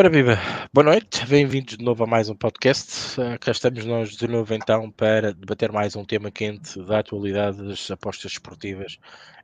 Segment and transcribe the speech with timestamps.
[0.00, 0.38] Ora viva,
[0.72, 3.20] boa noite, bem-vindos de novo a mais um podcast.
[3.20, 7.58] Uh, cá estamos nós de novo então para debater mais um tema quente da atualidade
[7.62, 8.98] das apostas esportivas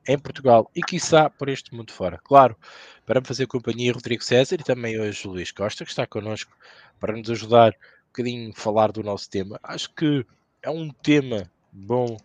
[0.08, 2.18] em Portugal e quiçá por este mundo fora.
[2.24, 2.56] Claro,
[3.04, 6.56] para me fazer companhia Rodrigo César e também hoje Luís Costa, que está connosco
[6.98, 9.60] para nos ajudar um bocadinho a falar do nosso tema.
[9.62, 10.24] Acho que
[10.62, 12.16] é um tema bom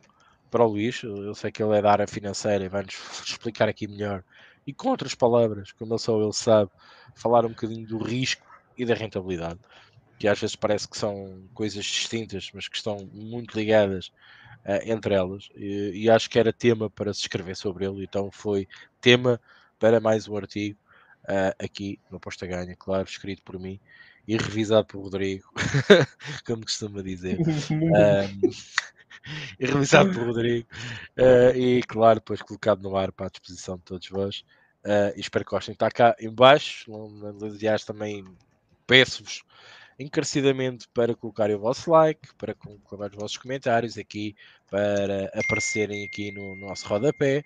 [0.50, 2.96] para o Luís, eu sei que ele é da área financeira e vai-nos
[3.28, 4.24] explicar aqui melhor
[4.66, 6.72] e com outras palavras, como só ele sabe,
[7.16, 8.46] falar um bocadinho do risco
[8.78, 9.60] e da rentabilidade,
[10.20, 14.12] que às vezes parece que são coisas distintas, mas que estão muito ligadas
[14.66, 15.50] uh, entre elas.
[15.56, 18.68] E, e, acho que era tema para se escrever sobre ele, então foi
[19.00, 19.40] tema
[19.80, 20.80] para mais um artigo
[21.24, 23.80] uh, aqui no Posta Ganha, claro, escrito por mim
[24.28, 25.52] e revisado por Rodrigo,
[26.46, 27.40] como costuma dizer.
[27.72, 28.50] um,
[29.60, 30.68] e revisado por Rodrigo
[31.18, 34.46] uh, e claro, depois colocado no ar para a disposição de todos vós.
[34.84, 35.74] Uh, e espero que gostem.
[35.74, 36.92] Está cá em baixo.
[37.42, 38.26] Aliás, também
[38.88, 39.44] peço-vos
[40.00, 44.36] encarecidamente para colocarem o vosso like, para colocar os vossos comentários aqui,
[44.70, 47.44] para aparecerem aqui no, no nosso rodapé.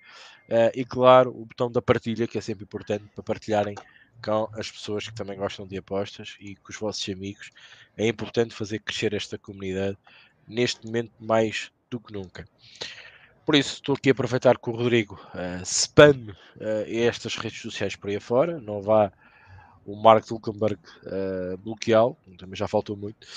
[0.48, 3.76] Uh, e claro, o botão da partilha, que é sempre importante para partilharem
[4.24, 7.50] com as pessoas que também gostam de apostas e com os vossos amigos.
[7.98, 9.98] É importante fazer crescer esta comunidade
[10.48, 12.46] neste momento mais do que nunca.
[13.46, 17.96] Por isso, estou aqui a aproveitar que o Rodrigo uh, spam uh, estas redes sociais
[17.96, 19.12] por aí afora, não vá
[19.86, 23.28] o Mark Zuckerberg uh, bloqueá-lo, também já faltou muito.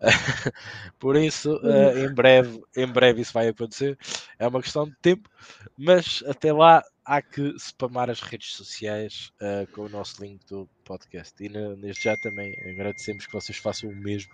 [0.98, 3.98] por isso, uh, em, breve, em breve isso vai acontecer.
[4.38, 5.28] É uma questão de tempo,
[5.76, 10.66] mas até lá há que spamar as redes sociais uh, com o nosso link do
[10.82, 11.34] podcast.
[11.44, 14.32] E neste já também agradecemos que vocês façam o mesmo,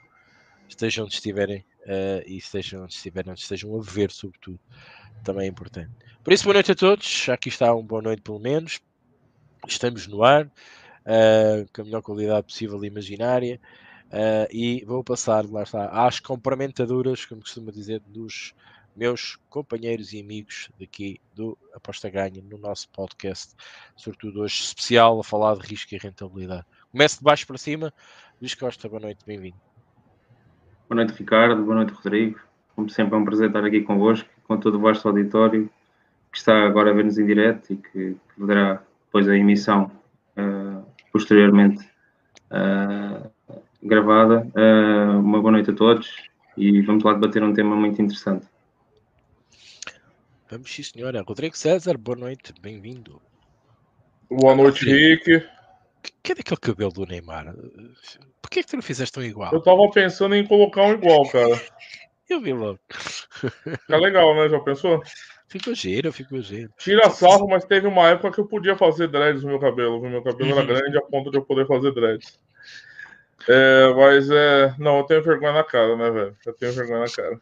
[0.69, 1.65] estejam onde estiverem
[2.27, 4.59] e estejam onde estiverem, onde estejam a ver, sobretudo
[5.25, 5.91] também é importante.
[6.23, 7.29] Por isso, boa noite a todos.
[7.29, 8.81] Aqui está um boa noite, pelo menos.
[9.66, 13.61] Estamos no ar, uh, com a melhor qualidade possível e imaginária.
[14.06, 18.55] Uh, e vou passar, lá está, às complementaduras, como costumo dizer, dos
[18.94, 23.55] meus companheiros e amigos daqui do Aposta Ganha, no nosso podcast,
[23.97, 26.65] sobretudo hoje especial, a falar de risco e rentabilidade.
[26.93, 27.93] Começo de baixo para cima.
[28.41, 29.74] Luís Costa, boa noite, bem-vindo.
[30.89, 31.62] Boa noite, Ricardo.
[31.62, 32.39] Boa noite, Rodrigo.
[32.77, 35.71] Como sempre, é um prazer estar aqui convosco com todo o vosso auditório
[36.31, 39.91] que está agora a ver-nos em direto e que, que verá depois a emissão
[40.37, 41.89] uh, posteriormente
[42.50, 43.31] uh,
[43.83, 44.47] gravada.
[44.55, 46.11] Uh, uma boa noite a todos
[46.56, 48.47] e vamos lá debater um tema muito interessante.
[50.50, 51.23] Vamos sim, senhora.
[51.27, 53.23] Rodrigo César, boa noite, bem-vindo.
[54.28, 55.47] Boa noite, Rick.
[56.22, 57.54] Cadê aquele cabelo do Neymar?
[58.41, 59.53] Por que, é que tu não fizeste um igual?
[59.53, 61.60] Eu tava pensando em colocar um igual, cara.
[62.28, 62.81] Eu vi logo.
[62.88, 64.48] Fica legal, né?
[64.48, 65.03] Já pensou?
[65.47, 66.70] Ficou giro, ficou giro.
[66.78, 70.00] Tira sarro, mas teve uma época que eu podia fazer dreads no meu cabelo.
[70.00, 70.66] Meu cabelo era uhum.
[70.66, 72.41] grande a ponto de eu poder fazer dreads.
[73.47, 74.75] É, mas é.
[74.78, 76.37] Não, eu tenho vergonha na cara, né, velho?
[76.47, 77.38] Eu tenho vergonha na cara.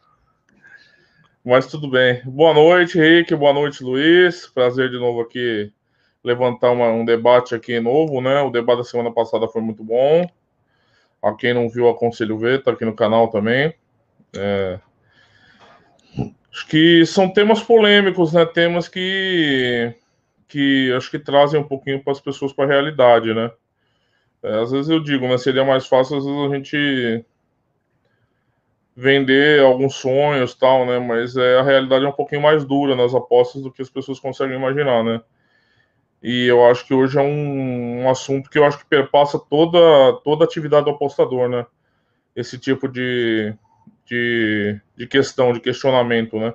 [1.45, 2.21] Mas tudo bem.
[2.25, 3.33] Boa noite, Rick.
[3.35, 4.47] Boa noite, Luiz.
[4.47, 5.71] Prazer de novo aqui
[6.23, 8.41] levantar uma, um debate aqui novo, né?
[8.41, 10.25] O debate da semana passada foi muito bom.
[11.21, 13.73] A quem não viu, aconselho ver, tá aqui no canal também.
[14.35, 14.79] É...
[16.51, 18.45] Acho que são temas polêmicos, né?
[18.45, 19.93] Temas que,
[20.47, 23.51] que acho que trazem um pouquinho para as pessoas para a realidade, né?
[24.43, 25.37] É, às vezes eu digo, né?
[25.37, 27.25] Seria mais fácil, às vezes, a gente
[28.95, 30.99] vender alguns sonhos tal, né?
[30.99, 34.19] Mas é, a realidade é um pouquinho mais dura nas apostas do que as pessoas
[34.19, 35.21] conseguem imaginar, né?
[36.23, 39.77] E eu acho que hoje é um, um assunto que eu acho que perpassa toda,
[40.23, 41.65] toda a atividade do apostador, né?
[42.33, 43.53] Esse tipo de,
[44.05, 46.53] de, de questão, de questionamento, né?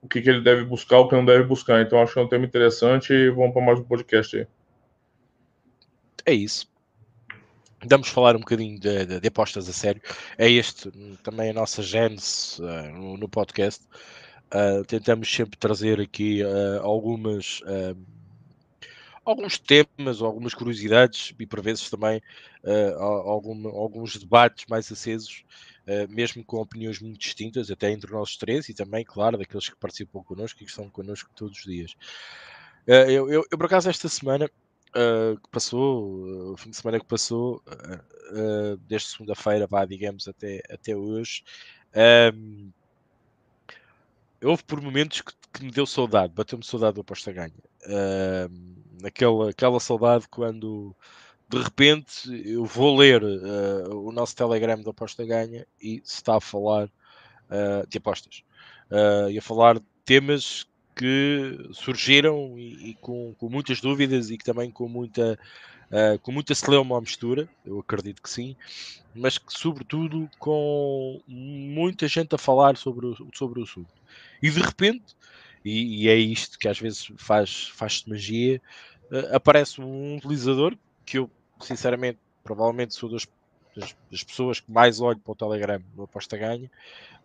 [0.00, 1.82] O que, que ele deve buscar, o que não deve buscar.
[1.82, 4.46] Então, acho que é um tema interessante e vamos para mais um podcast aí.
[6.24, 6.66] É isso.
[7.84, 10.00] Vamos falar um bocadinho de, de, de, apostas a sério.
[10.38, 10.90] É este
[11.22, 13.84] também a nossa gênese uh, no, podcast.
[14.46, 17.60] Uh, tentamos sempre trazer aqui uh, algumas
[19.30, 22.22] alguns temas, algumas curiosidades e por vezes também
[22.64, 25.44] uh, algum, alguns debates mais acesos
[25.88, 29.76] eh, mesmo com opiniões muito distintas, até entre nós três e também, claro, daqueles que
[29.76, 31.92] participam connosco e que estão connosco todos os dias.
[32.86, 34.50] Uh, eu, eu, eu, por acaso, esta semana
[34.90, 37.62] uh, que passou, o fim de semana que passou,
[38.86, 41.42] desde segunda-feira, vá, digamos, até, até hoje,
[42.34, 42.70] um,
[44.44, 47.52] houve por momentos que, que me deu saudade, bateu-me saudade do aposta ganha.
[47.86, 48.52] Uh,
[49.04, 50.94] aquela, aquela saudade quando
[51.48, 56.36] de repente eu vou ler uh, o nosso Telegram da aposta ganha e se está
[56.36, 58.42] a falar uh, de apostas
[58.90, 64.36] uh, e a falar de temas que surgiram e, e com, com, muitas dúvidas e
[64.36, 65.38] que também com muita
[65.90, 68.56] uh, com muita celeuma à mistura, eu acredito que sim,
[69.14, 73.92] mas que sobretudo com muita gente a falar sobre o, sobre o assunto.
[74.42, 75.16] E de repente,
[75.64, 78.60] e, e é isto que às vezes faz, faz magia,
[79.10, 83.26] uh, aparece um utilizador que eu, sinceramente, provavelmente sou das,
[83.76, 86.70] das, das, pessoas que mais olho para o Telegram no Aposta Ganha,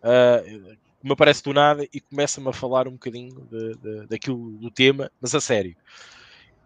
[0.02, 4.70] uh, me aparece do nada e começa-me a falar um bocadinho de, de, daquilo do
[4.70, 5.76] tema, mas a sério.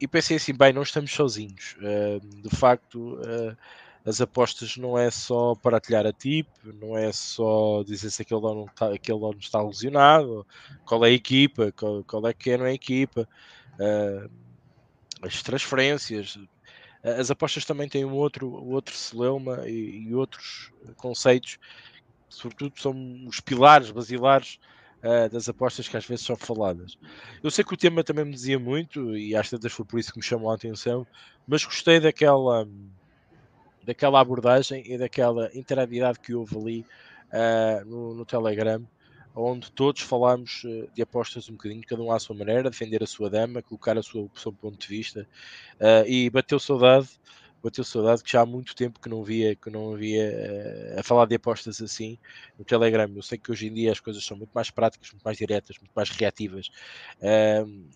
[0.00, 1.76] E pensei assim, bem, não estamos sozinhos.
[1.78, 3.56] Uh, de facto, uh,
[4.08, 6.50] as apostas não é só para atilhar a tipo,
[6.81, 10.46] não é só dizer se aquele dono está, aquele dono está lesionado,
[10.84, 13.28] qual é a equipa, qual, qual é que é, não é a equipa,
[13.75, 14.31] uh,
[15.22, 16.38] as transferências.
[17.02, 21.58] As apostas também têm um outro, outro celeuma e, e outros conceitos
[22.28, 24.58] sobretudo são os pilares basilares
[25.02, 26.99] uh, das apostas que às vezes são faladas.
[27.43, 30.12] Eu sei que o tema também me dizia muito, e às vezes foi por isso
[30.12, 31.06] que me chamou a atenção,
[31.46, 32.69] mas gostei daquela,
[33.88, 36.87] daquela abordagem e daquela interatividade que houve ali
[37.32, 38.87] uh, no, no Telegram,
[39.35, 43.06] onde todos falámos uh, de apostas um bocadinho, cada um à sua maneira, defender a
[43.06, 45.26] sua dama, colocar a sua, o seu ponto de vista,
[46.06, 47.08] e bateu saudade
[47.61, 51.26] bateu saudade que já há muito tempo que não via que não via a falar
[51.26, 52.17] de apostas assim
[52.56, 53.11] no Telegram.
[53.17, 55.76] Eu sei que hoje em dia as coisas são muito mais práticas, muito mais diretas,
[55.79, 56.69] muito mais reativas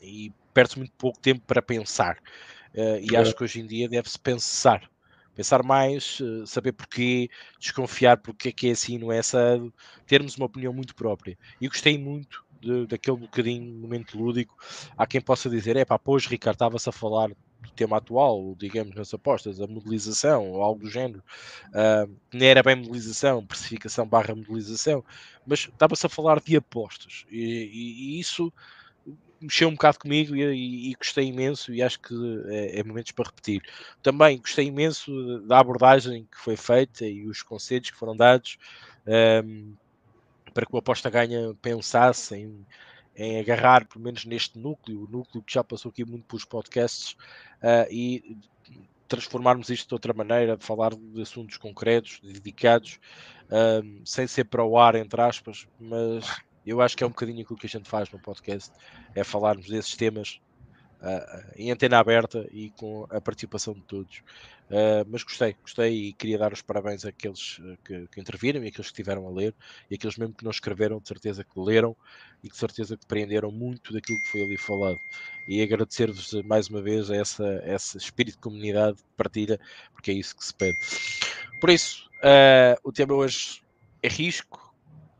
[0.00, 2.18] e perde-se muito pouco tempo para pensar.
[2.74, 3.18] Uh, e é.
[3.18, 4.90] acho que hoje em dia deve-se pensar.
[5.34, 9.72] Pensar mais, eh, saber porquê, desconfiar porque é que é assim, não é assado,
[10.06, 11.38] termos uma opinião muito própria.
[11.60, 14.56] E gostei muito de, daquele bocadinho momento lúdico.
[14.96, 18.94] Há quem possa dizer: é pá, pois Ricardo, estava-se a falar do tema atual, digamos,
[18.94, 21.22] nas apostas, a modelização ou algo do género,
[21.68, 25.04] uh, era bem modelização, precificação barra modelização,
[25.46, 28.52] mas estava-se a falar de apostas e, e, e, isso
[29.42, 32.14] mexeu um bocado comigo e, e gostei imenso e acho que
[32.46, 33.62] é, é, momentos para repetir.
[34.02, 38.56] Também gostei imenso da abordagem que foi feita e os conselhos que foram dados
[39.44, 39.74] um,
[40.54, 42.64] para que o aposta ganha pensasse em
[43.16, 47.12] em agarrar, pelo menos neste núcleo, o núcleo que já passou aqui muito pelos podcasts,
[47.62, 48.36] uh, e
[49.06, 52.98] transformarmos isto de outra maneira, de falar de assuntos concretos, dedicados,
[53.48, 56.24] uh, sem ser para o ar, entre aspas, mas
[56.66, 58.70] eu acho que é um bocadinho aquilo que a gente faz no podcast,
[59.14, 60.40] é falarmos desses temas
[61.02, 64.22] uh, em antena aberta e com a participação de todos.
[64.70, 68.86] Uh, mas gostei, gostei e queria dar os parabéns àqueles que, que interviram e àqueles
[68.86, 69.54] que estiveram a ler
[69.90, 71.94] e àqueles mesmo que não escreveram, de certeza que leram
[72.42, 74.96] e de certeza que compreenderam muito daquilo que foi ali falado.
[75.46, 79.60] E agradecer-vos mais uma vez essa, esse espírito de comunidade, de partilha,
[79.92, 80.78] porque é isso que se pede.
[81.60, 83.62] Por isso, uh, o tema hoje
[84.02, 84.74] é risco,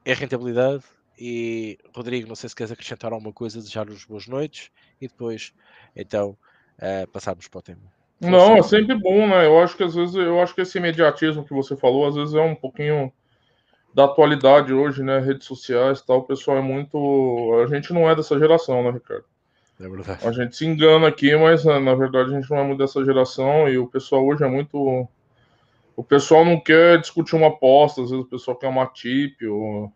[0.05, 0.83] é rentabilidade.
[1.25, 5.55] E Rodrigo, não sei se queres acrescentar alguma coisa, desejar-vos boas noites e depois
[5.95, 6.37] então
[6.79, 7.83] uh, passarmos para o tema.
[8.21, 9.47] Não, é sempre bom, né?
[9.47, 12.35] Eu acho que às vezes, eu acho que esse imediatismo que você falou, às vezes
[12.35, 13.13] é um pouquinho
[13.95, 15.21] da atualidade hoje, né?
[15.21, 16.99] Redes sociais tal, o pessoal é muito.
[17.63, 19.25] A gente não é dessa geração, né, Ricardo?
[19.79, 20.27] É verdade.
[20.27, 23.69] A gente se engana aqui, mas na verdade a gente não é muito dessa geração
[23.69, 25.07] e o pessoal hoje é muito.
[25.95, 29.93] O pessoal não quer discutir uma aposta, às vezes o pessoal quer uma tip, ou...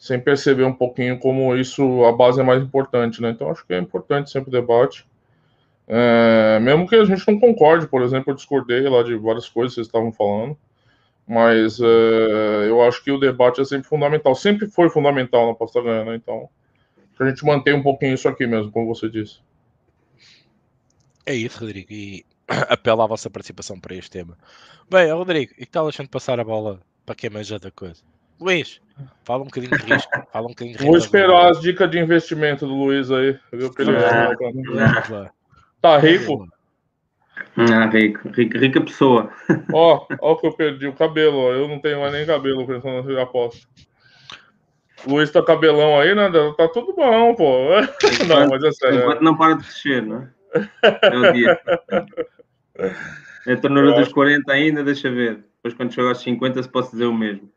[0.00, 3.28] sem perceber um pouquinho como isso, a base é mais importante, né?
[3.28, 5.06] Então acho que é importante sempre o debate.
[5.86, 9.72] É, mesmo que a gente não concorde, por exemplo, eu discordei lá de várias coisas
[9.72, 10.56] que vocês estavam falando,
[11.28, 15.82] mas é, eu acho que o debate é sempre fundamental, sempre foi fundamental na Pasta
[15.82, 16.14] Ganha, né?
[16.16, 16.48] Então,
[17.18, 19.40] a gente mantém um pouquinho isso aqui mesmo, como você disse.
[21.26, 22.24] É isso, Rodrigo, e
[22.70, 24.38] apelo à vossa participação para este tema.
[24.90, 28.02] Bem, Rodrigo, e que tal a gente passar a bola para quem manja da coisa?
[28.40, 28.80] Luís,
[29.24, 30.10] fala um bocadinho de risco.
[30.32, 33.38] Fala um bocadinho de Vou esperar as dicas de investimento do Luís aí.
[33.52, 33.72] Viu?
[33.72, 33.92] Que ele
[35.80, 36.48] Tá rico?
[37.56, 39.30] Ah, rico, rica, rica pessoa.
[39.72, 41.52] Ó, ó que eu perdi o cabelo, ó.
[41.52, 43.66] Eu não tenho mais nem cabelo pensando na aposta.
[45.06, 46.30] Luiz tá cabelão aí, né?
[46.56, 47.68] Tá tudo bom, pô.
[48.28, 49.00] Não, mas é sério.
[49.00, 51.16] Enquanto não para de crescer, não é?
[51.16, 51.60] O dia.
[53.46, 55.44] É a ternura dos 40 ainda, deixa ver.
[55.56, 57.50] Depois quando chegar aos 50 se posso dizer o mesmo.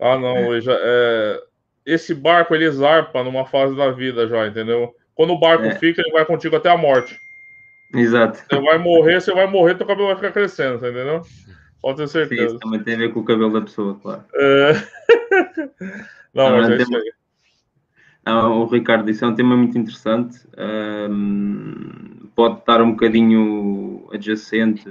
[0.00, 0.64] Ah, não, Luiz.
[0.66, 1.40] É...
[1.84, 4.94] Esse barco ele zarpa numa fase da vida já, entendeu?
[5.14, 5.74] Quando o barco é.
[5.74, 7.18] fica, ele vai contigo até a morte.
[7.94, 8.42] Exato.
[8.48, 11.22] Você vai morrer, você vai morrer, teu cabelo vai ficar crescendo, tá entendeu?
[11.80, 12.40] Pode ter certeza.
[12.40, 14.24] Sim, isso também tem a ver com o cabelo da pessoa, claro.
[14.34, 14.72] É...
[16.34, 17.12] Não, Não, mas é isso aí.
[18.26, 20.38] Não, o Ricardo disse é um tema muito interessante.
[20.56, 24.84] Um, pode estar um bocadinho adjacente.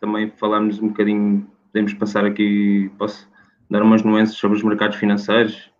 [0.00, 3.30] Também falarmos um bocadinho, podemos passar aqui, posso
[3.72, 5.70] dar umas nuances sobre os mercados financeiros.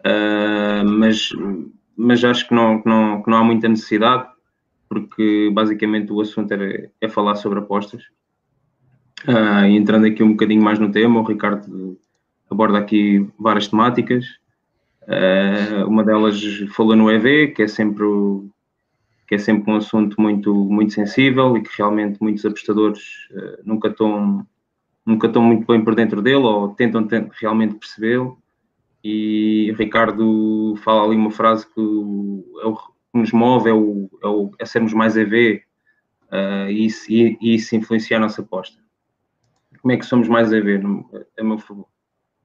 [0.00, 1.30] Uh, mas
[1.96, 4.28] mas acho que não, que não, que não há muita necessidade.
[4.88, 8.04] porque basicamente o assunto é, é falar sobre apostas.
[9.26, 11.98] Uh, entrando aqui um bocadinho mais no tema, o Ricardo
[12.50, 14.24] aborda aqui várias temáticas.
[15.02, 16.40] Uh, uma delas
[16.74, 18.48] falou no EV, que é sempre o,
[19.26, 23.00] que é sempre um assunto muito muito sensível e que realmente muitos apostadores
[23.32, 24.46] uh, nunca estão
[25.06, 27.06] nunca estão muito bem por dentro dele ou tentam,
[27.40, 28.36] realmente percebê-lo.
[29.04, 32.82] E Ricardo fala ali uma frase que, é o, que
[33.14, 35.62] nos move é, o, é, o, é sermos mais EV
[36.32, 38.78] uh, e, isso, e, e, isso influencia a nossa aposta.
[39.80, 40.80] Como é que somos mais EV,
[41.38, 41.86] a meu favor?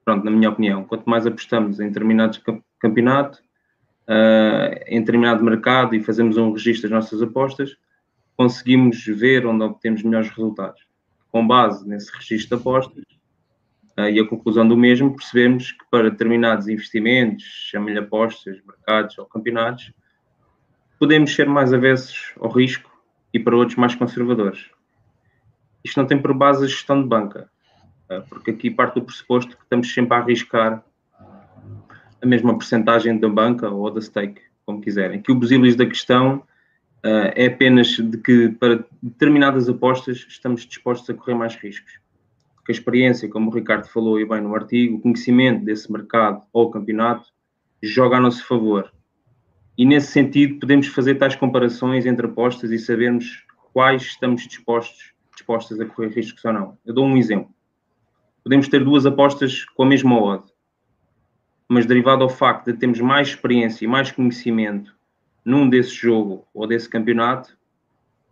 [0.05, 2.39] Pronto, na minha opinião, quanto mais apostamos em determinados
[2.79, 7.75] campeonatos, uh, em determinado mercado e fazemos um registro das nossas apostas,
[8.37, 10.90] conseguimos ver onde obtemos melhores resultados.
[11.31, 13.03] Com base nesse registro de apostas,
[13.97, 19.25] Uh, e a conclusão do mesmo, percebemos que para determinados investimentos, chame-lhe apostas, mercados ou
[19.25, 19.91] campeonatos,
[20.97, 22.89] podemos ser mais avessos ao risco
[23.33, 24.69] e para outros mais conservadores.
[25.83, 27.49] Isto não tem por base a gestão de banca,
[28.09, 30.83] uh, porque aqui parte do pressuposto que estamos sempre a arriscar
[32.21, 35.21] a mesma porcentagem da banca ou da stake, como quiserem.
[35.21, 36.43] Que o busilis da questão
[37.05, 42.01] uh, é apenas de que para determinadas apostas estamos dispostos a correr mais riscos
[42.61, 46.43] porque a experiência, como o Ricardo falou e bem no artigo, o conhecimento desse mercado
[46.53, 47.27] ou campeonato
[47.81, 48.91] joga a nosso favor.
[49.75, 53.43] E nesse sentido podemos fazer tais comparações entre apostas e sabermos
[53.73, 56.77] quais estamos dispostos, dispostas a correr riscos ou não.
[56.85, 57.49] Eu dou um exemplo.
[58.43, 60.43] Podemos ter duas apostas com a mesma odd,
[61.67, 64.95] mas derivado ao facto de termos mais experiência e mais conhecimento
[65.43, 67.57] num desse jogo ou desse campeonato,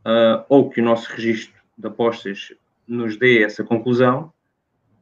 [0.05, 2.53] uh, ou que o nosso registro de apostas
[2.87, 4.31] nos dê essa conclusão,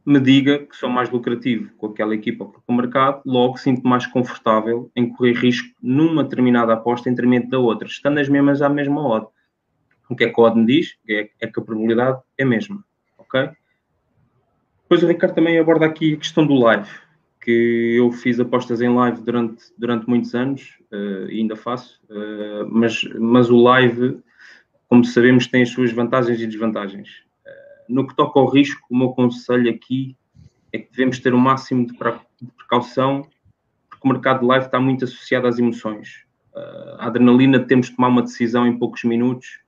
[0.05, 3.85] me diga que sou mais lucrativo com aquela equipa ou com o mercado, logo sinto
[3.85, 8.61] mais confortável em correr risco numa determinada aposta em detrimento da outra, estando as mesmas
[8.61, 9.27] à mesma odd.
[10.09, 10.95] O que é que a odd me diz?
[11.09, 12.81] É, é que a probabilidade é a mesma,
[13.17, 13.49] ok?
[14.83, 16.89] Depois o Ricardo também aborda aqui a questão do live,
[17.47, 22.67] que eu fiz apostas em live durante, durante muitos anos, uh, e ainda faço, uh,
[22.69, 24.19] mas, mas o live,
[24.89, 27.27] como sabemos, tem as suas vantagens e desvantagens
[27.87, 30.15] no que toca ao risco, o meu conselho aqui
[30.73, 31.93] é que devemos ter o máximo de
[32.57, 33.27] precaução,
[33.89, 36.25] porque o mercado de live está muito associado às emoções.
[36.53, 39.59] Uh, a adrenalina de termos de tomar uma decisão em poucos minutos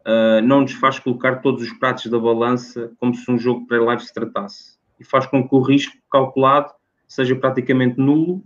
[0.00, 4.02] uh, não nos faz colocar todos os pratos da balança como se um jogo pré-live
[4.02, 4.76] se tratasse.
[5.00, 6.72] E faz com que o risco calculado
[7.06, 8.42] seja praticamente nulo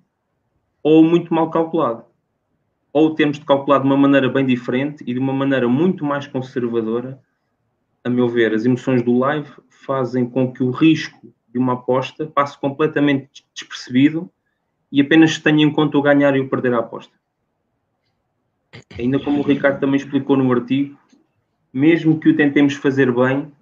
[0.83, 2.05] ou muito mal calculado.
[2.93, 6.27] Ou temos de calcular de uma maneira bem diferente e de uma maneira muito mais
[6.27, 7.21] conservadora
[8.03, 12.27] a meu ver, as emoções do live fazem com que o risco de uma aposta
[12.27, 14.31] passe completamente despercebido
[14.91, 17.13] e apenas tenha em conta o ganhar e o perder a aposta.
[18.99, 20.99] Ainda como o Ricardo também explicou no artigo,
[21.73, 23.53] mesmo que o tentemos fazer bem,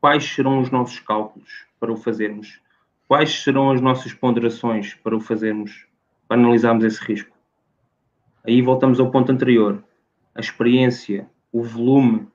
[0.00, 2.60] quais serão os nossos cálculos para o fazermos?
[3.08, 5.86] Quais serão as nossas ponderações para o fazermos,
[6.26, 7.36] para analisarmos esse risco?
[8.44, 9.82] Aí voltamos ao ponto anterior.
[10.34, 12.26] A experiência, o volume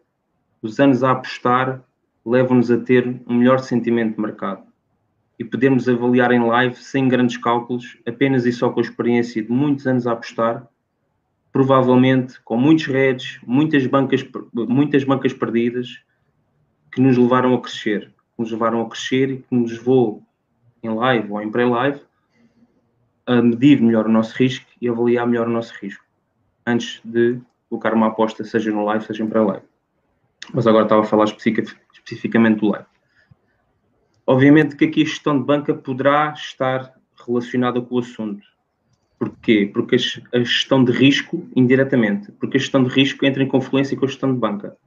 [0.62, 1.82] os anos a apostar
[2.26, 4.64] levam-nos a ter um melhor sentimento de mercado
[5.40, 9.52] e podermos avaliar em live sem grandes cálculos, apenas e só com a experiência de
[9.52, 10.68] muitos anos a apostar,
[11.52, 16.02] provavelmente com muitos redes, muitas bancas, muitas bancas perdidas
[16.92, 20.24] que nos levaram a crescer, que nos levaram a crescer e que nos levou
[20.88, 22.02] em live ou em pré-live
[23.26, 26.04] a medir melhor o nosso risco e avaliar melhor o nosso risco
[26.66, 27.40] antes de
[27.70, 29.64] colocar uma aposta, seja no live, seja em pré-live
[30.54, 32.88] mas agora estava a falar especificamente do live.
[34.26, 36.94] Obviamente que aqui a gestão de banca poderá estar
[37.26, 38.46] relacionada com o assunto.
[39.18, 39.70] Porquê?
[39.74, 44.06] Porque a gestão de risco, indiretamente, porque a gestão de risco entra em confluência com
[44.06, 44.78] a gestão de banca.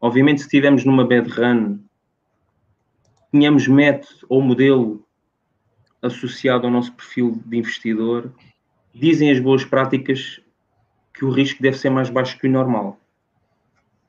[0.00, 1.78] Obviamente, se estivermos numa bad run,
[3.30, 5.03] tenhamos método ou modelo
[6.04, 8.32] associado ao nosso perfil de investidor,
[8.94, 10.40] dizem as boas práticas
[11.12, 13.00] que o risco deve ser mais baixo que o normal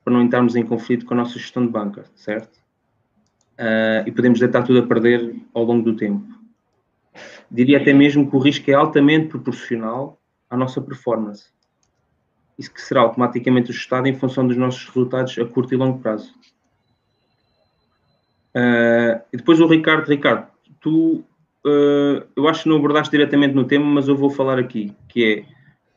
[0.06, 2.60] para não entrarmos em conflito com a nossa gestão de banca, certo?
[3.58, 6.24] Uh, e podemos deitar tudo a perder ao longo do tempo.
[7.50, 10.16] Diria até mesmo que o risco é altamente proporcional
[10.48, 11.50] à nossa performance.
[12.56, 16.32] Isso que será automaticamente ajustado em função dos nossos resultados a curto e longo prazo.
[18.54, 20.46] Uh, e depois o Ricardo, Ricardo,
[20.80, 21.24] tu,
[21.66, 25.24] uh, eu acho que não abordaste diretamente no tema, mas eu vou falar aqui, que
[25.24, 25.44] é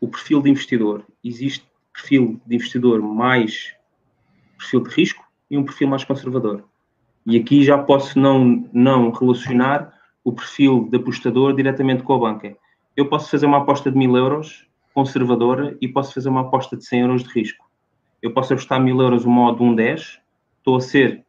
[0.02, 1.06] o perfil de investidor.
[1.24, 3.76] Existe perfil de investidor mais
[4.58, 6.64] perfil de risco e um perfil mais conservador.
[7.26, 12.58] E aqui já posso não, não relacionar o perfil de apostador diretamente com a banca.
[12.96, 16.86] Eu posso fazer uma aposta de mil euros conservadora e posso fazer uma aposta de
[16.86, 17.70] 100 euros de risco.
[18.22, 20.20] eu posso apostar mil euros uma odd de um 10,
[20.58, 21.26] estou a ser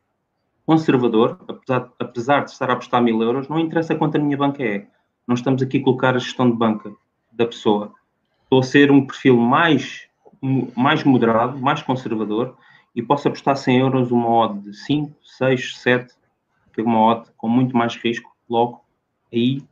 [0.71, 4.63] conservador, apesar, apesar de estar a apostar mil euros, não interessa quanto a minha banca
[4.63, 4.87] é.
[5.27, 6.93] Não estamos aqui a colocar a gestão de banca
[7.33, 7.93] da pessoa.
[8.45, 10.07] Estou a ser um perfil mais,
[10.77, 12.57] mais moderado, mais conservador
[12.95, 16.15] e posso apostar 100 euros uma odd de 5, 6, 7,
[16.73, 18.85] que é uma odd com muito mais risco, logo
[19.33, 19.65] aí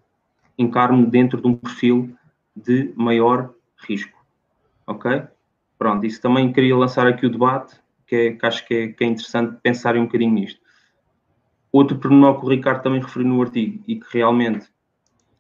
[0.59, 2.13] encaro-me dentro de um perfil
[2.57, 3.55] de maior
[3.87, 4.19] risco.
[4.85, 5.23] Ok?
[5.79, 9.05] Pronto, isso também queria lançar aqui o debate, que, é, que acho que é, que
[9.05, 10.67] é interessante pensar um bocadinho nisto.
[11.71, 14.67] Outro pormenor que o Ricardo também referiu no artigo e que realmente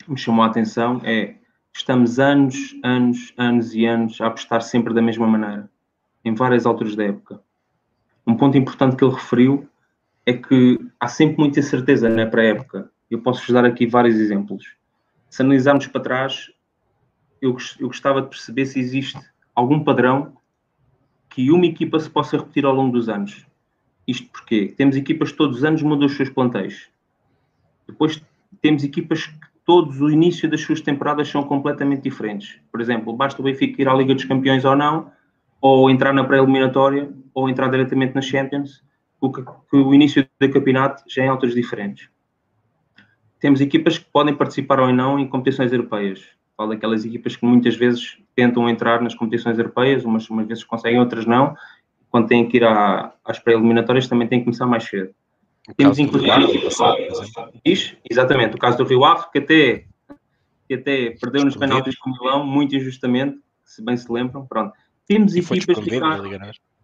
[0.07, 1.37] me chamou a atenção é
[1.75, 5.71] estamos anos, anos, anos e anos a apostar sempre da mesma maneira,
[6.25, 7.41] em várias alturas da época.
[8.27, 9.69] Um ponto importante que ele referiu
[10.27, 12.91] é que há sempre muita incerteza na pré-época.
[13.11, 14.77] Eu posso-vos dar aqui vários exemplos.
[15.31, 16.51] Se analisarmos para trás,
[17.41, 19.19] eu, eu gostava de perceber se existe
[19.55, 20.37] algum padrão
[21.31, 23.47] que uma equipa se possa repetir ao longo dos anos.
[24.09, 26.89] Isto porque temos equipas que todos os anos mudam os seus plantéis.
[27.87, 28.23] Depois
[28.63, 32.59] temos equipas que todos o início das suas temporadas são completamente diferentes.
[32.73, 35.13] Por exemplo, basta o Benfica ir à Liga dos Campeões ou não,
[35.61, 38.83] ou entrar na pré-eliminatória, ou entrar diretamente na Champions,
[39.21, 42.09] porque o início do campeonato já é em alturas diferentes.
[43.39, 46.27] Temos equipas que podem participar ou não em competições europeias.
[46.57, 50.99] Falo daquelas equipas que muitas vezes tentam entrar nas competições europeias, umas, umas vezes conseguem,
[50.99, 51.55] outras não.
[52.11, 55.11] Quando têm que ir à, às pré-eliminatórias também têm que começar mais cedo.
[55.69, 56.31] O Temos inclusive.
[58.11, 59.85] Exatamente, o caso do Rio Ave, que até,
[60.67, 64.47] que até perdeu nos penaltis com o Milão, muito injustamente, se bem se lembram.
[64.47, 64.73] Pronto.
[65.07, 66.29] Temos E equipas, Ricardo,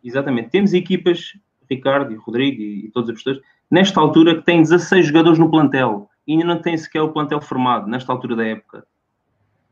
[0.03, 1.33] exatamente, temos equipas,
[1.71, 5.51] Ricardo e Rodrigo e, e todos os apostadores, nesta altura que têm 16 jogadores no
[5.51, 8.87] plantel e ainda não têm sequer o plantel formado, nesta altura da época.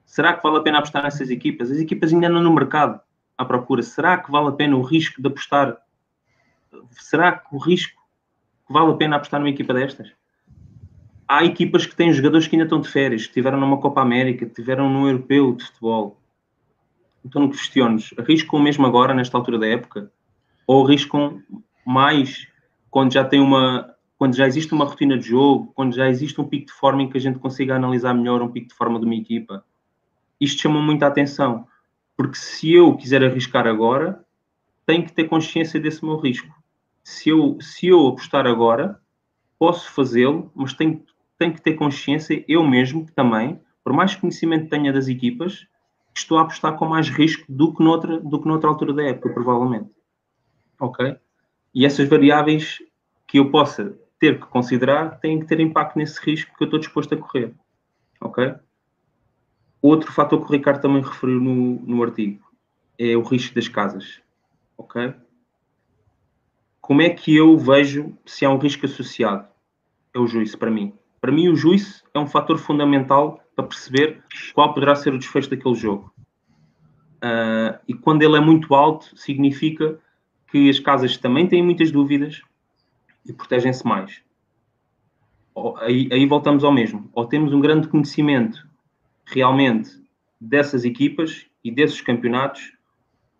[0.04, 1.70] Será que vale a pena apostar nessas equipas?
[1.70, 3.00] As equipas ainda andam no mercado
[3.37, 3.83] à procura.
[3.83, 5.77] Será que vale a pena o risco de apostar?
[6.90, 8.01] Será que o risco
[8.66, 10.12] que vale a pena apostar numa equipa destas?
[11.29, 14.45] Há equipas que têm jogadores que ainda estão de férias, que estiveram numa Copa América,
[14.45, 16.18] que estiveram num europeu de futebol.
[17.25, 18.11] Então não questiones.
[18.18, 20.11] Arriscam mesmo agora, nesta altura da época?
[20.66, 21.42] Ou arriscam
[21.87, 22.47] mais
[22.90, 23.95] quando já tem uma.
[24.18, 27.11] Quando já existe uma rotina de jogo, quando já existe um pico de forma em
[27.11, 29.64] que a gente consiga analisar melhor um pico de forma de uma equipa.
[30.40, 31.66] Isto chama muita atenção,
[32.16, 34.25] porque se eu quiser arriscar agora,
[34.87, 36.53] tenho que ter consciência desse meu risco.
[37.03, 39.01] Se eu, se eu apostar agora,
[39.59, 41.05] posso fazê-lo, mas tenho,
[41.38, 45.66] tenho que ter consciência, eu mesmo também, por mais conhecimento tenha das equipas,
[46.14, 49.31] estou a apostar com mais risco do que noutra, do que noutra altura da época,
[49.31, 49.90] provavelmente.
[50.79, 51.16] Ok?
[51.75, 52.79] E essas variáveis
[53.27, 56.79] que eu possa ter que considerar têm que ter impacto nesse risco que eu estou
[56.79, 57.55] disposto a correr.
[58.20, 58.55] Ok?
[59.83, 62.40] Outro fator que o Ricardo também referiu no, no artigo
[62.97, 64.23] é o risco das casas.
[64.79, 65.12] Ok?
[66.81, 69.49] Como é que eu vejo se há um risco associado?
[70.14, 70.95] É o juízo para mim.
[71.21, 74.23] Para mim, o juízo é um fator fundamental para perceber
[74.55, 76.12] qual poderá ser o desfecho daquele jogo.
[77.21, 79.99] Ah, e quando ele é muito alto, significa
[80.51, 82.42] que as casas também têm muitas dúvidas
[83.25, 84.23] e protegem-se mais.
[85.81, 87.09] Aí, aí voltamos ao mesmo.
[87.12, 88.68] Ou temos um grande conhecimento
[89.24, 89.90] realmente
[90.40, 92.72] dessas equipas e desses campeonatos,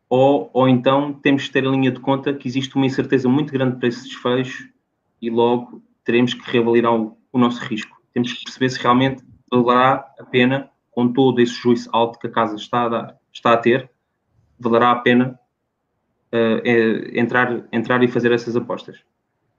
[0.08, 3.52] ou, ou então temos que ter a linha de conta que existe uma incerteza muito
[3.52, 4.68] grande para esse desfecho
[5.20, 8.00] e logo teremos que reavaliar o, o nosso risco.
[8.12, 12.30] Temos que perceber se realmente valerá a pena, com todo esse juízo alto que a
[12.30, 13.90] casa está a, dar, está a ter,
[14.58, 15.38] valerá a pena
[16.30, 18.98] eh, eh, entrar, entrar e fazer essas apostas.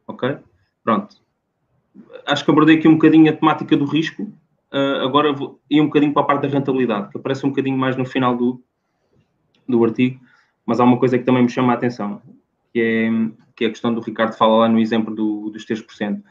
[0.07, 0.38] Ok?
[0.83, 1.17] Pronto.
[2.25, 4.31] Acho que abordei aqui um bocadinho a temática do risco.
[4.73, 7.77] Uh, agora vou ir um bocadinho para a parte da rentabilidade, que aparece um bocadinho
[7.77, 8.59] mais no final do,
[9.69, 10.19] do artigo,
[10.65, 12.19] mas há uma coisa que também me chama a atenção,
[12.73, 13.09] que é,
[13.55, 16.23] que é a questão do Ricardo fala lá no exemplo do, dos 3%.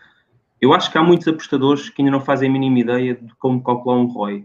[0.60, 3.62] Eu acho que há muitos apostadores que ainda não fazem a mínima ideia de como
[3.62, 4.44] calcular um ROI.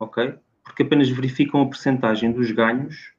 [0.00, 0.34] Ok?
[0.64, 3.12] Porque apenas verificam a percentagem dos ganhos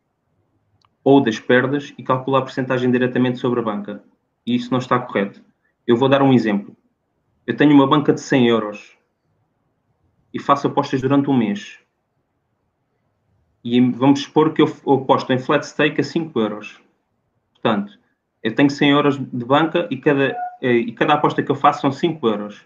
[1.03, 4.03] ou das perdas e calculam a percentagem diretamente sobre a banca.
[4.45, 5.41] E isso não está correto.
[5.85, 6.75] Eu vou dar um exemplo.
[7.45, 8.94] Eu tenho uma banca de 100 euros
[10.35, 11.79] e faço apostas durante um mês.
[13.63, 16.81] E vamos supor que eu aposto em flat stake a 5 euros.
[17.53, 17.97] Portanto,
[18.43, 21.91] eu tenho 100 euros de banca e cada, e cada aposta que eu faço são
[21.91, 22.61] 5 euros.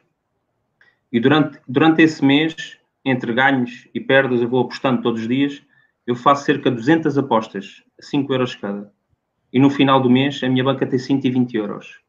[1.12, 5.62] E durante, durante esse mês, entre ganhos e perdas, eu vou apostando todos os dias,
[6.08, 8.91] eu faço cerca de 200 apostas, a 5 euros cada.
[9.53, 11.99] E no final do mês, a minha banca tem 120 euros.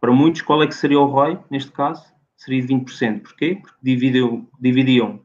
[0.00, 2.13] Para muitos, qual é que seria o ROI, neste caso?
[2.36, 3.22] Seria de 20%.
[3.22, 3.58] Porquê?
[3.60, 5.20] Porque dividiam, dividiam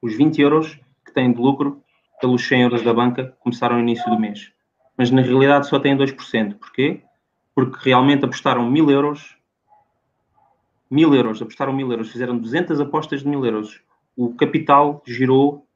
[0.00, 1.82] os 20 euros que têm de lucro
[2.20, 4.52] pelos 100 euros da banca que começaram no início do mês.
[4.96, 6.58] mas na realidade só têm 2%.
[6.58, 7.02] Porquê?
[7.54, 9.36] Porque realmente apostaram 1000 euros,
[10.90, 13.80] 1000 euros, apostaram 1000 euros, fizeram 200 apostas de 1000 euros.
[14.16, 15.66] O capital girou,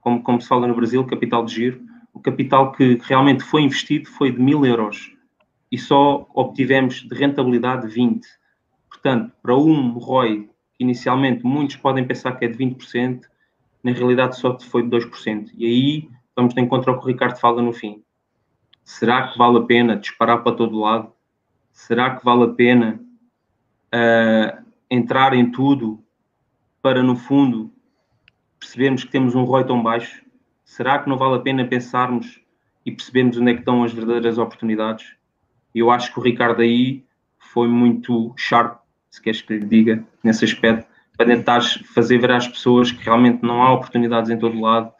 [0.00, 1.82] como, como se fala no Brasil, capital de giro,
[2.14, 5.12] o capital que realmente foi investido foi de 1000 euros
[5.70, 8.26] e só obtivemos de rentabilidade 20.
[9.02, 13.22] Portanto, para um ROI, que inicialmente muitos podem pensar que é de 20%,
[13.82, 15.50] na realidade só foi de 2%.
[15.56, 18.00] E aí vamos de encontro ao que o Ricardo fala no fim.
[18.84, 21.12] Será que vale a pena disparar para todo lado?
[21.72, 23.00] Será que vale a pena
[23.92, 26.00] uh, entrar em tudo
[26.80, 27.72] para, no fundo,
[28.60, 30.24] percebermos que temos um ROI tão baixo?
[30.64, 32.40] Será que não vale a pena pensarmos
[32.86, 35.16] e percebermos onde é que estão as verdadeiras oportunidades?
[35.74, 37.04] Eu acho que o Ricardo aí
[37.38, 38.81] foi muito sharp,
[39.12, 41.60] se queres que lhe diga, nesse aspecto, para tentar
[41.94, 44.90] fazer ver às pessoas que realmente não há oportunidades em todo lado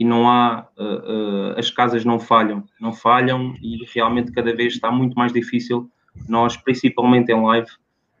[0.00, 4.72] e não há, uh, uh, as casas não falham, não falham e realmente cada vez
[4.72, 5.90] está muito mais difícil,
[6.26, 7.68] nós, principalmente em live,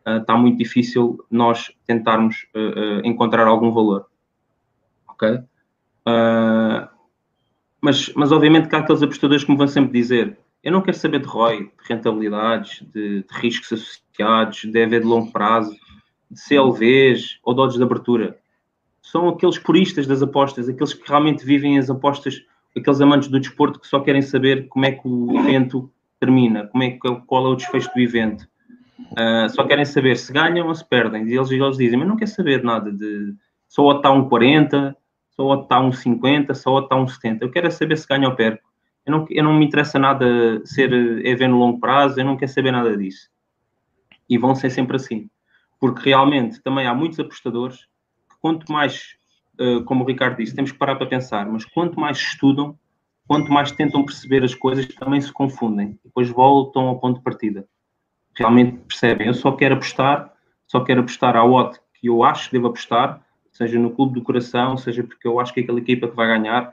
[0.06, 2.46] uh, está muito difícil nós tentarmos
[3.02, 4.06] encontrar algum valor,
[5.08, 5.40] ok?
[7.80, 10.96] mas, mas obviamente que há aqueles apostadores que me vão sempre dizer, eu não quero
[10.96, 15.76] saber de ROI, de rentabilidades, de, de riscos associados, de EV de longo prazo,
[16.34, 18.38] CLVs ou de odds de abertura.
[19.02, 22.42] São aqueles puristas das apostas, aqueles que realmente vivem as apostas,
[22.76, 26.82] aqueles amantes do desporto que só querem saber como é que o evento termina, como
[26.82, 28.46] é que, qual é o desfecho do evento.
[29.12, 31.26] Uh, só querem saber se ganham ou se perdem.
[31.26, 33.34] E eles, eles dizem, mas não quer saber nada de
[33.68, 34.96] só o está um 40,
[35.30, 37.44] só o está um 50, só o está um 70.
[37.44, 38.68] Eu quero é saber se ganho ou perco.
[39.06, 40.26] Eu não, eu não me interessa nada
[40.64, 43.30] ser EV no longo prazo, eu não quero saber nada disso.
[44.28, 45.30] E vão ser sempre assim.
[45.80, 47.78] Porque realmente também há muitos apostadores
[48.28, 49.16] que quanto mais,
[49.60, 52.78] uh, como o Ricardo disse, temos que parar para pensar, mas quanto mais estudam,
[53.26, 55.98] quanto mais tentam perceber as coisas, também se confundem.
[56.04, 57.66] Depois voltam ao ponto de partida.
[58.36, 60.32] Realmente percebem, eu só quero apostar,
[60.66, 64.22] só quero apostar ao odd que eu acho que devo apostar, seja no clube do
[64.22, 66.72] coração, seja porque eu acho que é aquela equipa que vai ganhar,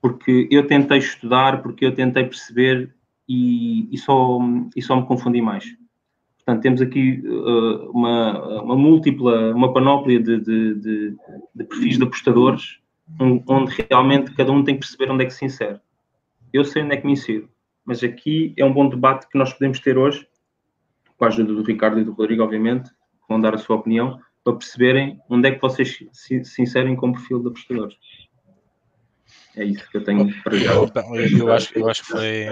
[0.00, 2.94] porque eu tentei estudar, porque eu tentei perceber
[3.28, 4.38] e, e, só,
[4.76, 5.64] e só me confundi mais.
[6.48, 11.16] Portanto, temos aqui uh, uma, uma múltipla, uma panóplia de, de, de,
[11.54, 12.78] de perfis de apostadores,
[13.20, 15.78] onde realmente cada um tem que perceber onde é que se insere.
[16.50, 17.50] Eu sei onde é que me insiro,
[17.84, 20.26] mas aqui é um bom debate que nós podemos ter hoje,
[21.18, 24.18] com a ajuda do Ricardo e do Rodrigo, obviamente, que vão dar a sua opinião,
[24.42, 27.96] para perceberem onde é que vocês se, se inserem como perfil de apostadores.
[29.54, 30.72] É isso que eu tenho para já.
[30.72, 32.46] Eu acho, eu acho que foi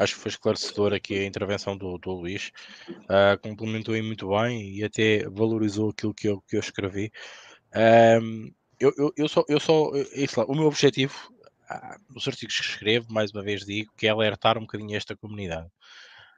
[0.00, 2.50] acho que foi esclarecedor aqui a intervenção do, do Luís,
[2.88, 7.12] uh, complementou aí muito bem e até valorizou aquilo que eu, que eu escrevi.
[8.22, 11.14] Um, eu, eu, eu, só, eu só isso lá, o meu objetivo,
[11.70, 15.14] uh, nos artigos que escrevo, mais uma vez digo, que é alertar um bocadinho esta
[15.14, 15.68] comunidade.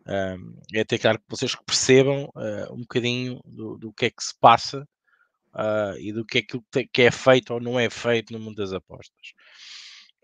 [0.05, 4.25] Um, é até claro que vocês percebam uh, um bocadinho do, do que é que
[4.25, 4.83] se passa
[5.55, 6.61] uh, e do que é que,
[6.93, 9.35] que é feito ou não é feito no mundo das apostas.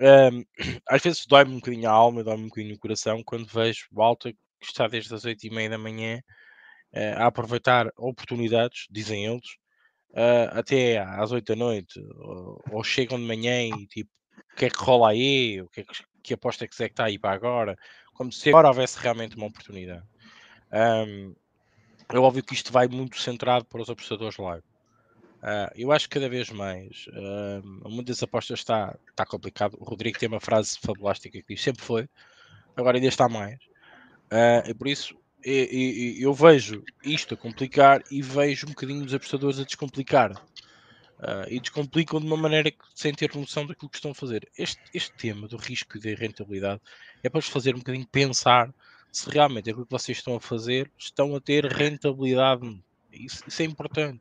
[0.00, 0.44] Um,
[0.88, 4.16] às vezes dói-me um bocadinho a alma, dói-me um bocadinho o coração quando vejo o
[4.16, 6.20] que está desde as 8 e meia da manhã
[6.92, 9.48] uh, a aproveitar oportunidades, dizem eles,
[10.10, 14.10] uh, até às 8 da noite, ou, ou, chegam de manhã e tipo,
[14.52, 15.60] o que é que rola aí?
[15.60, 17.76] O que, é que, que aposta é que está aí para agora?
[18.14, 20.04] Como se agora houvesse realmente uma oportunidade.
[20.72, 21.34] Um,
[22.08, 24.64] é óbvio que isto vai muito centrado para os apostadores live.
[25.42, 29.76] Uh, eu acho que cada vez mais uh, o mundo das apostas está, está complicado.
[29.78, 32.08] O Rodrigo tem uma frase fabulástica que diz sempre foi,
[32.76, 33.58] agora ainda está mais.
[34.32, 39.04] Uh, e por isso eu, eu, eu, vejo isto a complicar e vejo um bocadinho
[39.04, 40.32] os apostadores a descomplicar.
[41.18, 44.48] Uh, e descomplicam de uma maneira que, sem ter noção daquilo que estão a fazer.
[44.56, 46.80] Este, este tema do risco e da rentabilidade
[47.24, 48.72] é para vos fazer um bocadinho pensar
[49.10, 52.80] se realmente aquilo que vocês estão a fazer estão a ter rentabilidade.
[53.12, 54.20] Isso, isso é importante.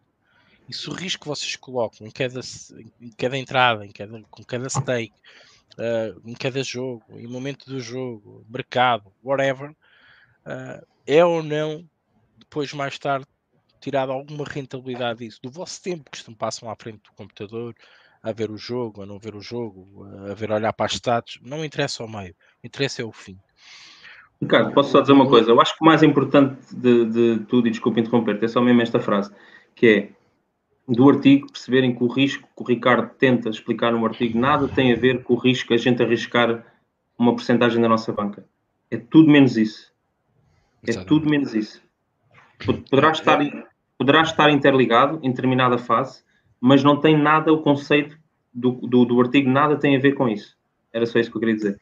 [0.67, 2.41] E se o risco que vocês colocam em cada,
[2.99, 5.13] em cada entrada, em cada, com cada stake,
[5.77, 11.87] uh, em cada jogo, em momento do jogo, mercado, whatever, uh, é ou não,
[12.37, 13.25] depois mais tarde,
[13.79, 17.73] tirado alguma rentabilidade disso, do vosso tempo que estão, passam à frente do computador,
[18.21, 21.39] a ver o jogo, a não ver o jogo, a ver olhar para as status,
[21.41, 23.37] não interessa o meio, interessa é o fim.
[24.41, 25.49] Ricardo, posso só dizer uma coisa?
[25.49, 28.81] Eu acho que o mais importante de, de tudo, e desculpe interromper, é só mesmo
[28.81, 29.31] esta frase,
[29.75, 30.16] que é
[30.87, 34.93] do artigo perceberem que o risco que o Ricardo tenta explicar no artigo nada tem
[34.93, 36.65] a ver com o risco a gente arriscar
[37.17, 38.45] uma porcentagem da nossa banca.
[38.89, 39.91] É tudo menos isso.
[40.85, 41.07] É Exatamente.
[41.07, 41.81] tudo menos isso.
[42.89, 43.39] Poderá estar,
[43.97, 46.23] poderá estar interligado em determinada fase,
[46.59, 48.17] mas não tem nada, o conceito
[48.53, 50.55] do, do, do artigo nada tem a ver com isso.
[50.93, 51.81] Era só isso que eu queria dizer.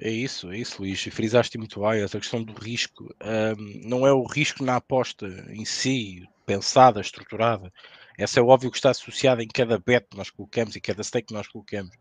[0.00, 1.02] É isso, é isso, Luís.
[1.04, 3.14] Frisaste muito bem essa questão do risco.
[3.22, 7.72] Um, não é o risco na aposta em si, pensada, estruturada.
[8.18, 11.28] Essa é óbvio que está associada em cada bet que nós colocamos e cada stake
[11.28, 11.96] que nós colocamos.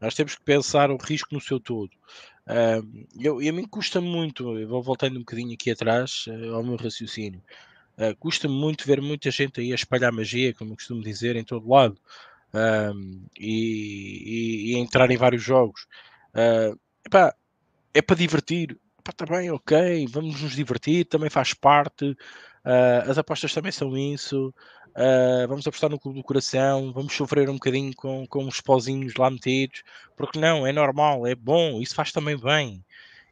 [0.00, 1.90] Nós temos que pensar o risco no seu todo.
[2.46, 6.62] Um, eu, e a mim custa muito, vou voltando um bocadinho aqui atrás uh, ao
[6.62, 7.42] meu raciocínio.
[7.98, 11.44] Uh, custa-me muito ver muita gente aí a espalhar magia, como eu costumo dizer, em
[11.44, 11.98] todo lado.
[12.54, 15.86] Um, e, e, e, entrar em vários jogos.
[16.32, 17.34] Uh, epá,
[17.94, 18.78] é para divertir.
[19.08, 22.10] Está bem, ok, vamos nos divertir, também faz parte.
[22.10, 24.52] Uh, as apostas também são isso.
[24.88, 29.14] Uh, vamos apostar no clube do coração, vamos sofrer um bocadinho com, com os pozinhos
[29.14, 29.82] lá metidos,
[30.16, 32.84] porque não, é normal, é bom, isso faz também bem.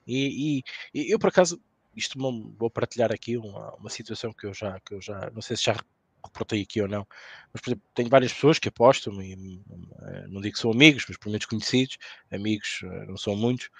[0.06, 0.62] E,
[0.94, 1.60] e, e eu, por acaso,
[1.94, 2.18] isto
[2.56, 5.64] vou partilhar aqui uma, uma situação que eu já, que eu já, não sei se
[5.64, 5.76] já
[6.26, 7.06] reportei aqui ou não,
[7.52, 9.60] mas por exemplo, tenho várias pessoas que apostam, e,
[10.02, 11.98] eh, não digo que são amigos, mas pelo menos conhecidos,
[12.30, 13.70] amigos eh, não são muitos,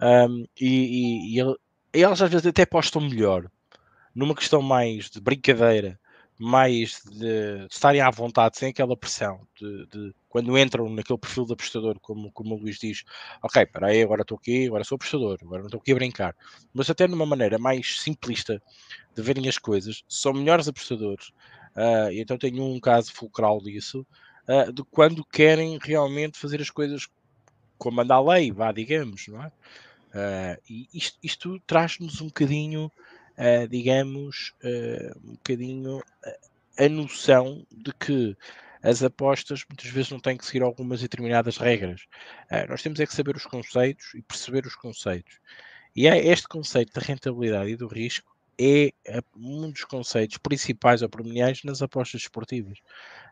[0.00, 1.56] um, e, e, e,
[1.92, 3.50] eles às vezes até apostam melhor
[4.14, 5.98] numa questão mais de brincadeira,
[6.38, 11.52] mais de, estarem à vontade, sem aquela pressão, de, de, quando entram naquele perfil de
[11.52, 13.04] apostador, como, como o Luís diz,
[13.42, 16.36] ok, espera aí, agora estou aqui, agora sou apostador, agora não estou aqui a brincar.
[16.72, 18.60] Mas até numa maneira mais simplista
[19.14, 21.30] de verem as coisas, são melhores apostadores.
[21.74, 24.06] Uh, então tenho um caso fulcral disso,
[24.48, 27.08] uh, de quando querem realmente fazer as coisas
[27.76, 29.48] como anda a lei, vá, digamos, não é?
[29.48, 32.90] Uh, e isto, isto traz-nos um bocadinho,
[33.68, 34.54] digamos,
[35.24, 36.00] um bocadinho
[36.78, 38.36] a noção de que
[38.80, 42.06] as apostas muitas vezes não têm que seguir algumas determinadas regras.
[42.68, 45.40] nós temos é que saber os conceitos e perceber os conceitos.
[45.96, 48.92] E é este conceito da rentabilidade e do risco é
[49.36, 52.78] um dos conceitos principais ou premiais nas apostas esportivas.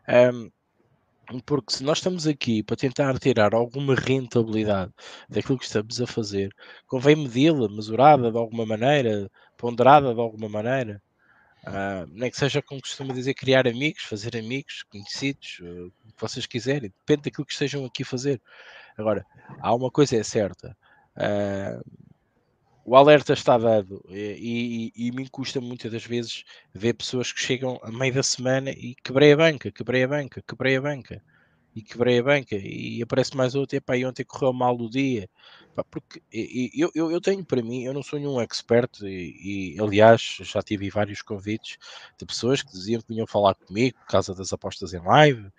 [0.07, 0.51] Um,
[1.45, 4.91] porque se nós estamos aqui para tentar tirar alguma rentabilidade
[5.29, 6.53] daquilo que estamos a fazer,
[6.85, 11.01] convém medi-la, mesurada de alguma maneira, ponderada de alguma maneira.
[11.65, 16.19] Uh, nem que seja como costuma dizer, criar amigos, fazer amigos, conhecidos, uh, o que
[16.19, 18.41] vocês quiserem, depende daquilo que estejam aqui a fazer.
[18.97, 19.25] Agora,
[19.61, 20.75] há uma coisa é certa.
[22.85, 26.43] O alerta está dado e, e, e, me custa muitas das vezes
[26.73, 30.43] ver pessoas que chegam a meio da semana e quebrei a banca, quebrei a banca,
[30.45, 31.23] quebrei a banca
[31.75, 35.27] e quebrei a banca e aparece mais outro, epá, e ontem correu mal o dia.
[35.89, 40.37] Porque eu, eu, eu, tenho para mim, eu não sou nenhum expert e, e, aliás
[40.41, 41.77] já tive vários convites
[42.19, 45.49] de pessoas que diziam que vinham falar comigo por causa das apostas em live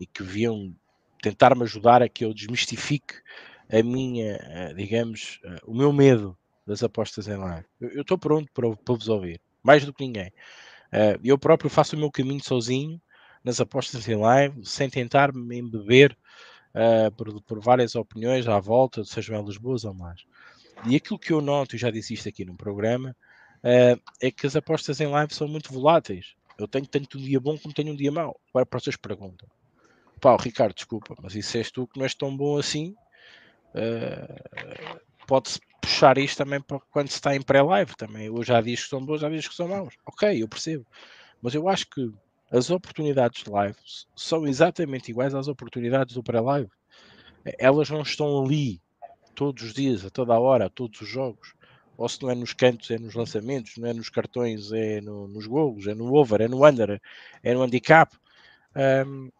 [0.00, 0.74] e que vinham
[1.22, 3.14] tentar-me ajudar a que eu desmistifique
[3.70, 6.36] a minha, eh, digamos, eh, o meu medo
[6.70, 7.66] das apostas em live.
[7.80, 10.28] Eu estou pronto para, para, vos ouvir, mais do que ninguém.
[10.92, 13.00] Uh, eu próprio faço o meu caminho sozinho
[13.42, 16.16] nas apostas em live, sem tentar me embeber
[16.74, 20.22] uh, por, por, várias opiniões à volta, sejam elas boas ou más.
[20.86, 23.16] E aquilo que eu noto, e já disse isto aqui no programa,
[23.64, 26.34] uh, é que as apostas em live são muito voláteis.
[26.56, 28.38] Eu tenho tanto um dia bom como tenho um dia mau.
[28.50, 29.48] Agora, para vocês perguntam.
[30.20, 32.94] Pá, Ricardo, desculpa, mas isso és tu que não és tão bom assim.
[33.74, 38.26] Uh, pode-se puxar isto também para quando se está em pré-live também.
[38.26, 39.94] Eu já diz que são bons, já diz que são maus.
[40.06, 40.86] Ok, eu percebo.
[41.42, 42.12] Mas eu acho que
[42.50, 43.76] as oportunidades de live
[44.16, 46.70] são exatamente iguais às oportunidades do pré-live.
[47.58, 48.80] Elas não estão ali
[49.34, 51.54] todos os dias, a toda a hora, a todos os jogos.
[51.96, 55.28] Ou se não é nos cantos, é nos lançamentos, não é nos cartões, é no,
[55.28, 57.00] nos golos, é no over, é no under,
[57.42, 58.14] é no handicap.
[59.06, 59.30] Um,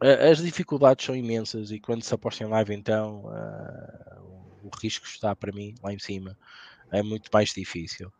[0.00, 4.29] as dificuldades são imensas e quando se aposta em live, então uh,
[4.62, 6.36] o risco está para mim lá em cima,
[6.90, 8.12] é muito mais difícil.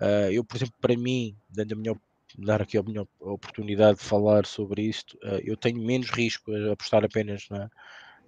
[0.00, 1.94] Uh, eu, por exemplo, para mim, dando a minha
[2.36, 6.72] dar aqui a minha oportunidade de falar sobre isto, uh, eu tenho menos risco a
[6.72, 7.70] apostar apenas na,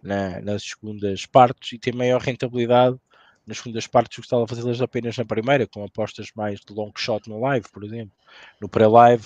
[0.02, 2.98] na, nas segundas partes e ter maior rentabilidade
[3.46, 7.28] nas segundas partes gostava de fazê-las apenas na primeira, com apostas mais de long shot
[7.28, 8.12] no live, por exemplo.
[8.60, 9.24] No pré-live,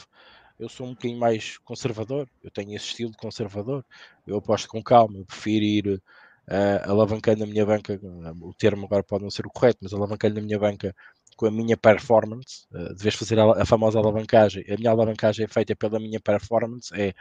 [0.59, 3.85] eu sou um bocadinho mais conservador, eu tenho esse estilo de conservador,
[4.26, 6.03] eu aposto com calma, eu prefiro ir
[6.51, 7.99] uh, alavancando a minha banca,
[8.41, 10.95] o termo agora pode não ser o correto, mas alavancando a minha banca
[11.37, 15.45] com a minha performance, uh, de vez fazer a, a, famosa alavancagem, a minha alavancagem
[15.45, 17.15] é feita pela minha performance, é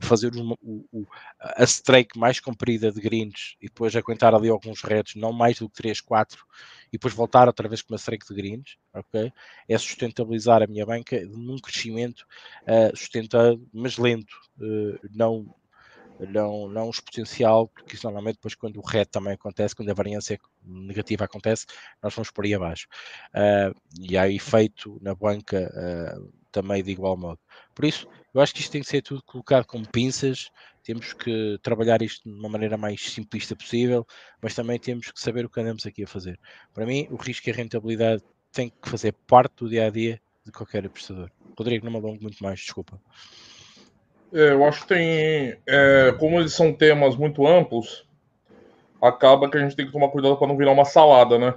[0.00, 1.06] fazer o, o,
[1.40, 5.68] a strike mais comprida de greens e depois aguentar ali alguns reds, não mais do
[5.68, 6.44] que 3, 4,
[6.88, 9.32] e depois voltar outra vez com uma strike de greens, ok?
[9.68, 12.24] É sustentabilizar a minha banca num crescimento
[12.62, 15.52] uh, sustentado, mas lento, uh, não
[16.20, 20.38] não, não exponencial, porque isso normalmente depois quando o RED também acontece, quando a variância
[20.64, 21.66] negativa acontece,
[22.02, 22.86] nós vamos por aí abaixo.
[23.34, 27.40] Uh, e há efeito na banca uh, também de igual modo.
[27.74, 30.50] Por isso, eu acho que isto tem que ser tudo colocado com pinças,
[30.84, 34.06] temos que trabalhar isto de uma maneira mais simplista possível,
[34.40, 36.38] mas também temos que saber o que andamos aqui a fazer.
[36.72, 38.22] Para mim, o risco e a rentabilidade
[38.52, 41.30] têm que fazer parte do dia a dia de qualquer apostador.
[41.58, 43.00] Rodrigo, não me alongo muito mais, desculpa.
[44.34, 45.56] É, eu acho que tem.
[45.64, 48.04] É, como eles são temas muito amplos,
[49.00, 51.54] acaba que a gente tem que tomar cuidado para não virar uma salada, né?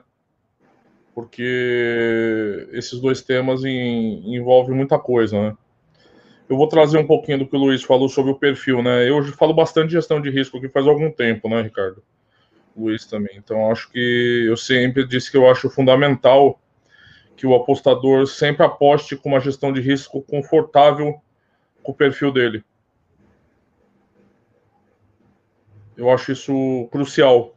[1.16, 5.58] Porque esses dois temas em, envolvem muita coisa, né?
[6.48, 9.10] Eu vou trazer um pouquinho do que o Luiz falou sobre o perfil, né?
[9.10, 12.04] Eu falo bastante de gestão de risco aqui faz algum tempo, né, Ricardo?
[12.76, 13.36] Luiz também.
[13.38, 16.62] Então, acho que eu sempre disse que eu acho fundamental
[17.36, 21.20] que o apostador sempre aposte com uma gestão de risco confortável
[21.88, 22.66] com o perfil dele.
[25.96, 27.56] Eu acho isso crucial.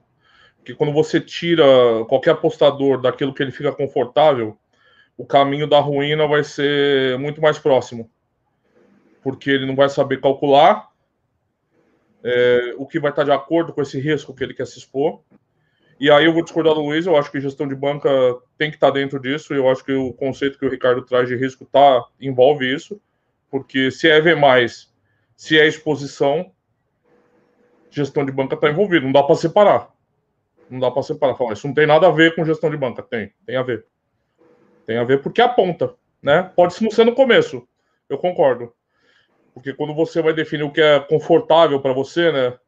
[0.56, 1.64] Porque quando você tira
[2.08, 4.56] qualquer apostador daquilo que ele fica confortável,
[5.16, 8.08] o caminho da ruína vai ser muito mais próximo.
[9.20, 10.88] Porque ele não vai saber calcular
[12.22, 15.22] é, o que vai estar de acordo com esse risco que ele quer se expor.
[15.98, 18.08] E aí eu vou discordar do Luiz, eu acho que gestão de banca
[18.56, 21.34] tem que estar dentro disso, eu acho que o conceito que o Ricardo traz de
[21.34, 23.00] risco tá, envolve isso.
[23.50, 24.92] Porque se é ver mais,
[25.36, 26.52] se é exposição,
[27.90, 29.04] gestão de banca está envolvido.
[29.04, 29.90] Não dá para separar.
[30.68, 31.36] Não dá para separar.
[31.36, 33.02] Falar, isso não tem nada a ver com gestão de banca.
[33.02, 33.84] Tem, tem a ver.
[34.86, 36.50] Tem a ver porque aponta, né?
[36.54, 37.66] Pode não ser no começo.
[38.08, 38.72] Eu concordo.
[39.52, 42.58] Porque quando você vai definir o que é confortável para você, né?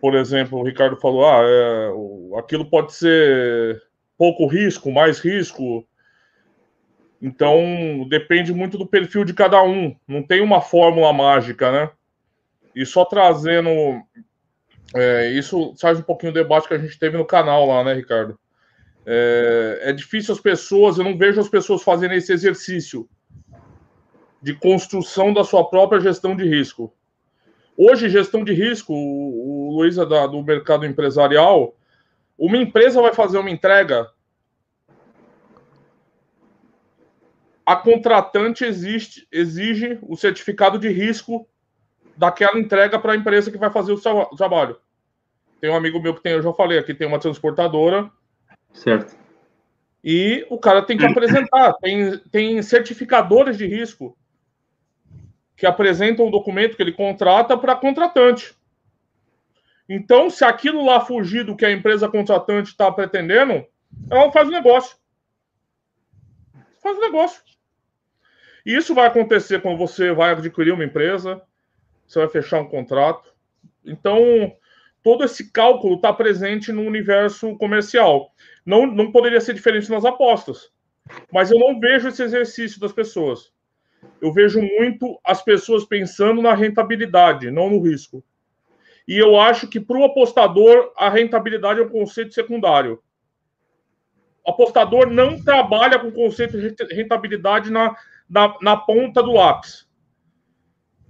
[0.00, 3.82] Por exemplo, o Ricardo falou: ah, é, aquilo pode ser
[4.18, 5.86] pouco risco, mais risco.
[7.22, 9.94] Então, depende muito do perfil de cada um.
[10.08, 11.90] Não tem uma fórmula mágica, né?
[12.74, 13.70] E só trazendo.
[14.92, 17.94] É, isso faz um pouquinho o debate que a gente teve no canal lá, né,
[17.94, 18.36] Ricardo?
[19.06, 23.08] É, é difícil as pessoas, eu não vejo as pessoas fazendo esse exercício
[24.42, 26.92] de construção da sua própria gestão de risco.
[27.76, 31.74] Hoje, gestão de risco, o, o Luiz é da, do mercado empresarial,
[32.36, 34.08] uma empresa vai fazer uma entrega
[37.64, 41.48] a contratante existe, exige o certificado de risco
[42.16, 44.76] daquela entrega para a empresa que vai fazer o trabalho.
[45.60, 48.10] Tem um amigo meu que tem, eu já falei aqui, tem uma transportadora.
[48.72, 49.16] Certo.
[50.02, 51.74] E o cara tem que apresentar.
[51.74, 54.16] Tem, tem certificadores de risco
[55.56, 58.56] que apresentam o documento que ele contrata para contratante.
[59.88, 63.64] Então, se aquilo lá fugir do que a empresa contratante está pretendendo,
[64.10, 64.96] ela não faz o negócio.
[66.82, 67.42] Faz negócio.
[68.66, 71.40] E isso vai acontecer quando você vai adquirir uma empresa,
[72.06, 73.32] você vai fechar um contrato.
[73.84, 74.54] Então,
[75.02, 78.32] todo esse cálculo está presente no universo comercial.
[78.64, 80.70] Não, não poderia ser diferente nas apostas.
[81.32, 83.52] Mas eu não vejo esse exercício das pessoas.
[84.20, 88.22] Eu vejo muito as pessoas pensando na rentabilidade, não no risco.
[89.06, 93.02] E eu acho que para o apostador, a rentabilidade é um conceito secundário.
[94.44, 97.96] O apostador não trabalha com o conceito de rentabilidade na,
[98.28, 99.88] na, na ponta do lápis.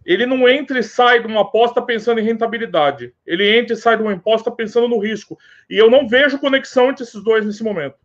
[0.05, 3.15] Ele não entra e sai de uma aposta pensando em rentabilidade.
[3.25, 5.39] Ele entra e sai de uma aposta pensando no risco.
[5.71, 7.97] E eu não vejo conexão entre esses dois nesse momento.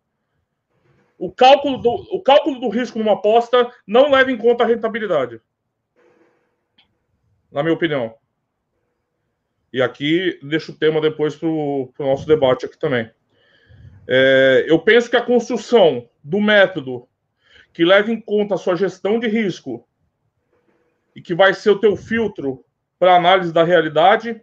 [1.18, 5.40] O cálculo do, o cálculo do risco numa aposta não leva em conta a rentabilidade.
[7.50, 8.14] Na minha opinião.
[9.72, 13.10] E aqui deixo o tema depois para o nosso debate aqui também.
[14.08, 17.06] É, eu penso que a construção do método
[17.74, 19.86] que leva em conta a sua gestão de risco
[21.14, 22.64] e que vai ser o teu filtro
[22.98, 24.40] para análise da realidade,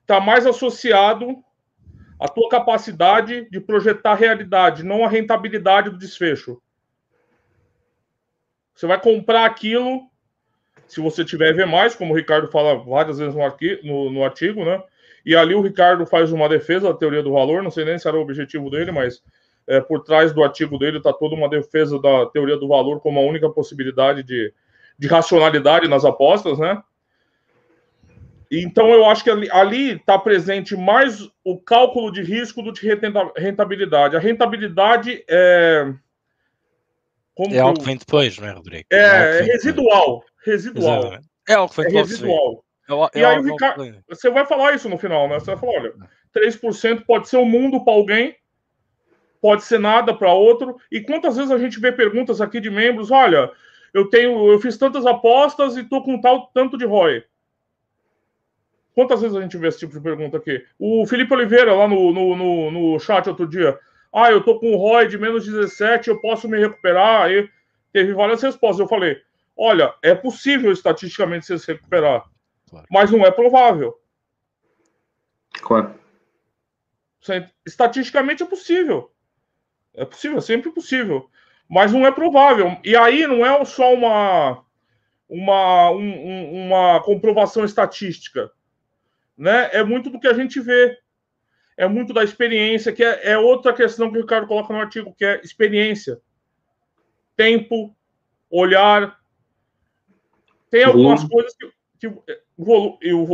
[0.00, 1.42] está mais associado
[2.18, 6.60] à tua capacidade de projetar a realidade, não a rentabilidade do desfecho.
[8.74, 10.08] Você vai comprar aquilo,
[10.88, 14.24] se você tiver ver mais, como o Ricardo fala várias vezes no, arquivo, no, no
[14.24, 14.82] artigo, né?
[15.24, 18.08] E ali o Ricardo faz uma defesa da teoria do valor, não sei nem se
[18.08, 19.22] era o objetivo dele, mas
[19.66, 23.20] é, por trás do artigo dele está toda uma defesa da teoria do valor como
[23.20, 24.52] a única possibilidade de,
[24.98, 26.82] de racionalidade nas apostas, né?
[28.50, 32.86] Então eu acho que ali está presente mais o cálculo de risco do que
[33.34, 34.14] rentabilidade.
[34.14, 35.90] A rentabilidade é.
[37.34, 38.84] Como é algo que vem depois, não é, Rodrigo?
[38.92, 40.22] É, é, é residual.
[40.44, 40.98] Residual.
[40.98, 41.28] Exatamente.
[41.48, 42.64] É algo que vem é residual.
[43.14, 45.38] É, e aí, o Ricardo, você vai falar isso no final, né?
[45.38, 45.94] Você vai falar: olha,
[46.34, 48.36] 3% pode ser o um mundo para alguém,
[49.40, 50.76] pode ser nada para outro.
[50.90, 53.50] E quantas vezes a gente vê perguntas aqui de membros: olha,
[53.92, 57.24] eu tenho, eu fiz tantas apostas e tô com tal tanto de ROI.
[58.94, 60.64] Quantas vezes a gente vê esse tipo de pergunta aqui?
[60.78, 63.78] O Felipe Oliveira, lá no, no, no, no chat outro dia.
[64.12, 67.22] Ah, eu tô com ROI de menos 17, eu posso me recuperar.
[67.22, 67.48] Aí,
[67.92, 68.80] teve várias respostas.
[68.80, 69.16] Eu falei:
[69.56, 72.24] olha, é possível estatisticamente você se recuperar,
[72.72, 72.86] claro.
[72.90, 74.00] mas não é provável.
[75.60, 75.94] Claro.
[77.64, 79.12] Estatisticamente é possível.
[79.94, 81.30] É possível, é sempre possível.
[81.68, 82.76] Mas não é provável.
[82.82, 84.64] E aí não é só uma,
[85.28, 88.50] uma, um, uma comprovação estatística.
[89.36, 89.70] Né?
[89.72, 90.98] É muito do que a gente vê.
[91.76, 95.14] É muito da experiência, que é, é outra questão que o Ricardo coloca no artigo,
[95.14, 96.20] que é experiência.
[97.34, 97.96] Tempo,
[98.50, 99.18] olhar.
[100.70, 102.41] Tem algumas coisas que, que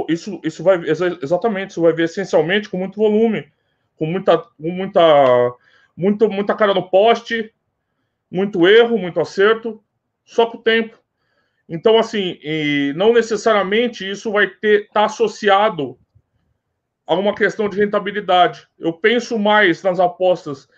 [0.09, 0.81] isso, isso vai
[1.23, 3.51] exatamente, isso vai ver essencialmente com muito volume,
[3.97, 5.55] com muita, com muita,
[5.97, 7.53] muito, muita cara no poste,
[8.31, 9.83] muito erro, muito acerto,
[10.25, 10.97] só com o tempo.
[11.69, 12.39] Então, assim,
[12.95, 15.99] não necessariamente isso vai ter estar tá associado
[17.07, 18.66] a uma questão de rentabilidade.
[18.79, 20.69] Eu penso mais nas apostas,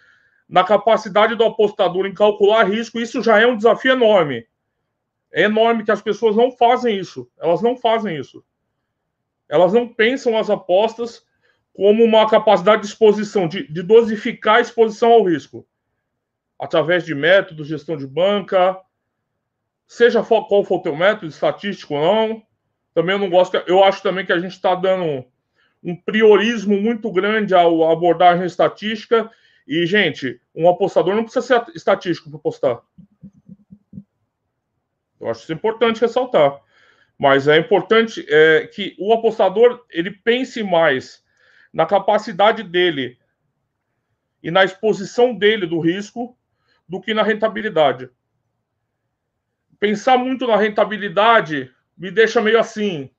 [0.49, 4.47] na capacidade do apostador em calcular risco, isso já é um desafio enorme.
[5.33, 7.31] É enorme que as pessoas não fazem isso.
[7.39, 8.45] Elas não fazem isso.
[9.49, 11.25] Elas não pensam as apostas
[11.73, 15.67] como uma capacidade de exposição, de, de dosificar a exposição ao risco.
[16.59, 18.79] Através de métodos, gestão de banca,
[19.87, 22.43] seja qual for o teu método, estatístico ou não.
[22.95, 23.57] Também eu não gosto.
[23.67, 25.25] Eu acho também que a gente está dando
[25.83, 29.31] um priorismo muito grande ao abordagem estatística.
[29.67, 32.81] E, gente, um apostador não precisa ser estatístico para apostar.
[35.21, 36.61] Eu acho isso importante ressaltar.
[37.19, 41.23] Mas é importante é, que o apostador ele pense mais
[41.73, 43.19] na capacidade dele
[44.43, 46.37] e na exposição dele do risco
[46.89, 48.09] do que na rentabilidade.
[49.79, 53.11] Pensar muito na rentabilidade me deixa meio assim.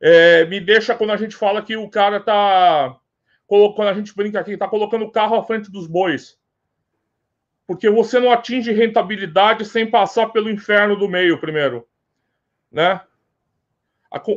[0.00, 2.98] É, me deixa quando a gente fala que o cara tá.
[3.46, 6.36] Quando a gente brinca aqui, tá colocando o carro à frente dos bois
[7.66, 11.86] porque você não atinge rentabilidade sem passar pelo inferno do meio primeiro,
[12.70, 13.00] né?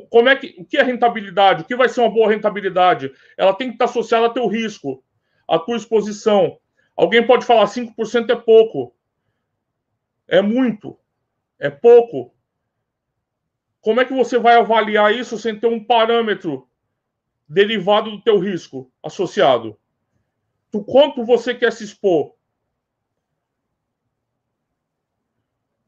[0.10, 1.62] Como é que, o que é rentabilidade?
[1.62, 3.14] O que vai ser uma boa rentabilidade?
[3.38, 5.04] Ela tem que estar associada ao teu risco,
[5.48, 6.58] à tua exposição.
[6.96, 8.94] Alguém pode falar 5% é pouco.
[10.28, 10.98] É muito.
[11.60, 12.34] É pouco.
[13.80, 16.68] Como é que você vai avaliar isso sem ter um parâmetro
[17.48, 19.78] derivado do teu risco associado?
[20.72, 22.34] Do quanto você quer se expor?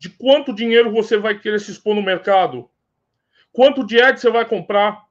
[0.02, 2.68] De quanto dinheiro você vai querer se expor no mercado.
[3.54, 5.08] Quanto de ad você vai comprar?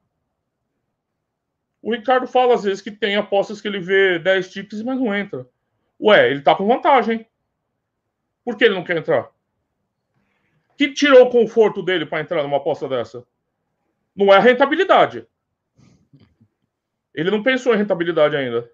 [1.81, 5.15] O Ricardo fala às vezes que tem apostas que ele vê 10 tickets, mas não
[5.15, 5.47] entra.
[6.01, 7.25] Ué, ele tá com vantagem.
[8.45, 9.31] Por que ele não quer entrar?
[10.77, 13.25] Que tirou o conforto dele para entrar numa aposta dessa?
[14.13, 15.25] Não é a rentabilidade.
[17.15, 18.69] Ele não pensou em rentabilidade ainda.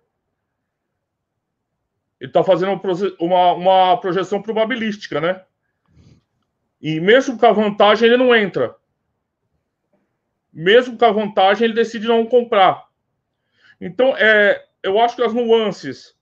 [2.18, 2.80] Ele está fazendo
[3.20, 5.44] uma, uma projeção probabilística, né?
[6.86, 8.76] E mesmo com a vantagem, ele não entra.
[10.52, 12.86] Mesmo com a vantagem, ele decide não comprar.
[13.80, 16.16] Então, é, eu acho que as nuances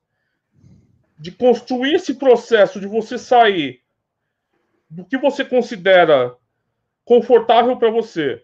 [1.19, 3.83] de construir esse processo de você sair
[4.89, 6.35] do que você considera
[7.05, 8.43] confortável para você,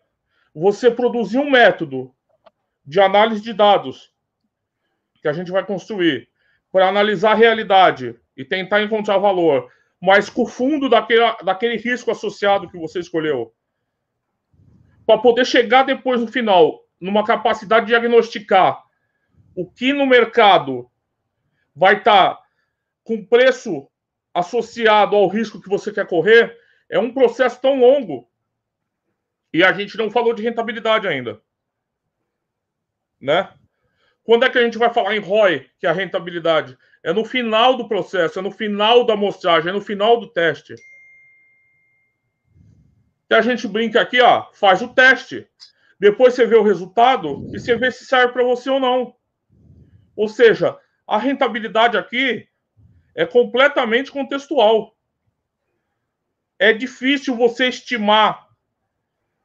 [0.54, 2.14] você produzir um método
[2.84, 4.12] de análise de dados
[5.22, 6.28] que a gente vai construir
[6.70, 12.10] para analisar a realidade e tentar encontrar valor mas com o fundo daquele, daquele risco
[12.10, 13.54] associado que você escolheu.
[15.06, 18.82] Para poder chegar depois no final, numa capacidade de diagnosticar
[19.54, 20.90] o que no mercado
[21.74, 22.42] vai estar tá
[23.04, 23.88] com preço
[24.32, 26.56] associado ao risco que você quer correr,
[26.88, 28.30] é um processo tão longo.
[29.52, 31.40] E a gente não falou de rentabilidade ainda.
[33.20, 33.52] Né?
[34.22, 36.78] Quando é que a gente vai falar em ROI, que é a rentabilidade?
[37.02, 40.74] É no final do processo, é no final da amostragem, é no final do teste.
[43.30, 45.48] E a gente brinca aqui, ó, faz o teste.
[45.98, 49.14] Depois você vê o resultado e você vê se serve para você ou não.
[50.16, 52.48] Ou seja, a rentabilidade aqui
[53.14, 54.96] é completamente contextual.
[56.58, 58.48] É difícil você estimar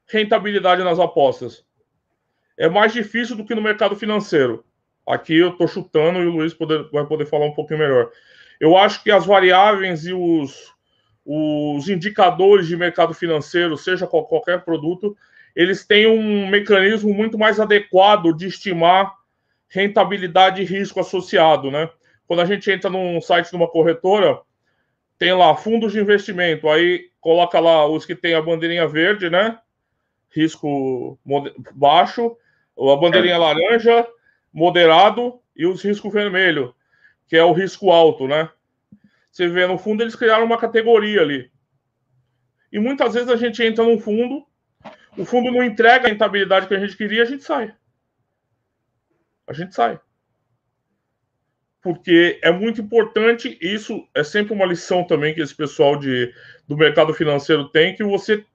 [0.07, 1.65] rentabilidade nas apostas.
[2.57, 4.65] É mais difícil do que no mercado financeiro.
[5.07, 8.09] Aqui eu estou chutando e o Luiz poder, vai poder falar um pouquinho melhor.
[8.59, 10.73] Eu acho que as variáveis e os,
[11.25, 15.15] os indicadores de mercado financeiro, seja qual, qualquer produto,
[15.55, 19.13] eles têm um mecanismo muito mais adequado de estimar
[19.67, 21.89] rentabilidade e risco associado, né?
[22.27, 24.39] Quando a gente entra num site de uma corretora,
[25.17, 29.57] tem lá fundos de investimento, aí coloca lá os que tem a bandeirinha verde, né?
[30.29, 31.17] Risco
[31.73, 32.35] baixo,
[32.77, 33.37] a bandeirinha é.
[33.37, 34.07] laranja,
[34.55, 36.73] moderado e os risco vermelho,
[37.27, 38.49] que é o risco alto, né?
[39.29, 41.51] Você vê, no fundo, eles criaram uma categoria ali.
[42.71, 44.47] E muitas vezes a gente entra num fundo,
[45.17, 47.75] o fundo não entrega a rentabilidade que a gente queria, a gente sai.
[49.45, 49.99] A gente sai.
[51.81, 56.33] Porque é muito importante, isso é sempre uma lição também que esse pessoal de,
[56.65, 58.45] do mercado financeiro tem, que você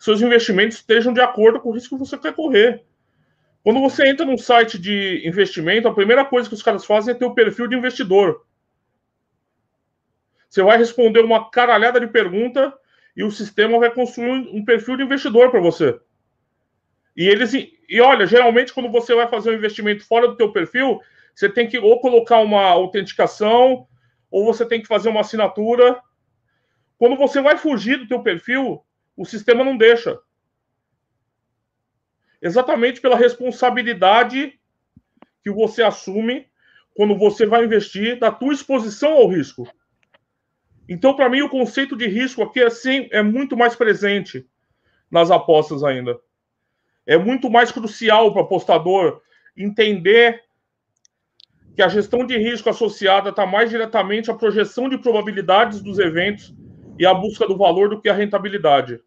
[0.00, 2.84] seus investimentos estejam de acordo com o risco que você quer correr.
[3.62, 7.16] Quando você entra num site de investimento, a primeira coisa que os caras fazem é
[7.16, 8.46] ter o perfil de investidor.
[10.48, 12.72] Você vai responder uma caralhada de pergunta
[13.16, 15.98] e o sistema vai construir um perfil de investidor para você.
[17.16, 21.00] E eles e olha, geralmente quando você vai fazer um investimento fora do teu perfil,
[21.34, 23.86] você tem que ou colocar uma autenticação
[24.30, 26.00] ou você tem que fazer uma assinatura.
[26.96, 28.84] Quando você vai fugir do teu perfil,
[29.16, 30.18] o sistema não deixa.
[32.40, 34.58] Exatamente pela responsabilidade
[35.42, 36.46] que você assume
[36.94, 39.68] quando você vai investir da tua exposição ao risco.
[40.88, 44.48] Então, para mim, o conceito de risco aqui é, sim, é muito mais presente
[45.10, 46.18] nas apostas ainda.
[47.06, 49.20] É muito mais crucial para o apostador
[49.56, 50.42] entender
[51.74, 56.54] que a gestão de risco associada está mais diretamente à projeção de probabilidades dos eventos
[56.98, 59.00] e à busca do valor do que a rentabilidade.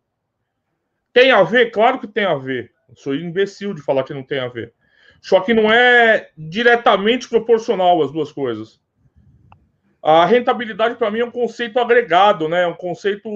[1.12, 1.72] Tem a ver?
[1.72, 2.71] Claro que tem a ver.
[2.96, 4.74] Sou imbecil de falar que não tem a ver.
[5.22, 8.82] Só que não é diretamente proporcional as duas coisas.
[10.02, 12.64] A rentabilidade, para mim, é um conceito agregado, né?
[12.64, 13.30] É um conceito.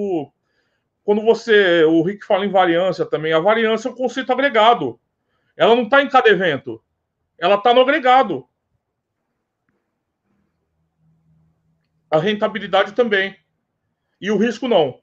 [1.04, 1.84] Quando você.
[1.84, 3.34] O Rick fala em variância também.
[3.34, 5.00] A variância é um conceito agregado.
[5.56, 6.84] Ela não está em cada evento.
[7.38, 8.48] Ela está no agregado.
[12.10, 13.38] A rentabilidade também.
[14.20, 15.00] E o risco não.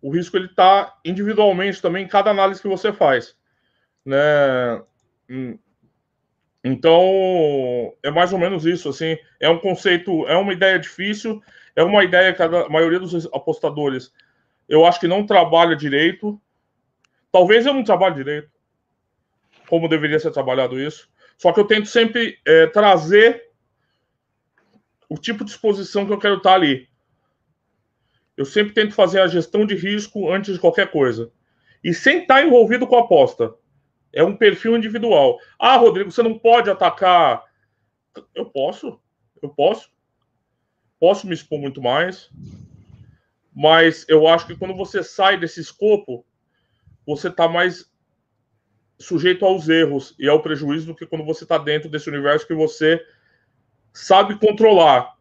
[0.00, 3.36] O risco ele está individualmente também em cada análise que você faz,
[4.04, 4.82] né?
[5.28, 5.58] Hum,
[6.62, 11.40] então, é mais ou menos isso, assim, é um conceito, é uma ideia difícil,
[11.74, 14.12] é uma ideia que a maioria dos apostadores,
[14.68, 16.40] eu acho que não trabalha direito.
[17.30, 18.50] Talvez eu não trabalhe direito,
[19.68, 21.08] como deveria ser trabalhado isso.
[21.36, 23.48] Só que eu tento sempre é, trazer
[25.08, 26.87] o tipo de exposição que eu quero estar ali.
[28.38, 31.32] Eu sempre tento fazer a gestão de risco antes de qualquer coisa.
[31.82, 33.52] E sem estar envolvido com a aposta.
[34.12, 35.40] É um perfil individual.
[35.58, 37.42] Ah, Rodrigo, você não pode atacar.
[38.32, 39.00] Eu posso,
[39.42, 39.90] eu posso.
[41.00, 42.30] Posso me expor muito mais.
[43.52, 46.24] Mas eu acho que quando você sai desse escopo,
[47.04, 47.90] você está mais
[49.00, 52.54] sujeito aos erros e ao prejuízo do que quando você está dentro desse universo que
[52.54, 53.04] você
[53.92, 55.17] sabe controlar.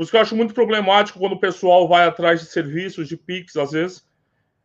[0.00, 3.18] Por isso que eu acho muito problemático quando o pessoal vai atrás de serviços, de
[3.18, 4.08] PIX, às vezes,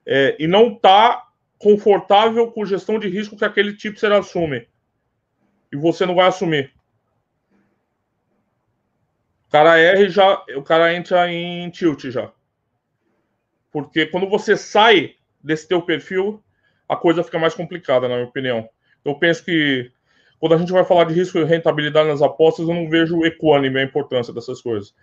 [0.05, 1.27] é, e não está
[1.57, 4.65] confortável com gestão de risco que aquele tipo será assume.
[5.73, 6.71] E você não vai assumir.
[9.45, 12.31] O cara R já, o cara entra em tilt já.
[13.73, 16.41] Porque quando você sai desse teu perfil,
[16.87, 18.69] a coisa fica mais complicada, na minha opinião.
[19.03, 19.91] Eu penso que
[20.39, 23.81] quando a gente vai falar de risco e rentabilidade nas apostas, eu não vejo equânime
[23.81, 24.93] a importância dessas coisas.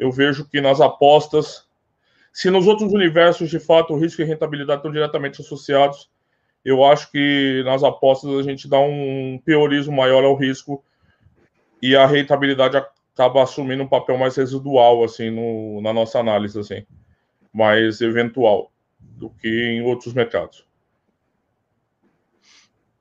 [0.00, 1.70] Eu vejo que nas apostas
[2.32, 6.08] se nos outros universos, de fato, o risco e rentabilidade estão diretamente associados,
[6.64, 10.84] eu acho que nas apostas a gente dá um priorismo maior ao risco
[11.82, 16.86] e a rentabilidade acaba assumindo um papel mais residual, assim, no, na nossa análise, assim,
[17.52, 18.70] mais eventual
[19.00, 20.64] do que em outros mercados.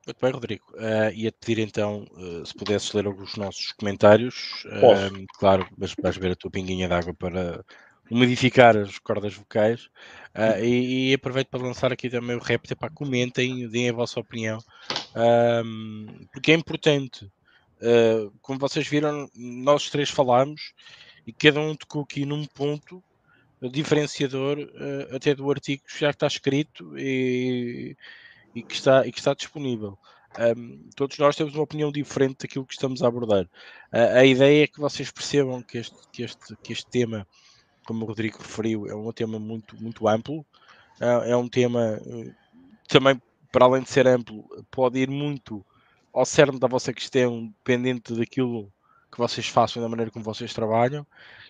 [0.10, 0.66] Muito bem, Rodrigo.
[0.74, 4.66] Uh, ia-te pedir então, uh, se pudesses ler alguns nossos comentários.
[4.66, 7.64] Uh, claro, mas vais ver a tua pinguinha d'água para
[8.10, 9.86] modificar as cordas vocais
[10.36, 14.20] uh, e, e, aproveito para lançar aqui também o réptil para comentem, deem a vossa
[14.20, 14.58] opinião
[15.64, 17.32] um, porque é importante
[18.42, 20.74] como vocês viram nós três falámos
[21.28, 23.04] e cada um tocou aqui num ponto
[23.62, 24.58] diferenciador
[25.16, 27.96] até do artigo que já está escrito e, e,
[28.54, 29.98] que, está, e que está disponível
[30.58, 33.46] um, todos nós temos uma opinião diferente daquilo que estamos a abordar.
[33.92, 37.28] Uh, a ideia é que vocês percebam que este, que este, que este tema
[37.90, 40.46] como o Rodrigo referiu, é um tema muito, muito amplo.
[41.00, 42.32] É, é um tema eh,
[42.88, 43.20] também,
[43.52, 45.66] para além de ser amplo, pode ir muito
[46.14, 48.72] ao cerne da vossa questão, dependente daquilo
[49.12, 51.04] que vocês façam, da maneira como vocês trabalham.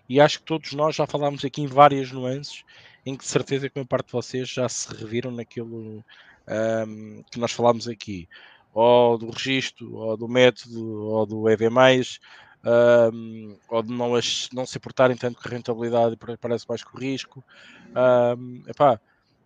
[0.08, 2.64] E acho que todos nós já falámos aqui em várias nuances,
[3.06, 6.02] em que de certeza que uma parte de vocês já se reviram naquilo
[6.50, 8.28] um, que nós falámos aqui,
[8.74, 11.70] ou do registro, ou do método, ou do EV,
[12.66, 16.98] um, ou de não, as, não se portarem tanto com a rentabilidade parece mais com
[16.98, 17.44] o risco.
[18.38, 19.00] Um, epá,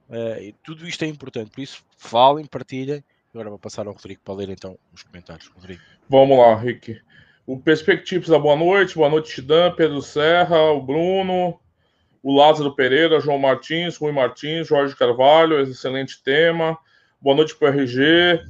[0.10, 3.04] uh, tudo isto é importante, por isso falem, partilhem.
[3.34, 5.48] Agora vou passar ao Rodrigo para ler então os comentários.
[5.48, 5.82] Rodrigo.
[6.10, 7.00] Vamos lá, Rick.
[7.46, 11.60] O Perspectives da boa noite, boa noite, Tidan, Pedro Serra, o Bruno,
[12.22, 16.78] o Lázaro Pereira, João Martins, Rui Martins, Jorge Carvalho, excelente tema.
[17.24, 18.02] Boa noite para o RG.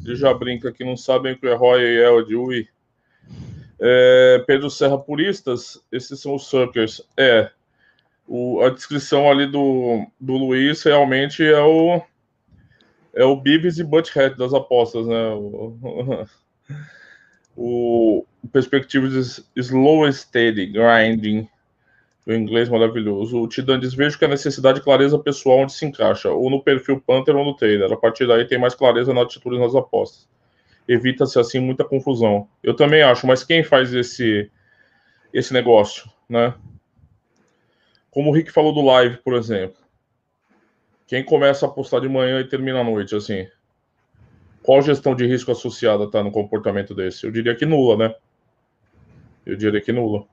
[0.03, 2.67] Ele já brinca que não sabem que o Roy é o de Ui.
[3.79, 6.99] É, Pedro Serra Puristas, esses são os suckers.
[7.15, 7.51] É,
[8.27, 12.01] o, a descrição ali do, do Luiz realmente é o
[13.13, 15.27] é o Beavis e Butthead das apostas, né?
[15.35, 16.25] O,
[17.55, 19.21] o, o perspectivo de
[19.55, 21.47] slow steady, grinding,
[22.25, 23.41] o inglês maravilhoso.
[23.41, 26.63] O Tidan diz: vejo que a necessidade de clareza pessoal onde se encaixa, ou no
[26.63, 27.91] perfil Panther ou no Taylor.
[27.91, 30.27] A partir daí tem mais clareza na atitude nas apostas.
[30.87, 32.47] Evita-se assim muita confusão.
[32.61, 34.49] Eu também acho, mas quem faz esse
[35.33, 36.53] esse negócio, né?
[38.11, 39.81] Como o Rick falou do live, por exemplo.
[41.07, 43.47] Quem começa a apostar de manhã e termina à noite, assim?
[44.61, 47.25] Qual gestão de risco associada está no comportamento desse?
[47.25, 48.15] Eu diria que nula, né?
[49.45, 50.25] Eu diria que nula.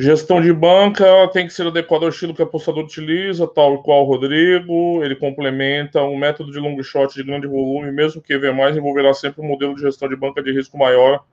[0.00, 4.02] Gestão de banca tem que ser adequada ao estilo que o apostador utiliza, tal qual
[4.02, 5.02] o Rodrigo.
[5.02, 9.40] Ele complementa um método de long shot de grande volume, mesmo que EV+, envolverá sempre
[9.40, 11.24] um modelo de gestão de banca de risco maior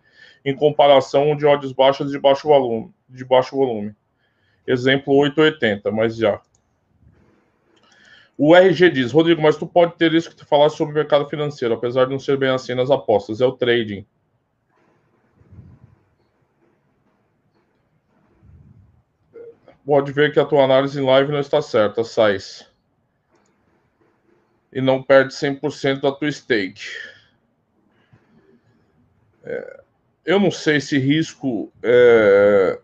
[0.44, 2.92] em comparação de odds baixas de baixo volume.
[3.08, 3.94] De baixo volume.
[4.66, 6.42] Exemplo 880, mas já.
[8.36, 11.30] O RG diz, Rodrigo, mas tu pode ter isso que tu falasse sobre o mercado
[11.30, 14.04] financeiro, apesar de não ser bem assim nas apostas, é o trading.
[19.86, 22.68] Pode ver que a tua análise em live não está certa, Sais.
[24.74, 26.84] E não perde 100% da tua stake.
[29.44, 29.80] É,
[30.26, 31.72] eu não sei se risco.
[31.82, 32.80] É,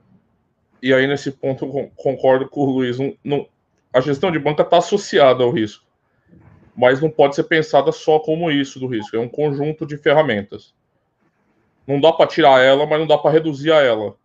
[0.81, 2.97] e aí, nesse ponto, eu concordo com o Luiz.
[2.97, 3.47] Não, não,
[3.91, 5.83] a gestão de banca está associada ao risco.
[6.75, 9.15] Mas não pode ser pensada só como isso do risco.
[9.15, 10.73] É um conjunto de ferramentas.
[11.85, 14.15] Não dá para tirar ela, mas não dá para reduzir a ela.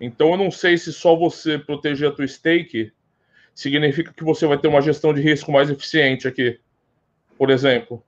[0.00, 2.92] Então eu não sei se só você proteger a tua stake
[3.54, 6.58] significa que você vai ter uma gestão de risco mais eficiente aqui.
[7.36, 8.02] Por exemplo,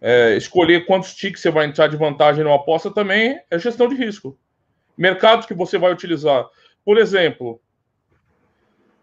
[0.00, 3.94] é, escolher quantos ticks você vai entrar de vantagem numa aposta também é gestão de
[3.94, 4.36] risco.
[4.98, 6.46] Mercados que você vai utilizar.
[6.84, 7.60] Por exemplo,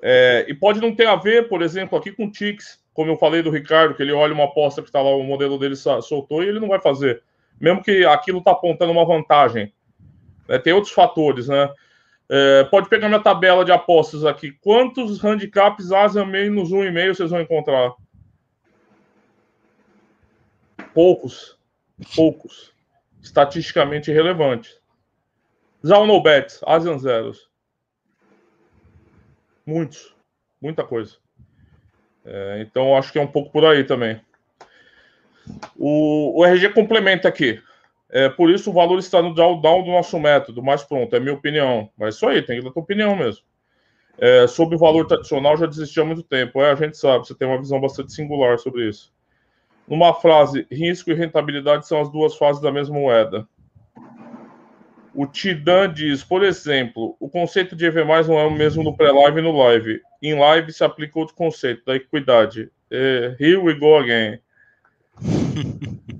[0.01, 3.41] é, e pode não ter a ver, por exemplo, aqui com ticks, como eu falei
[3.41, 6.47] do Ricardo, que ele olha uma aposta que está lá, o modelo dele soltou e
[6.47, 7.23] ele não vai fazer.
[7.59, 9.73] Mesmo que aquilo está apontando uma vantagem.
[10.47, 11.73] É, tem outros fatores, né?
[12.29, 14.53] É, pode pegar minha tabela de apostas aqui.
[14.61, 17.93] Quantos handicaps asa menos um e meio vocês vão encontrar?
[20.93, 21.57] Poucos.
[22.15, 22.73] Poucos.
[23.21, 24.79] Estatisticamente relevantes.
[25.85, 27.49] Zal no bets, Asian zeros.
[29.65, 30.15] Muitos.
[30.61, 31.17] Muita coisa.
[32.23, 34.21] É, então acho que é um pouco por aí também.
[35.75, 37.61] O, o RG complementa aqui.
[38.11, 41.33] É, por isso o valor está no drawdown do nosso método, mas pronto, é minha
[41.33, 41.89] opinião.
[41.97, 43.43] Mas isso aí, tem que dar tua opinião mesmo.
[44.17, 46.61] É, sobre o valor tradicional, já desisti há muito tempo.
[46.61, 49.13] É, a gente sabe, você tem uma visão bastante singular sobre isso.
[49.87, 53.47] Numa frase, risco e rentabilidade são as duas fases da mesma moeda.
[55.13, 59.39] O Tidan diz, por exemplo, o conceito de EV+, não é o mesmo no pré-live
[59.39, 60.01] e no live.
[60.21, 62.69] Em live se aplica outro conceito, da equidade.
[62.89, 64.39] É, here we go again.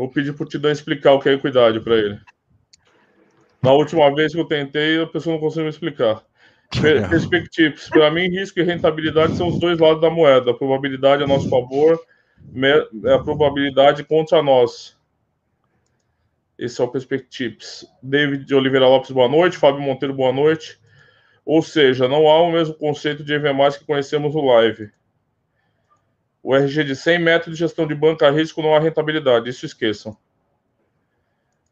[0.00, 2.18] Vou pedir para o Tidão explicar o que é equidade para ele.
[3.62, 6.24] Na última vez que eu tentei, a pessoa não conseguiu me explicar.
[7.10, 7.86] Perspectives.
[7.90, 10.52] Para mim, risco e rentabilidade são os dois lados da moeda.
[10.52, 12.00] A probabilidade a nosso favor,
[13.14, 14.96] a probabilidade contra nós.
[16.58, 17.86] Esse é o Perspectives.
[18.02, 19.58] David de Oliveira Lopes, boa noite.
[19.58, 20.80] Fábio Monteiro, boa noite.
[21.44, 24.90] Ou seja, não há o mesmo conceito de EV+, que conhecemos no live.
[26.42, 29.66] O RG de 100 metros de gestão de banca a risco não há rentabilidade, isso
[29.66, 30.16] esqueçam.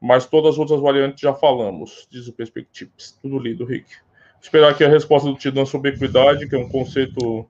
[0.01, 3.19] Mas todas as outras variantes já falamos, diz o Perspectives.
[3.21, 3.89] Tudo lido, Rick.
[3.89, 7.49] Vou esperar aqui a resposta do Tidão sobre equidade, que é um conceito.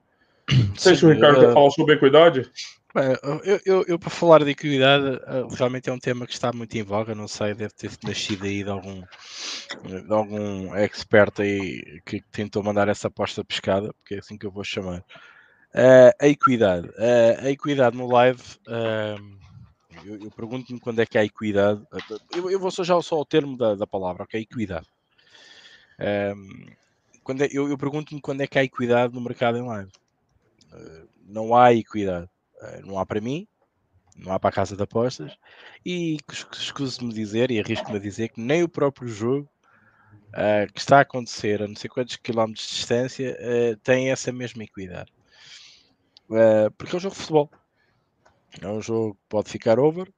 [0.51, 1.41] Não sei se o Ricardo uh...
[1.41, 2.49] quer falar sobre equidade.
[3.43, 5.19] Eu, eu, eu, para falar de equidade,
[5.55, 7.13] realmente é um tema que está muito em voga.
[7.13, 9.03] Não sei, deve ter nascido aí de algum,
[9.83, 14.51] de algum expert aí que tentou mandar essa aposta pescada, porque é assim que eu
[14.51, 15.03] vou chamar.
[15.73, 16.87] Uh, a equidade.
[16.89, 18.41] Uh, a equidade no live.
[18.67, 19.39] Uh,
[20.05, 21.81] eu, eu pergunto-me quando é que há equidade.
[22.35, 24.39] Eu, eu vou só só o termo da, da palavra, ok?
[24.41, 24.87] Equidade.
[27.23, 29.91] quando é, eu, eu pergunto-me quando é que há equidade no mercado em live.
[31.25, 32.29] não há equidade.
[32.85, 33.47] não há para mim,
[34.15, 35.37] não há para a casa de apostas.
[35.85, 36.17] E
[36.53, 39.49] escuso-me dizer, e arrisco-me a dizer, que nem o próprio jogo
[40.29, 44.31] uh, que está a acontecer a não sei quantos quilómetros de distância uh, tem essa
[44.31, 45.11] mesma equidade.
[46.29, 47.49] Uh, porque é um jogo de futebol.
[48.61, 50.11] É um jogo que pode ficar over,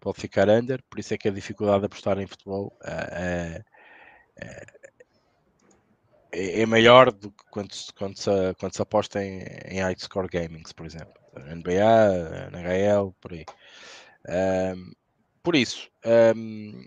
[0.00, 3.64] pode ficar under, por isso é que a dificuldade de apostar em futebol é,
[6.32, 10.72] é, maior do que quando, quando, se, quando se aposta em, em high score gamings,
[10.72, 11.14] por exemplo.
[11.34, 13.44] NBA, NHL, por aí.
[14.28, 14.92] Um,
[15.42, 15.90] por isso,
[16.36, 16.84] um,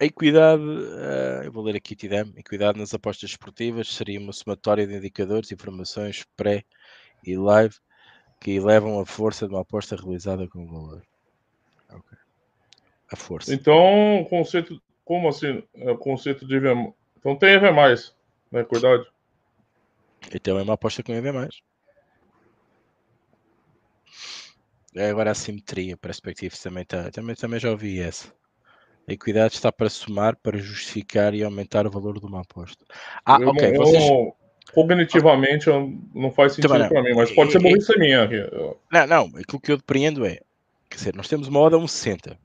[0.00, 4.86] a equidade, uh, eu vou ler aqui Tidam, equidade nas apostas esportivas seria uma somatória
[4.86, 6.64] de indicadores informações pré
[7.24, 7.74] e live
[8.40, 11.02] que elevam a força de uma aposta realizada com valor.
[11.88, 12.18] Okay.
[13.12, 13.52] A força.
[13.52, 15.62] Então, conceito, como assim?
[15.74, 17.70] É o conceito de EV, então tem EV
[18.50, 18.64] né?
[18.64, 19.06] Cuidado.
[20.34, 21.48] Então é uma aposta com EV.
[24.94, 28.32] É agora a simetria, perspectiva também, tá, também, também já ouvi essa.
[29.06, 32.84] A equidade está para somar, para justificar e aumentar o valor de uma aposta.
[33.24, 33.68] Ah, eu, ok.
[33.68, 34.04] Eu, vocês...
[34.72, 35.66] Cognitivamente
[36.14, 38.28] não faz sentido para mim, mas pode ser burrice minha.
[38.90, 40.40] Não, não, aquilo que eu depreendo é,
[40.88, 42.36] quer dizer, nós temos uma oda 1,60.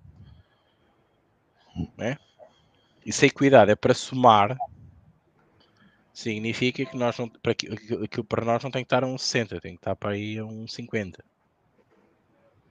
[1.98, 2.18] Né?
[3.06, 4.58] E se a equidade é para somar,
[6.14, 9.74] significa que nós não, para, aquilo para nós não tem que estar a 1,60, tem
[9.74, 11.20] que estar para aí a 1,50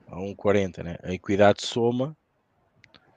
[0.08, 0.96] a 1,40, né?
[1.02, 2.16] A equidade soma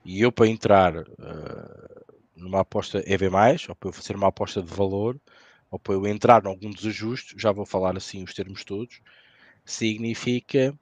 [0.04, 3.28] e eu para entrar uh, numa aposta EV+,
[3.70, 5.20] ou para eu fazer uma aposta de valor,
[5.70, 9.02] ou para eu entrar em algum desajustes, já vou falar assim os termos todos,
[9.66, 10.78] significa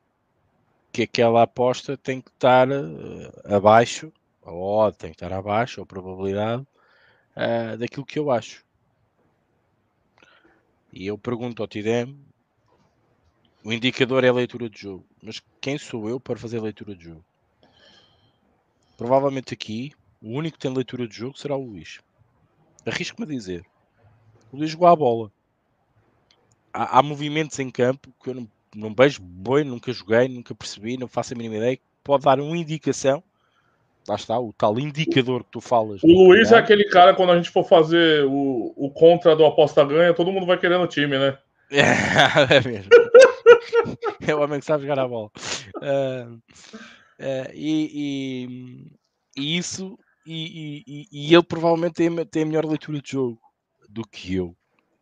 [0.91, 4.13] que aquela aposta tem que estar uh, abaixo,
[4.43, 6.61] a odd tem que estar abaixo, a probabilidade
[7.35, 8.63] uh, daquilo que eu acho.
[10.93, 12.17] E eu pergunto ao TIDEM,
[13.63, 17.05] o indicador é a leitura de jogo, mas quem sou eu para fazer leitura de
[17.05, 17.25] jogo?
[18.95, 21.99] Provavelmente aqui, o único que tem leitura de jogo será o Luís.
[22.85, 23.65] Arrisco-me a dizer.
[24.55, 25.31] Luís jogou a bola.
[26.73, 30.97] Há, há, movimentos em campo que eu não, não vejo boi, nunca joguei, nunca percebi,
[30.97, 31.79] não faço a mínima ideia.
[32.03, 33.23] Pode dar uma indicação.
[34.07, 36.03] Lá está, o tal indicador que tu falas.
[36.03, 39.83] O Luís é aquele cara, quando a gente for fazer o, o contra do aposta
[39.83, 41.37] ganha, todo mundo vai querendo o time, né?
[41.71, 42.91] é mesmo.
[44.27, 45.31] é o homem que sabe jogar a bola.
[45.77, 46.39] Uh,
[47.19, 48.89] Uh, e,
[49.37, 53.39] e, e, isso, e, e, e, ele provavelmente tem, tem a melhor leitura de jogo
[53.95, 54.55] do que eu.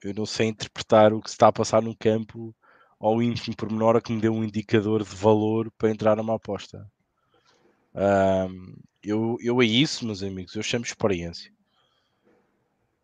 [0.03, 2.55] Eu não sei interpretar o que se está a passar no campo
[2.99, 6.87] ao ínfimo pormenor que me deu um indicador de valor para entrar numa aposta.
[7.95, 11.51] Um, eu, eu é isso, meus amigos, eu chamo experiência.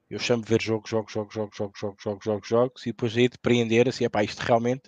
[0.09, 3.17] Eu chamo de ver jogos, jogos, jogos, jogos, jogos, jogos, jogos, jogos, jogos, e depois
[3.17, 4.83] aí de prender assim, epá, isto realmente,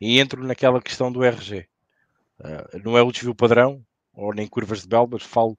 [0.00, 1.66] e entro naquela questão do RG.
[2.38, 5.56] Uh, não é o desvio padrão, ou nem curvas de Bell, mas falo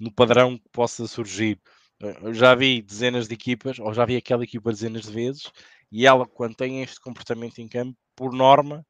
[0.00, 1.60] no padrão que possa surgir.
[2.02, 5.52] Uh, já vi dezenas de equipas, ou já vi aquela equipa dezenas de vezes,
[5.90, 8.84] e ela, quando tem este comportamento em campo, por norma,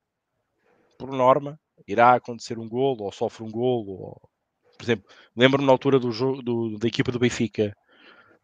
[0.98, 3.92] por norma, irá acontecer um golo, ou sofre um golo.
[3.92, 4.30] Ou...
[4.76, 7.74] Por exemplo, lembro-me na altura do jogo do, da equipa do Benfica.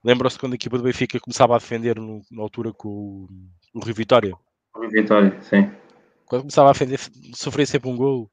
[0.03, 3.29] Lembram-se quando a equipa do Benfica começava a defender no, na altura com o,
[3.75, 4.37] o Rio Vitória?
[4.75, 5.71] O Rio Vitória, sim.
[6.27, 7.01] Quando começava a defender,
[7.35, 8.31] sofria sempre um golo.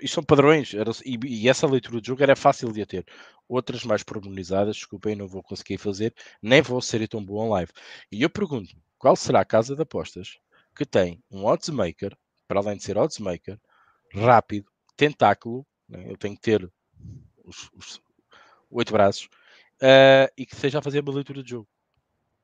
[0.00, 3.06] Isto são padrões, era, e, e, essa leitura de jogo era fácil de a ter.
[3.48, 7.72] Outras mais pormenorizadas, desculpem, não vou conseguir fazer, nem vou ser tão bom live.
[8.12, 10.38] E eu pergunto, qual será a casa de apostas
[10.74, 12.16] que tem um oddsmaker,
[12.46, 13.58] para além de ser oddsmaker,
[14.12, 16.04] rápido, tentáculo, né?
[16.08, 16.70] eu tenho que ter
[17.44, 18.00] os, os
[18.70, 19.28] oito braços,
[19.82, 21.68] uh, e que seja a fazer uma leitura de jogo.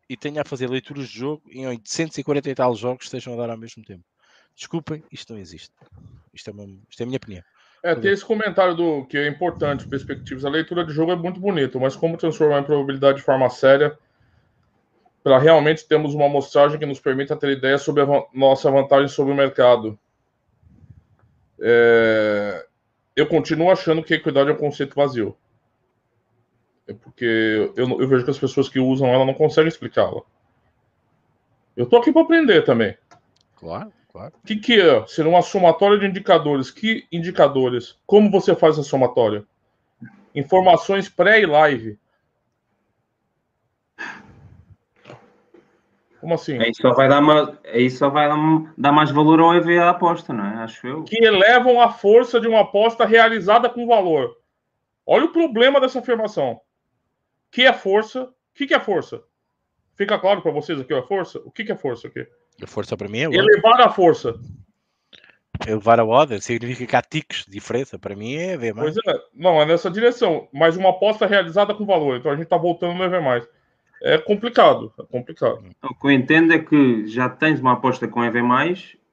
[0.08, 3.36] E tenha a fazer leituras de jogo em 840 e tal jogos que estejam a
[3.36, 4.04] dar ao mesmo tempo.
[4.54, 5.72] Desculpem, isto não existe.
[6.34, 7.42] Isto é, uma, isto é a minha opinião.
[7.82, 10.44] É, tem esse comentário do que é importante, perspectivas.
[10.44, 13.98] A leitura de jogo é muito bonito, mas como transformar em probabilidade de forma séria
[15.22, 19.32] para realmente termos uma amostragem que nos permita ter ideia sobre a nossa vantagem sobre
[19.32, 19.98] o mercado.
[21.60, 22.66] É...
[23.14, 25.36] Eu continuo achando que equidade é um conceito vazio.
[26.86, 30.22] É porque eu, eu vejo que as pessoas que usam ela não conseguem explicá-la.
[31.76, 32.96] Eu tô aqui para aprender também.
[33.56, 33.92] Claro.
[34.14, 34.32] Claro.
[34.32, 35.04] O que, que é?
[35.08, 36.70] Ser uma somatória de indicadores.
[36.70, 37.98] Que indicadores?
[38.06, 39.44] Como você faz a somatória?
[40.32, 41.98] Informações pré e live.
[46.20, 46.56] Como assim?
[46.60, 47.22] Aí só vai dar,
[47.64, 48.28] aí só vai
[48.78, 50.62] dar mais valor ao EV à aposta, não é?
[50.62, 51.02] Acho eu.
[51.02, 54.36] Que elevam a força de uma aposta realizada com valor.
[55.04, 56.52] Olha o problema dessa afirmação.
[56.52, 56.60] O
[57.50, 58.22] que é força?
[58.22, 59.24] O que, que é força?
[59.96, 61.40] Fica claro para vocês aqui a força?
[61.44, 62.24] O que, que é força aqui?
[62.62, 64.38] A força para mim é Elevar a força.
[65.66, 67.98] Elevar a order significa que há ticos de diferença.
[67.98, 68.94] Para mim é ver mais.
[68.94, 70.48] Pois é, não, é nessa direção.
[70.52, 72.16] Mas uma aposta realizada com valor.
[72.16, 73.46] Então a gente está voltando no EV mais.
[74.02, 75.64] É complicado, é complicado.
[75.82, 78.38] O que eu entendo é que já tens uma aposta com EV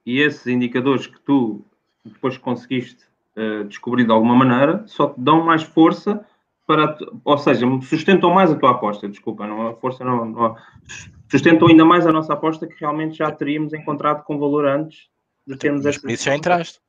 [0.05, 1.63] e esses indicadores que tu
[2.03, 3.05] depois conseguiste
[3.37, 6.25] uh, descobrir de alguma maneira só te dão mais força
[6.65, 9.07] para, ou seja, sustentam mais a tua aposta.
[9.07, 10.55] Desculpa, não a força não, não
[11.31, 15.07] sustentou ainda mais a nossa aposta que realmente já teríamos encontrado com valor antes
[15.47, 16.79] de termos por isso já entraste.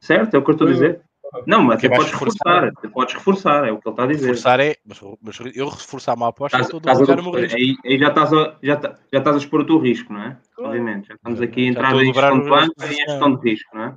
[0.00, 1.02] Certo, é o que eu estou a dizer.
[1.46, 4.26] Não, mas até podes reforçar, até podes reforçar, é o que ele está a dizer.
[4.28, 4.76] Reforçar é.
[4.86, 7.56] Mas, mas eu reforçar uma aposta, Estás- estou a jogar o meu risco.
[7.58, 10.22] aí, aí já, estás a, já, tá- já estás a expor o teu risco, não
[10.22, 10.36] é?
[10.54, 10.70] Claro.
[10.70, 11.08] Obviamente.
[11.08, 13.76] Já estamos aqui a entrar em dobrar gestão de banco e em gestão de risco,
[13.76, 13.94] não é?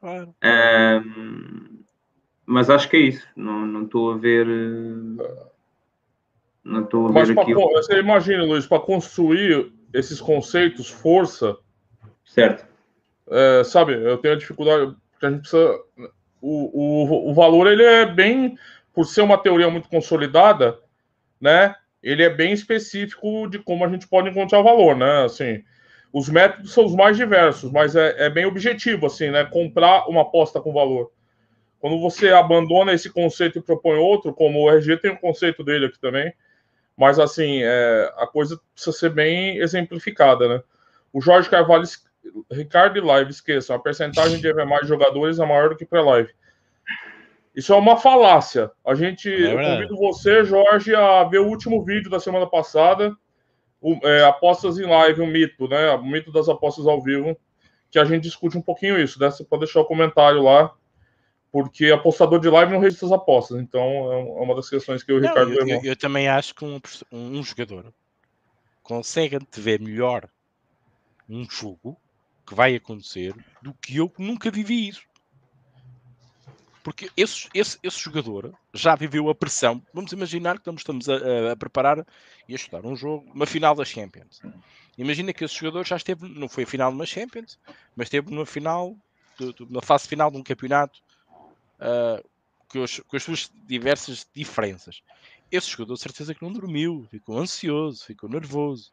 [0.00, 0.34] Claro.
[0.42, 1.80] Ahm,
[2.46, 3.26] mas acho que é isso.
[3.36, 4.46] Não não estou a ver.
[4.48, 5.49] eh,
[6.64, 7.54] Não a Mas pra, aqui.
[7.54, 11.56] você imagina, Luiz, para construir esses conceitos, força,
[12.24, 12.66] Certo.
[13.30, 15.80] é, sabe, eu tenho a dificuldade, porque a gente precisa.
[16.42, 18.56] O, o, o valor, ele é bem,
[18.94, 20.78] por ser uma teoria muito consolidada,
[21.40, 21.74] né?
[22.02, 25.24] Ele é bem específico de como a gente pode encontrar o valor, né?
[25.24, 25.62] Assim,
[26.12, 29.44] os métodos são os mais diversos, mas é, é bem objetivo, assim, né?
[29.44, 31.10] Comprar uma aposta com valor.
[31.78, 35.86] Quando você abandona esse conceito e propõe outro, como o RG tem um conceito dele
[35.86, 36.32] aqui também,
[37.00, 40.62] mas assim, é, a coisa precisa ser bem exemplificada, né?
[41.10, 41.84] O Jorge Carvalho,
[42.52, 46.28] Ricardo e Live, esqueçam, a percentagem de mais jogadores é maior do que pré-live.
[47.56, 48.70] Isso é uma falácia.
[48.86, 53.16] A gente, É convido você, Jorge, a ver o último vídeo da semana passada,
[53.80, 55.90] o, é, Apostas em Live, um mito, né?
[55.92, 57.34] O mito das apostas ao vivo,
[57.90, 59.30] que a gente discute um pouquinho isso, né?
[59.30, 60.70] Você pode deixar o comentário lá,
[61.52, 63.60] porque apostador de live não registra as apostas.
[63.60, 63.82] Então,
[64.12, 66.64] é é uma das questões que o Não, Ricardo eu, eu- eu também acho que
[66.64, 66.80] um,
[67.12, 67.92] um jogador
[68.82, 70.28] consegue antever melhor
[71.28, 71.96] um jogo
[72.46, 75.02] que vai acontecer do que eu que nunca vivi isso.
[76.82, 79.82] Porque esse, esse, esse jogador já viveu a pressão.
[79.92, 82.04] Vamos imaginar que estamos, a, a- preparar
[82.48, 84.40] e a estudar um jogo, uma final das Champions.
[84.96, 87.58] Imagina que esse jogador já esteve, não foi a final de uma Champions,
[87.94, 88.96] mas esteve numa final,
[89.38, 90.98] de- de- na fase final de um campeonato
[91.80, 92.22] ah,
[92.68, 95.02] com, as, com as suas diversas diferenças.
[95.50, 98.92] Esse jogador, de certeza que não dormiu, ficou ansioso, ficou nervoso.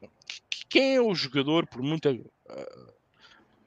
[0.00, 2.10] Qu- Quem é o jogador, por muita,
[2.48, 2.92] ah,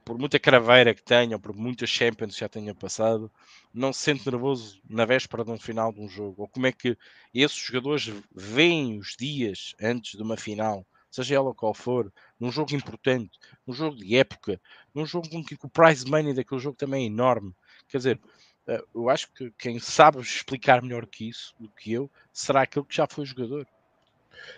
[0.05, 3.31] por muita craveira que tenha, ou por muitas Champions que já tenha passado,
[3.73, 6.41] não se sente nervoso na véspera de um final de um jogo?
[6.43, 6.97] Ou como é que
[7.33, 12.75] esses jogadores veem os dias antes de uma final, seja ela qual for, num jogo
[12.75, 13.37] importante,
[13.67, 14.59] num jogo de época,
[14.93, 17.53] num jogo em que o prize money daquele jogo também é enorme?
[17.89, 18.19] Quer dizer,
[18.67, 22.85] eh, eu acho que quem sabe explicar melhor que isso, do que eu, será aquele
[22.85, 23.65] que já foi jogador.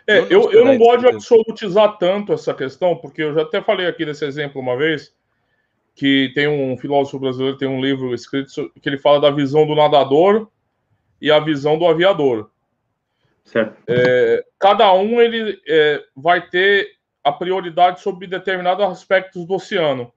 [0.05, 3.41] É, Eu não eu, eu não gosto de absolutizar tanto essa questão, porque eu já
[3.41, 5.15] até falei aqui desse exemplo uma vez,
[5.95, 9.75] que tem um filósofo brasileiro, tem um livro escrito que ele fala da visão do
[9.75, 10.49] nadador
[11.19, 12.51] e a visão do aviador.
[13.43, 13.75] Certo.
[14.59, 20.11] Cada um ele é, vai ter a prioridade sobre determinados aspectos do oceano.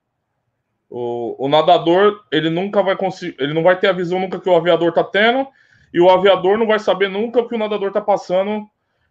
[0.96, 4.48] O, o nadador ele nunca vai conseguir, ele não vai ter a visão nunca que
[4.48, 5.44] o aviador está tendo
[5.92, 8.64] e o aviador não vai saber nunca o que o nadador está passando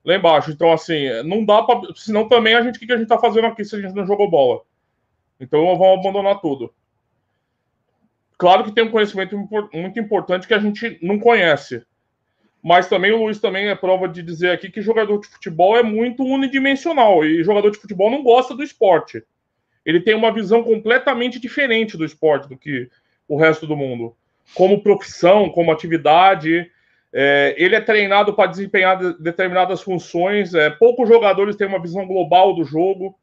[0.05, 0.49] lá embaixo.
[0.49, 3.17] Então assim, não dá para, senão também a gente o que que a gente está
[3.17, 4.61] fazendo aqui se a gente não jogou bola.
[5.41, 6.73] Então vamos abandonar tudo.
[8.37, 9.37] Claro que tem um conhecimento
[9.73, 11.85] muito importante que a gente não conhece.
[12.63, 15.83] Mas também o Luiz também é prova de dizer aqui que jogador de futebol é
[15.83, 19.21] muito unidimensional e jogador de futebol não gosta do esporte.
[19.85, 22.89] Ele tem uma visão completamente diferente do esporte do que
[23.27, 24.15] o resto do mundo.
[24.53, 26.69] Como profissão, como atividade,
[27.11, 30.53] é, ele é treinado para desempenhar de- determinadas funções.
[30.53, 33.17] É, poucos jogadores têm uma visão global do jogo,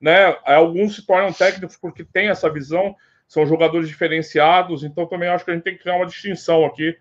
[0.00, 0.36] né?
[0.44, 2.94] Alguns se tornam técnicos porque têm essa visão,
[3.26, 4.84] são jogadores diferenciados.
[4.84, 6.96] Então também acho que a gente tem que criar uma distinção aqui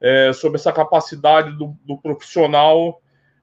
[0.00, 3.00] é, sobre essa capacidade do, do profissional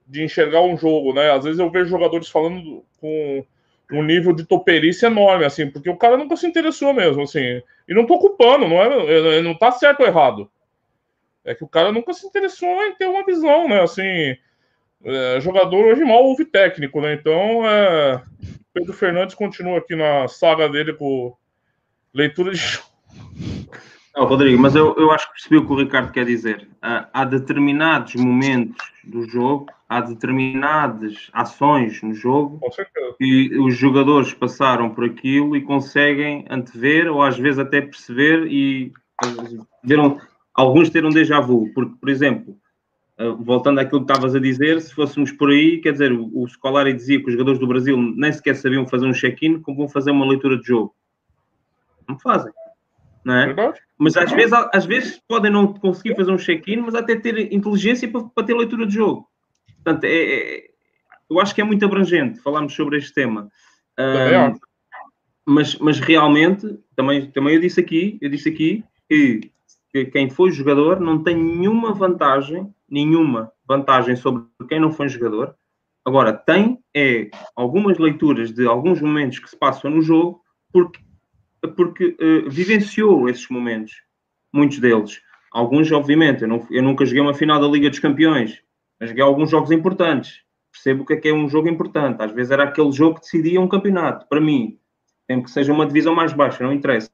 [0.08, 1.32] de enxergar um jogo, né?
[1.32, 3.46] Às vezes eu vejo jogadores falando do- com
[3.92, 7.62] um nível de toperice enorme, assim, porque o cara nunca se interessou mesmo, assim.
[7.88, 10.50] E não tô culpando, não é, não tá certo ou errado.
[11.44, 13.82] É que o cara nunca se interessou em ter uma visão, né?
[13.82, 14.38] Assim,
[15.04, 17.14] é, jogador hoje mal ouve técnico, né?
[17.14, 18.22] Então, é,
[18.74, 21.36] Pedro Fernandes continua aqui na saga dele com
[22.14, 22.80] leitura de.
[24.16, 26.68] Não, Rodrigo, mas eu, eu acho que percebi o que o Ricardo quer dizer.
[26.82, 32.60] Ah, há determinados momentos do jogo, há determinadas ações no jogo
[33.18, 38.92] que os jogadores passaram por aquilo e conseguem antever ou às vezes até perceber e
[39.84, 40.20] viram,
[40.54, 41.72] alguns ter um déjà vu.
[41.74, 42.58] Porque, por exemplo,
[43.18, 46.46] ah, voltando àquilo que estavas a dizer, se fôssemos por aí, quer dizer, o, o
[46.50, 49.88] Scolari dizia que os jogadores do Brasil nem sequer sabiam fazer um check-in, como vão
[49.88, 50.94] fazer uma leitura de jogo.
[52.10, 52.52] Não fazem.
[53.24, 53.46] Não é?
[53.48, 53.80] Verdade?
[53.98, 58.10] Mas às vezes, às vezes podem não conseguir fazer um check-in, mas até ter inteligência
[58.10, 59.28] para, para ter leitura de jogo.
[59.76, 60.72] Portanto, é, é-
[61.30, 63.50] eu acho que é muito abrangente falarmos sobre este tema.
[64.50, 64.60] Acho.
[65.46, 69.52] mas, mas realmente, também, também eu disse aqui, eu disse aqui que,
[69.92, 75.56] que quem foi jogador não tem nenhuma vantagem, nenhuma vantagem sobre quem não foi jogador,
[76.04, 80.42] Agora, tem é algumas leituras de alguns momentos que se passam no jogo
[80.74, 81.00] porque,
[81.68, 84.02] porque uh, vivenciou esses momentos,
[84.54, 85.22] muitos deles.
[85.52, 88.62] Alguns, obviamente, eu, não, eu nunca joguei uma final da Liga dos Campeões,
[89.00, 90.42] mas joguei alguns jogos importantes.
[90.72, 92.24] Percebo o que é que é um jogo importante.
[92.24, 94.28] Às vezes era aquele jogo que decidia um campeonato.
[94.28, 94.80] Para mim,
[95.28, 97.10] tem que seja uma divisão mais baixa, não interessa.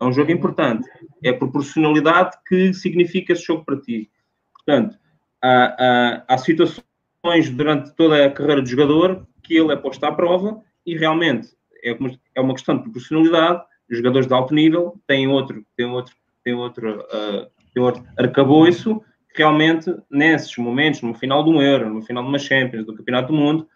[0.00, 0.88] É um jogo importante.
[1.22, 4.10] É a proporcionalidade que significa esse jogo para ti.
[4.52, 4.98] Portanto,
[5.42, 10.12] há, há, há situações durante toda a carreira do jogador que ele é posto à
[10.12, 11.48] prova e realmente
[11.82, 13.62] é uma, é uma questão de proporcionalidade.
[13.90, 16.14] Os jogadores de alto nível têm outro, têm outro,
[16.44, 19.02] têm outro, uh, têm outro arcabouço
[19.36, 23.28] realmente, nesses momentos, no final de um Euro, no final de uma Champions, do Campeonato
[23.28, 23.68] do Mundo,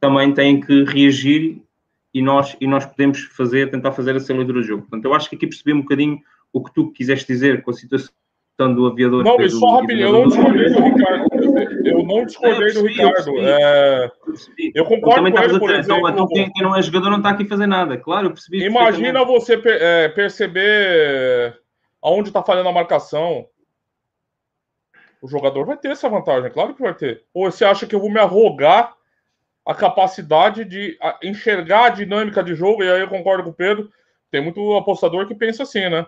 [0.00, 1.62] também têm que reagir
[2.14, 4.82] e nós, e nós podemos fazer, tentar fazer essa leitura do jogo.
[4.82, 6.18] Portanto, eu acho que aqui percebi um bocadinho
[6.52, 8.10] o que tu quiseste dizer com a situação
[8.74, 9.22] do aviador.
[9.24, 11.41] Não, mas só rapidinho, eu não do Ricardo.
[11.84, 13.36] Eu não discordei do Ricardo.
[13.36, 14.10] Eu, é...
[14.74, 16.08] eu concordo com ele, por então, exemplo.
[16.10, 17.96] Então, quem, quem, não é jogador não está aqui fazer nada.
[17.96, 18.64] Claro, eu percebi.
[18.64, 21.58] Imagina você é, perceber
[22.02, 23.46] aonde está falhando a marcação.
[25.20, 27.22] O jogador vai ter essa vantagem, claro que vai ter.
[27.32, 28.94] Ou você acha que eu vou me arrogar
[29.64, 32.82] a capacidade de enxergar a dinâmica de jogo?
[32.82, 33.88] E aí eu concordo com o Pedro.
[34.30, 36.06] Tem muito apostador que pensa assim, né?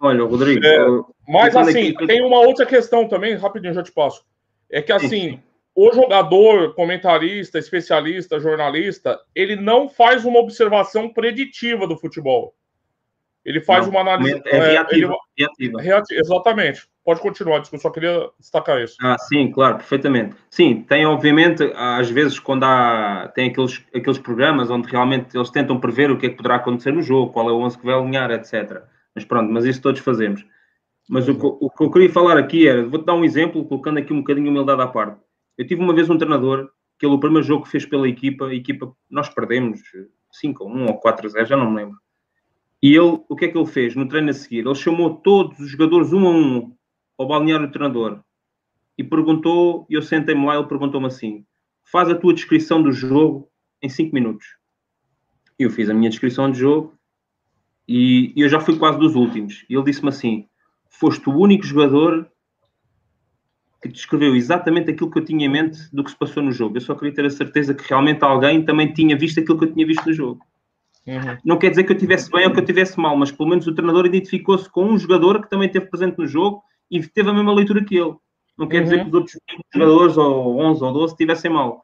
[0.00, 0.64] Olha, Rodrigo.
[0.64, 0.86] É,
[1.26, 2.06] mas assim, aqui...
[2.06, 4.24] tem uma outra questão também, rapidinho, já te passo.
[4.70, 5.40] É que assim,
[5.74, 12.54] o jogador, comentarista, especialista, jornalista, ele não faz uma observação preditiva do futebol.
[13.44, 14.42] Ele faz não, uma análise.
[14.44, 15.14] É, é reativa.
[15.38, 15.80] É, reativa.
[15.80, 16.20] reativa.
[16.20, 16.88] Exatamente.
[17.04, 18.96] Pode continuar, eu só queria destacar isso.
[19.00, 20.36] Ah, sim, claro, perfeitamente.
[20.50, 25.80] Sim, tem obviamente, às vezes, quando há tem aqueles, aqueles programas onde realmente eles tentam
[25.80, 27.94] prever o que é que poderá acontecer no jogo, qual é o 11 que vai
[27.94, 28.82] alinhar, etc.
[29.14, 30.44] Mas pronto, mas isso todos fazemos.
[31.08, 34.12] Mas o, o que eu queria falar aqui era, vou-te dar um exemplo, colocando aqui
[34.12, 35.20] um bocadinho de humildade à parte.
[35.56, 38.46] Eu tive uma vez um treinador, que ele, o primeiro jogo que fez pela equipa,
[38.46, 39.80] a equipa, nós perdemos
[40.32, 41.96] 5 ou 1 ou 4 a 0, já não me lembro.
[42.82, 44.58] E ele, o que é que ele fez no treino a seguir?
[44.58, 46.76] Ele chamou todos os jogadores um a um
[47.16, 48.20] ao balneário do treinador
[48.96, 51.44] e perguntou, e eu sentei-me lá, ele perguntou-me assim:
[51.84, 53.48] faz a tua descrição do jogo
[53.82, 54.46] em 5 minutos.
[55.58, 56.94] Eu fiz a minha descrição de jogo
[57.86, 59.64] e eu já fui quase dos últimos.
[59.68, 60.47] E ele disse-me assim:
[60.88, 62.30] foste o único jogador
[63.80, 66.76] que descreveu exatamente aquilo que eu tinha em mente do que se passou no jogo.
[66.76, 69.72] Eu só queria ter a certeza que realmente alguém também tinha visto aquilo que eu
[69.72, 70.44] tinha visto no jogo.
[71.06, 71.38] Uhum.
[71.44, 73.66] Não quer dizer que eu tivesse bem ou que eu tivesse mal, mas pelo menos
[73.66, 77.32] o treinador identificou-se com um jogador que também esteve presente no jogo e teve a
[77.32, 78.14] mesma leitura que ele.
[78.58, 78.84] Não quer uhum.
[78.84, 79.38] dizer que os outros
[79.72, 81.82] jogadores, ou 11 ou 12, tivessem mal.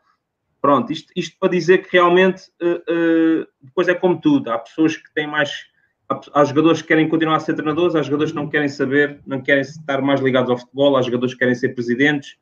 [0.60, 4.50] Pronto, isto, isto para dizer que realmente uh, uh, depois é como tudo.
[4.50, 5.50] Há pessoas que têm mais
[6.08, 9.40] há jogadores que querem continuar a ser treinadores, há jogadores que não querem saber, não
[9.40, 12.36] querem estar mais ligados ao futebol, há jogadores que querem ser presidentes,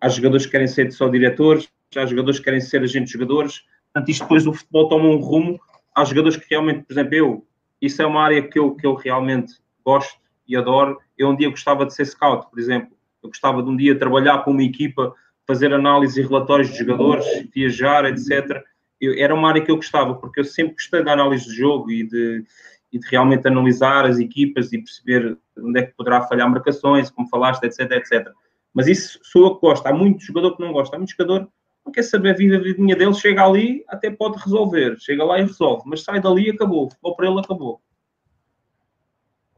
[0.00, 3.62] há jogadores que querem ser só diretores, há jogadores que querem ser agentes de jogadores.
[3.92, 5.60] Portanto, isto depois o futebol toma um rumo.
[5.94, 7.46] Há jogadores que realmente, por exemplo, eu,
[7.80, 9.54] isso é uma área que eu, que eu realmente
[9.84, 10.98] gosto e adoro.
[11.16, 12.96] Eu um dia gostava de ser scout, por exemplo.
[13.22, 15.12] Eu gostava de um dia trabalhar com uma equipa,
[15.46, 18.62] fazer análise e relatórios de jogadores, viajar, etc.
[19.00, 21.90] Eu, era uma área que eu gostava, porque eu sempre gostei da análise de jogo
[21.90, 22.44] e de,
[22.92, 27.28] e de realmente analisar as equipas e perceber onde é que poderá falhar marcações, como
[27.28, 28.28] falaste, etc, etc.
[28.72, 29.86] Mas isso sou eu que gosto.
[29.86, 30.96] Há muito jogador que não gosta.
[30.96, 31.52] Há muito jogador que
[31.84, 34.96] não quer saber a vida, a vidinha dele, chega ali, até pode resolver.
[34.98, 35.82] Chega lá e resolve.
[35.86, 36.88] Mas sai dali e acabou.
[37.02, 37.80] Ou para ele acabou.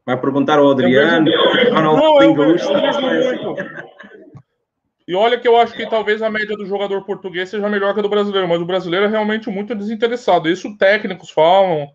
[0.05, 1.31] Vai perguntar ao Adriano,
[1.73, 2.69] Ronald Gaúcho.
[5.07, 8.01] E olha que eu acho que talvez a média do jogador português seja melhor que
[8.01, 10.49] a do brasileiro, mas o brasileiro é realmente muito desinteressado.
[10.49, 11.89] Isso técnicos falam,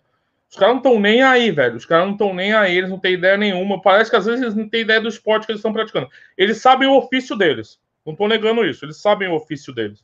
[0.56, 1.76] os caras não estão nem aí, velho.
[1.76, 3.82] Os caras não estão nem aí, eles não têm ideia nenhuma.
[3.82, 6.10] Parece que às vezes eles não têm ideia do esporte que eles estão praticando.
[6.38, 7.78] Eles sabem o ofício deles.
[8.06, 8.86] Não estou negando isso.
[8.86, 10.02] Eles sabem o ofício deles.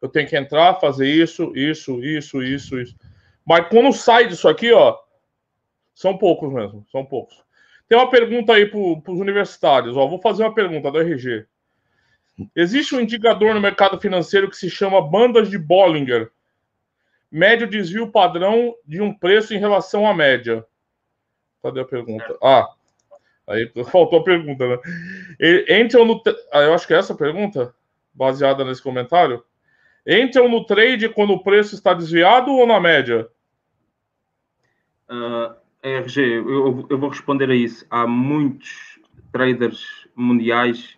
[0.00, 2.96] Eu tenho que entrar, fazer isso, isso, isso, isso, isso.
[3.44, 4.96] Mas quando sai disso aqui, ó,
[5.94, 6.86] são poucos mesmo.
[6.90, 7.44] São poucos.
[7.86, 9.94] Tem uma pergunta aí para os universitários.
[9.94, 11.44] Ó, vou fazer uma pergunta do RG.
[12.56, 16.30] Existe um indicador no mercado financeiro que se chama bandas de Bollinger
[17.30, 20.64] médio desvio padrão de um preço em relação à média.
[21.62, 22.36] Cadê a pergunta?
[22.42, 22.68] Ah,
[23.46, 24.78] aí faltou a pergunta, né?
[25.80, 26.22] Entram no.
[26.52, 27.74] Ah, eu acho que é essa a pergunta,
[28.14, 29.44] baseada nesse comentário.
[30.06, 33.28] Entram no trade quando o preço está desviado ou na média?
[35.08, 37.84] Uh, ah, RG, eu, eu vou responder a isso.
[37.90, 39.00] Há muitos
[39.32, 40.96] traders mundiais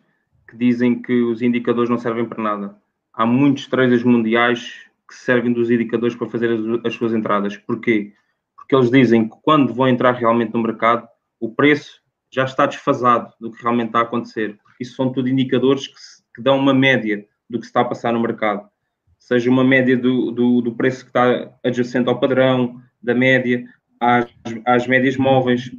[0.49, 2.77] que dizem que os indicadores não servem para nada.
[3.13, 7.57] Há muitos traders mundiais que servem dos indicadores para fazer as, as suas entradas.
[7.57, 8.13] Porquê?
[8.55, 11.09] Porque eles dizem que quando vão entrar realmente no mercado,
[11.41, 14.59] o preço já está desfasado do que realmente está a acontecer.
[14.79, 15.95] Isso são tudo indicadores que,
[16.37, 18.69] que dão uma média do que se está a passar no mercado.
[19.19, 23.65] seja uma média do, do, do preço que está adjacente ao padrão, da média,
[23.99, 24.27] às,
[24.67, 25.71] às médias móveis,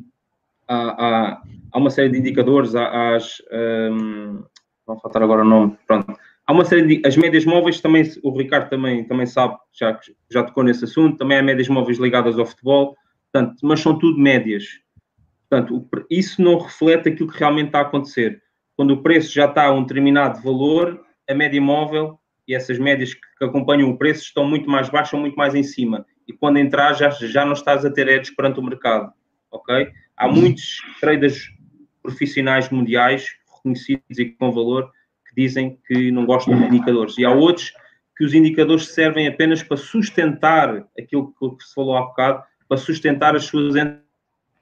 [0.68, 1.42] há,
[1.76, 3.42] uma série de indicadores, às.
[3.52, 4.44] Um,
[4.86, 6.19] vão faltar agora o nome, pronto.
[6.50, 7.08] Há uma série de.
[7.08, 10.00] As médias móveis também, o Ricardo também, também sabe, já,
[10.32, 12.98] já tocou nesse assunto, também há médias móveis ligadas ao futebol,
[13.32, 14.64] portanto, mas são tudo médias.
[15.48, 18.42] Portanto, isso não reflete aquilo que realmente está a acontecer.
[18.76, 23.14] Quando o preço já está a um determinado valor, a média móvel e essas médias
[23.14, 26.04] que acompanham o preço estão muito mais baixas, muito mais em cima.
[26.28, 29.14] E quando entrar, já, já não estás a ter edges perante o mercado.
[29.52, 29.88] Ok?
[30.18, 31.52] Há muitos traders
[32.02, 34.90] profissionais mundiais, reconhecidos e com valor,
[35.30, 37.18] que dizem que não gostam de indicadores.
[37.18, 37.74] E há outros
[38.18, 43.36] que os indicadores servem apenas para sustentar aquilo que se falou há bocado, para sustentar
[43.36, 43.76] as suas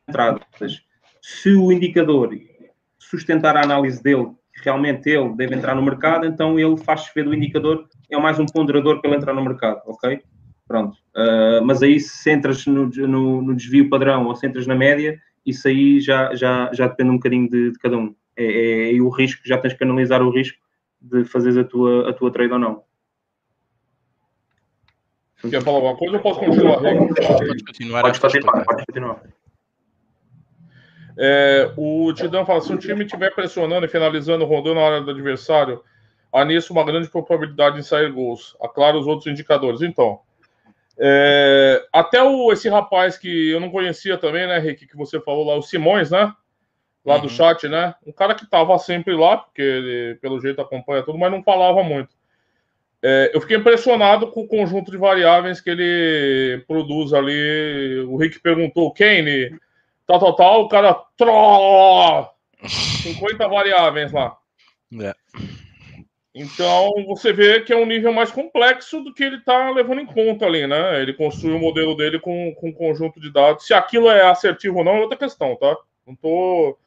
[0.07, 0.83] entradas.
[1.21, 2.37] Se o indicador
[2.99, 7.25] sustentar a análise dele, que realmente ele deve entrar no mercado, então ele faz chover
[7.25, 10.21] do indicador, é mais um ponderador para ele entrar no mercado, ok?
[10.67, 10.97] Pronto.
[11.15, 15.19] Uh, mas aí se entras no, no, no, desvio padrão ou se entras na média,
[15.45, 18.13] isso aí já, já, já depende um bocadinho de, de cada um.
[18.37, 20.57] É, é, é, o risco, já tens que analisar o risco
[21.01, 22.83] de fazeres a tua, a tua trade ou não.
[25.49, 26.79] Quer falar alguma coisa ou posso continuar?
[26.79, 26.97] Pode
[27.63, 28.01] continuar.
[28.01, 29.21] Pode continuar, pode continuar.
[31.17, 35.11] É, o Tidão fala: se um time estiver pressionando e finalizando, rondando na área do
[35.11, 35.83] adversário,
[36.31, 38.55] há nisso uma grande probabilidade de sair gols.
[38.61, 39.81] Aclara os outros indicadores.
[39.81, 40.19] Então,
[40.99, 45.45] é, até o, esse rapaz que eu não conhecia também, né, Rick, que você falou
[45.45, 46.33] lá, o Simões, né?
[47.07, 47.21] Lá uhum.
[47.21, 47.95] do chat, né?
[48.05, 51.81] Um cara que tava sempre lá, porque ele, pelo jeito, acompanha tudo, mas não falava
[51.81, 52.13] muito.
[53.01, 58.03] É, eu fiquei impressionado com o conjunto de variáveis que ele produz ali.
[58.09, 59.57] O Rick perguntou, Kane,
[60.05, 60.93] tal, tal, tal, o cara.
[61.15, 62.29] Tró,
[62.67, 64.35] 50 variáveis lá.
[65.01, 65.15] É.
[66.35, 70.05] Então você vê que é um nível mais complexo do que ele está levando em
[70.05, 71.01] conta ali, né?
[71.01, 73.65] Ele construiu o modelo dele com, com um conjunto de dados.
[73.65, 75.73] Se aquilo é assertivo ou não é outra questão, tá?
[76.05, 76.77] Não tô.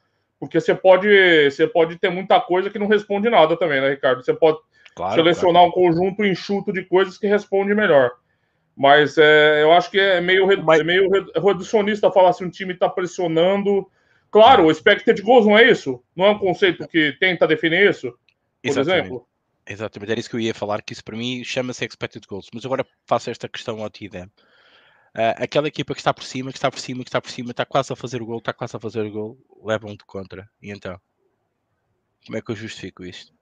[0.41, 4.25] Porque você pode, você pode ter muita coisa que não responde nada também, né, Ricardo?
[4.25, 4.57] Você pode
[4.95, 5.67] claro, selecionar claro.
[5.69, 8.09] um conjunto enxuto de coisas que responde melhor.
[8.75, 10.79] Mas é, eu acho que é meio, Mas...
[10.79, 13.87] é meio reducionista falar assim: um time está pressionando.
[14.31, 16.01] Claro, o expected goals não é isso?
[16.15, 18.09] Não é um conceito que tenta definir isso?
[18.09, 18.17] Por
[18.63, 19.05] Exatamente.
[19.05, 19.27] exemplo?
[19.67, 22.47] Exatamente, era isso que eu ia falar, que isso para mim chama-se expected goals.
[22.51, 24.25] Mas agora faço esta questão ao Tidem.
[25.13, 27.51] Uh, aquela equipa que está por cima, que está por cima, que está por cima,
[27.51, 30.49] está quase a fazer o gol, está quase a fazer o gol, levam de contra.
[30.61, 30.99] E então?
[32.25, 33.33] Como é que eu justifico isto?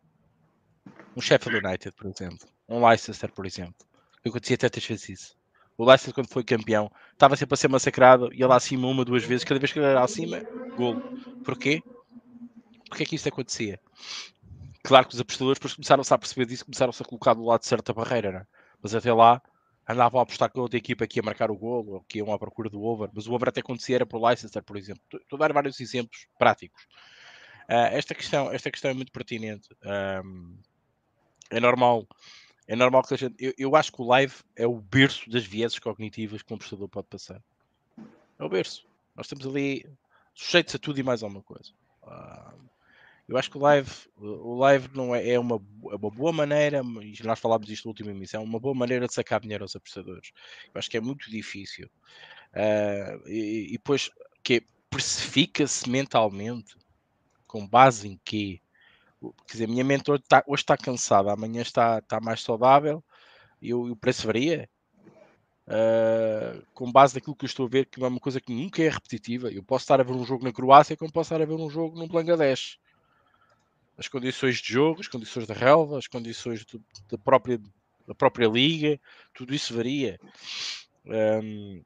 [1.15, 2.47] Um Sheffield United, por exemplo.
[2.67, 3.75] Um Leicester, por exemplo.
[4.23, 5.37] Eu acontecia tantas vezes isso.
[5.77, 9.23] O Leicester, quando foi campeão, estava sempre a ser massacrado, ia lá acima uma, duas
[9.23, 10.41] vezes, cada vez que ele era acima,
[10.75, 10.99] gol.
[11.45, 11.81] Porquê?
[12.87, 13.79] Porquê é que isto acontecia?
[14.83, 17.67] Claro que os apostadores depois começaram-se a perceber disso, começaram-se a colocar do lado de
[17.67, 18.47] certa barreira, né?
[18.81, 19.41] mas até lá
[19.89, 22.37] andavam a apostar com outra equipa que ia marcar o gol ou que iam à
[22.37, 25.01] procura do over, mas o over até acontecia era para o Leicester, por exemplo.
[25.11, 26.83] Estou a dar vários exemplos práticos.
[27.67, 29.67] Uh, esta, questão, esta questão é muito pertinente.
[30.23, 30.55] Um,
[31.49, 32.07] é normal,
[32.67, 33.35] é normal que a gente.
[33.39, 36.87] Eu, eu, acho que o live é o berço das vieses cognitivas que um apostador
[36.87, 37.41] pode passar.
[37.97, 38.87] É o berço.
[39.15, 39.85] Nós estamos ali
[40.35, 41.71] sujeitos a tudo e mais alguma coisa.
[42.03, 42.69] Uh,
[43.29, 45.61] eu acho que o live, o live não é, é, uma,
[45.91, 49.05] é uma boa maneira, e nós falámos disto na última emissão, é uma boa maneira
[49.05, 50.31] de sacar dinheiro aos apostadores.
[50.73, 51.87] Eu acho que é muito difícil.
[52.51, 54.09] Uh, e, e depois
[54.43, 56.75] que precifica-se mentalmente
[57.45, 58.59] com base em quê?
[59.45, 63.03] Quer dizer, a minha mente hoje está, hoje está cansada, amanhã está, está mais saudável
[63.61, 64.67] e o, o preço varia.
[65.67, 68.81] Uh, com base naquilo que eu estou a ver, que é uma coisa que nunca
[68.81, 69.51] é repetitiva.
[69.51, 71.69] Eu posso estar a ver um jogo na Croácia, como posso estar a ver um
[71.69, 72.79] jogo no Bangladesh
[73.99, 76.81] as condições de jogo, as condições da relva, as condições do,
[77.11, 77.59] da, própria,
[78.07, 78.99] da própria liga,
[79.33, 80.17] tudo isso varia.
[81.05, 81.83] Um,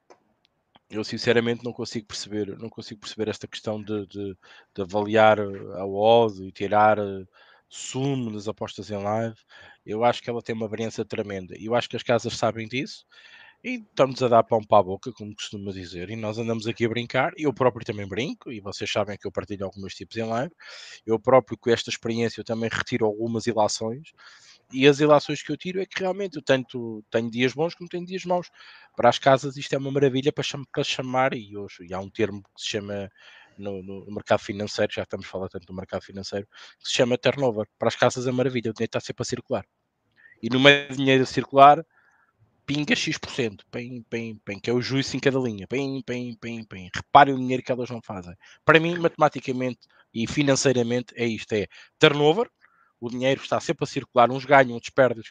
[0.88, 4.36] eu sinceramente não consigo perceber, não consigo perceber esta questão de, de,
[4.74, 7.24] de avaliar a odd e tirar eh,
[7.68, 9.36] sumo nas apostas em live.
[9.84, 11.56] Eu acho que ela tem uma variância tremenda.
[11.58, 13.04] Eu acho que as casas sabem disso
[13.64, 16.84] e estamos a dar pão para a boca, como costuma dizer, e nós andamos aqui
[16.84, 20.22] a brincar, eu próprio também brinco, e vocês sabem que eu partilho alguns tipos em
[20.24, 20.54] live,
[21.06, 24.12] eu próprio com esta experiência eu também retiro algumas ilações,
[24.70, 27.88] e as ilações que eu tiro é que realmente eu tenho, tenho dias bons como
[27.88, 28.50] tenho dias maus.
[28.96, 32.00] Para as casas isto é uma maravilha para, cham para chamar, e hoje e há
[32.00, 33.10] um termo que se chama
[33.56, 36.46] no, no, mercado financeiro, já estamos a falar tanto do mercado financeiro,
[36.80, 37.66] que se chama turnover.
[37.78, 39.64] Para as casas é maravilha, o dinheiro está sempre a circular.
[40.42, 41.84] E no meio do dinheiro a circular,
[42.66, 46.64] pinga X%, pem, pem, pem, que é o juízo em cada linha, pem, pem, pem,
[46.64, 46.90] pem.
[46.94, 48.34] Reparem o dinheiro que elas não fazem.
[48.64, 51.66] Para mim, matematicamente e financeiramente, é isto: é
[51.98, 52.50] turnover,
[53.00, 55.22] o dinheiro está sempre a circular, uns ganham, outros perdem,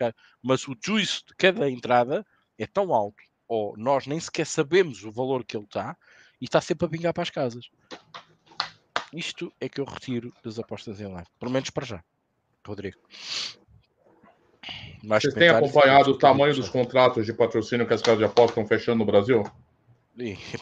[0.42, 2.26] mas o juice de cada entrada
[2.58, 5.98] é tão alto, ou nós nem sequer sabemos o valor que ele está,
[6.40, 7.70] e está sempre a pingar para as casas.
[9.14, 12.04] Isto é que eu retiro das apostas em live, pelo menos para já.
[12.66, 13.00] Rodrigo.
[15.04, 18.66] Vocês têm acompanhado o tamanho dos contratos de patrocínio que as casas de apostas estão
[18.66, 19.44] fechando no Brasil?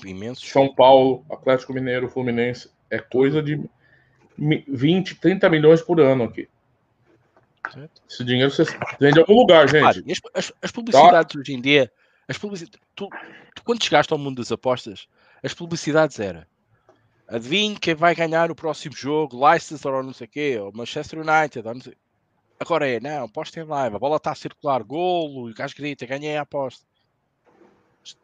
[0.03, 0.45] Imenso.
[0.45, 2.71] São Paulo, Atlético Mineiro, Fluminense.
[2.89, 3.61] É coisa de
[4.37, 6.49] 20, 30 milhões por ano aqui.
[7.71, 8.01] Certo.
[8.09, 8.63] Esse dinheiro você
[8.99, 9.81] vende em algum lugar, gente.
[9.81, 11.39] Claro, as, as, publicidades tá?
[11.39, 11.91] hoje em dia,
[12.27, 13.07] as publicidades, tu,
[13.55, 15.07] tu, quando chegaste ao mundo das apostas,
[15.43, 16.47] as publicidades era
[17.27, 21.19] adivinhe quem vai ganhar o próximo jogo, Leicester ou não sei o quê, ou Manchester
[21.19, 21.95] United, ou não sei.
[22.61, 26.05] Agora é, não, aposta em live, a bola está a circular, golo, o gajo grita,
[26.05, 26.85] ganhei a aposta.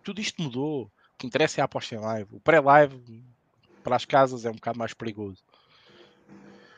[0.03, 0.83] Tudo isto mudou.
[0.83, 2.35] O que interessa é a aposta em live.
[2.35, 3.01] O pré-live
[3.83, 5.43] para as casas é um bocado mais perigoso.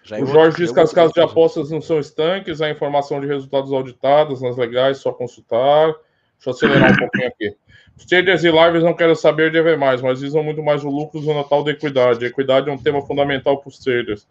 [0.09, 3.27] É o Jorge diz que as casas de apostas não são estanques, a informação de
[3.27, 5.87] resultados auditados nas legais, só consultar.
[5.87, 7.57] Deixa eu acelerar um pouquinho aqui.
[7.97, 10.89] Os traders e lives não querem saber de haver mais, mas visam muito mais o
[10.89, 12.23] lucro usando a tal de equidade.
[12.23, 14.25] A equidade é um tema fundamental para os traders.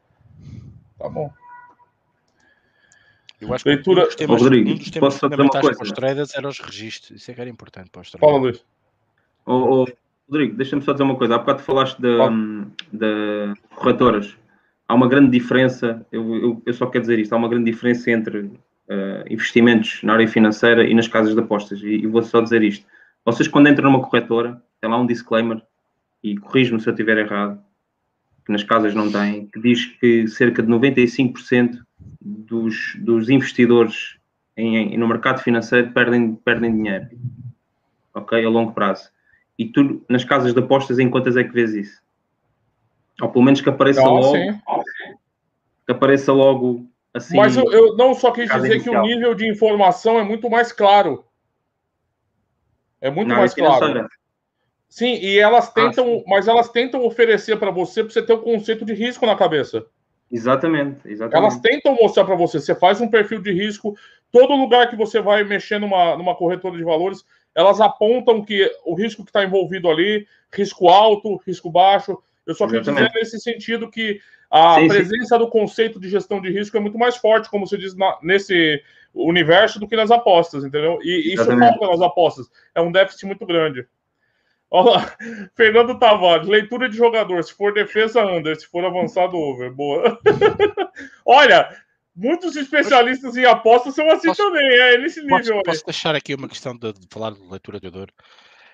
[0.98, 1.30] Tá bom.
[3.40, 4.02] Eu acho que Leitura...
[4.02, 7.20] um dos temas, Rodrigo, um dos temas fundamentais para os traders era os registros.
[7.20, 8.30] Isso é que era importante para os traders.
[8.30, 8.64] Fala, Luís.
[9.46, 9.86] Oh, oh,
[10.28, 11.36] Rodrigo, deixa-me só dizer uma coisa.
[11.36, 14.36] Há bocado falaste de, hum, de corretoras.
[14.88, 18.10] Há uma grande diferença, eu, eu, eu, só quero dizer isto, há uma grande diferença
[18.10, 21.80] entre uh, investimentos na área financeira e nas casas de apostas.
[21.82, 22.86] E, e vou só dizer isto.
[23.24, 25.62] Vocês, quando entram numa corretora, tem lá um disclaimer,
[26.22, 27.60] e corrijo-me se eu estiver errado,
[28.48, 31.80] que nas casas não tem, que diz que cerca de 95%
[32.18, 34.16] dos, dos investidores
[34.56, 37.08] em, no mercado financeiro perdem, perdem dinheiro,
[38.14, 39.10] ok, a longo prazo.
[39.58, 42.02] E tu, nas casas de apostas, em quantas é que vês isso?
[43.20, 44.58] Ou pelo menos que apareça não, logo, sim.
[45.84, 47.36] que apareça logo assim.
[47.36, 48.94] Mas eu, eu não só quis dizer inicial.
[48.94, 51.22] que o nível de informação é muito mais claro.
[52.98, 54.08] É muito mais claro.
[54.88, 58.32] Sim, e elas ah, tentam, ah, mas elas tentam oferecer para você para você ter
[58.32, 59.84] o um conceito de risco na cabeça.
[60.30, 61.36] Exatamente, exatamente.
[61.36, 62.60] Elas tentam mostrar para você.
[62.60, 63.96] Você faz um perfil de risco.
[64.30, 67.24] Todo lugar que você vai mexer numa, numa corretora de valores,
[67.54, 72.18] elas apontam que o risco que está envolvido ali, risco alto, risco baixo.
[72.46, 74.20] Eu só quero dizer nesse sentido que
[74.50, 75.38] a sim, presença sim.
[75.38, 78.82] do conceito de gestão de risco é muito mais forte, como você diz, na, nesse
[79.14, 80.98] universo do que nas apostas, entendeu?
[81.02, 82.46] E isso falta nas apostas.
[82.74, 83.86] É um déficit muito grande.
[84.70, 85.16] Olha lá,
[85.56, 87.42] Fernando Tavares, leitura de jogador.
[87.42, 88.58] Se for defesa, under.
[88.58, 89.70] Se for avançado, over.
[89.72, 90.18] Boa.
[91.24, 91.74] Olha,
[92.14, 94.66] muitos especialistas em apostas são assim posso, também.
[94.78, 95.38] É nesse nível.
[95.38, 98.12] Posso, posso, deixar aqui uma questão de, de falar de leitura de jogador?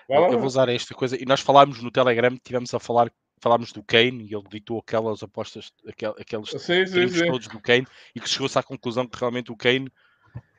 [0.09, 1.21] Eu, eu vou usar esta coisa.
[1.21, 3.11] E nós falámos no Telegram, tivemos a falar
[3.41, 7.27] falámos do Kane e ele ditou aquelas apostas, aqueles sim, sim, sim.
[7.27, 7.85] todos do Kane
[8.15, 9.91] e que chegou-se à conclusão que realmente o Kane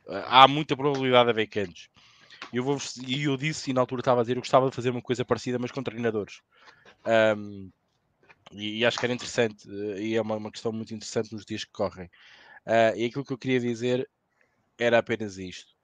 [0.08, 1.88] há muita probabilidade de haver canos.
[2.52, 4.90] Eu vou, e eu disse, e na altura estava a dizer, eu gostava de fazer
[4.90, 6.40] uma coisa parecida, mas com treinadores.
[7.36, 7.70] Um,
[8.52, 11.44] e, e, acho que era interessante, eh, e é uma, uma, questão muito interessante nos
[11.44, 12.06] dias que correm.
[12.66, 14.08] Uh, e aquilo que eu queria dizer
[14.78, 15.74] era apenas isto.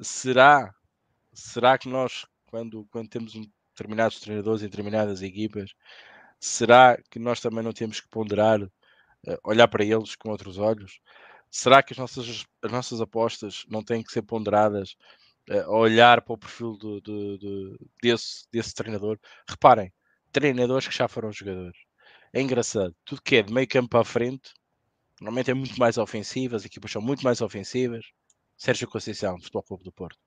[0.00, 0.72] Será,
[1.32, 5.74] será que nós, quando, quando temos um, determinados treinadores em determinadas equipas,
[6.38, 8.70] será que nós também não temos que ponderar, uh,
[9.44, 11.00] olhar para eles com outros olhos?
[11.50, 14.96] será que as nossas, as nossas apostas não têm que ser ponderadas
[15.68, 16.76] olhar para o perfil
[18.02, 19.18] desse, desse treinador?
[19.48, 19.92] Reparem,
[20.32, 21.78] treinadores que já foram jogadores.
[22.32, 24.52] É engraçado, tudo que é de meio campo à frente,
[25.20, 28.04] normalmente é muito mais ofensivo, as equipas são muito mais ofensivas.
[28.56, 30.18] Sérgio Conceição, Futebol Clube do Porto.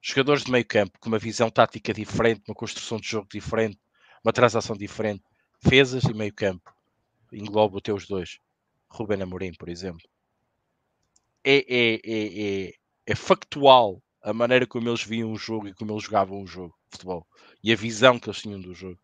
[0.00, 3.78] Jogadores de meio campo com uma visão tática diferente, uma construção de jogo diferente,
[4.24, 5.22] uma transação diferente,
[5.62, 6.74] defesas e meio campo.
[7.32, 8.38] Engloba os teus dois.
[8.88, 10.02] Ruben Amorim, por exemplo
[11.44, 12.72] é, é, é, é,
[13.06, 16.74] é factual a maneira como eles viam o jogo e como eles jogavam o jogo
[16.86, 17.26] de futebol
[17.62, 18.98] e a visão que eles tinham do jogo.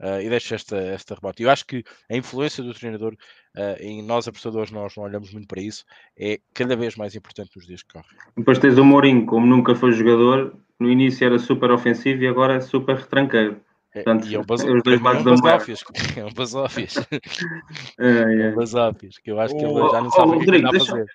[0.00, 1.42] Uh, e deixo esta, esta rebate.
[1.42, 5.48] Eu acho que a influência do treinador uh, em nós apostadores, nós não olhamos muito
[5.48, 5.84] para isso,
[6.16, 8.08] é cada vez mais importante nos dias que correm.
[8.36, 12.54] Depois tens o Mourinho, como nunca foi jogador, no início era super ofensivo e agora
[12.54, 13.60] é super retranqueiro.
[13.92, 14.64] É, Portanto, e é um bas...
[14.64, 15.84] é os dois lados é um basófias,
[16.16, 16.96] é um basófias.
[17.98, 18.42] é, é.
[18.42, 20.66] é um basófias, que eu acho que ele já não sabe o que, é que
[20.66, 21.06] a fazer.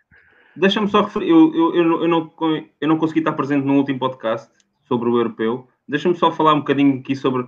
[0.55, 2.31] Deixa-me só referir, eu, eu, eu, eu, não,
[2.79, 4.49] eu não consegui estar presente no último podcast
[4.87, 5.67] sobre o europeu.
[5.87, 7.47] Deixa-me só falar um bocadinho aqui sobre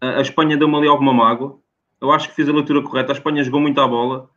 [0.00, 1.58] a, a Espanha deu-me ali alguma mágoa.
[2.00, 3.12] Eu acho que fiz a leitura correta.
[3.12, 4.28] A Espanha jogou muito à bola.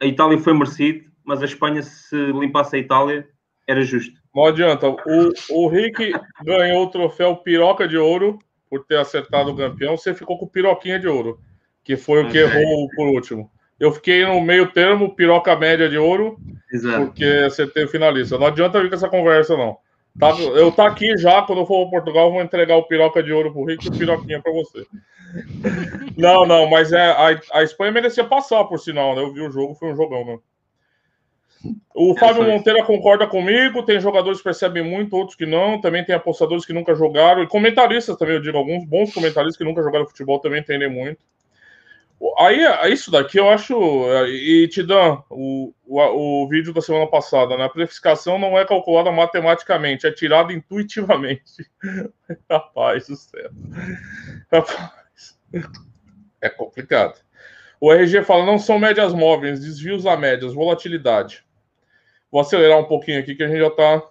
[0.00, 3.28] A Itália foi merecido, mas a Espanha, se limpasse a Itália,
[3.66, 4.14] era justo.
[4.34, 4.88] Não adianta.
[4.88, 6.12] O, o Rick
[6.44, 8.38] ganhou o troféu Piroca de Ouro
[8.68, 9.96] por ter acertado o campeão.
[9.96, 11.38] Você ficou com Piroquinha de Ouro,
[11.84, 13.50] que foi o que errou por último.
[13.78, 16.38] Eu fiquei no meio termo, piroca média de ouro.
[16.72, 17.06] Exato.
[17.06, 18.38] Porque você teve finalista.
[18.38, 19.78] Não adianta vir com essa conversa, não.
[20.18, 23.32] Tá, eu tá aqui já, quando eu for para Portugal, vou entregar o piroca de
[23.32, 24.86] ouro pro Rico e o piroquinha para você.
[26.16, 29.20] Não, não, mas é, a, a Espanha merecia passar, por sinal, né?
[29.20, 30.38] Eu vi o jogo, foi um jogão, né?
[31.94, 36.04] O é, Fábio Monteira concorda comigo, tem jogadores que percebem muito, outros que não, também
[36.04, 39.82] tem apostadores que nunca jogaram, e comentaristas também, eu digo, alguns bons comentaristas que nunca
[39.82, 41.18] jogaram futebol também entendem muito.
[42.38, 42.60] Aí,
[42.92, 43.74] isso daqui eu acho.
[44.26, 46.00] E te dá o, o,
[46.44, 47.64] o, vídeo da semana passada, né?
[47.64, 51.68] A prefiscação não é calculada matematicamente, é tirada intuitivamente.
[52.50, 53.50] Rapaz do céu.
[54.50, 55.38] Rapaz.
[56.40, 57.20] É complicado.
[57.80, 61.44] O RG fala: não são médias móveis, desvios a médias, volatilidade.
[62.30, 64.02] Vou acelerar um pouquinho aqui que a gente já está.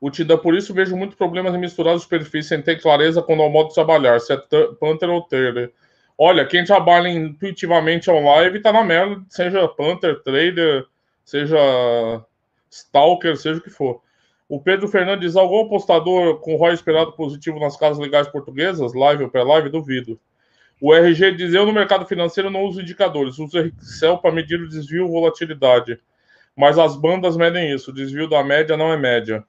[0.00, 3.42] O Tida, por isso vejo muitos problemas em misturar os perfis sem ter clareza quando
[3.42, 4.36] é o modo de trabalhar, se é
[4.80, 5.72] Panther ou Trader.
[6.16, 10.86] Olha, quem trabalha intuitivamente online está na merda, seja Panther, Trader,
[11.24, 12.24] seja
[12.70, 14.00] Stalker, seja o que for.
[14.48, 19.30] O Pedro Fernandes, algum apostador com ROI esperado positivo nas casas legais portuguesas, live ou
[19.30, 19.70] pré-live?
[19.70, 20.20] Duvido.
[20.80, 24.68] O RG diz: Eu no mercado financeiro não uso indicadores, uso Excel para medir o
[24.68, 25.98] desvio e volatilidade.
[26.56, 29.44] Mas as bandas medem isso, o desvio da média não é média.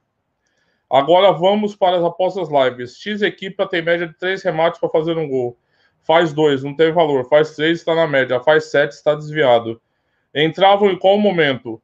[0.88, 2.96] Agora vamos para as apostas lives.
[2.96, 5.58] X equipa tem média de três remates para fazer um gol.
[6.04, 7.28] Faz dois, não tem valor.
[7.28, 8.40] Faz três, está na média.
[8.40, 9.80] Faz sete, está desviado.
[10.34, 11.82] Entravam em qual momento?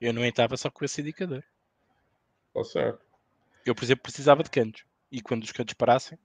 [0.00, 1.42] Eu não entrava só com esse indicador.
[2.52, 3.00] Tá certo.
[3.64, 4.84] Eu, por exemplo, precisava de cantos.
[5.10, 6.18] E quando os cantos parassem,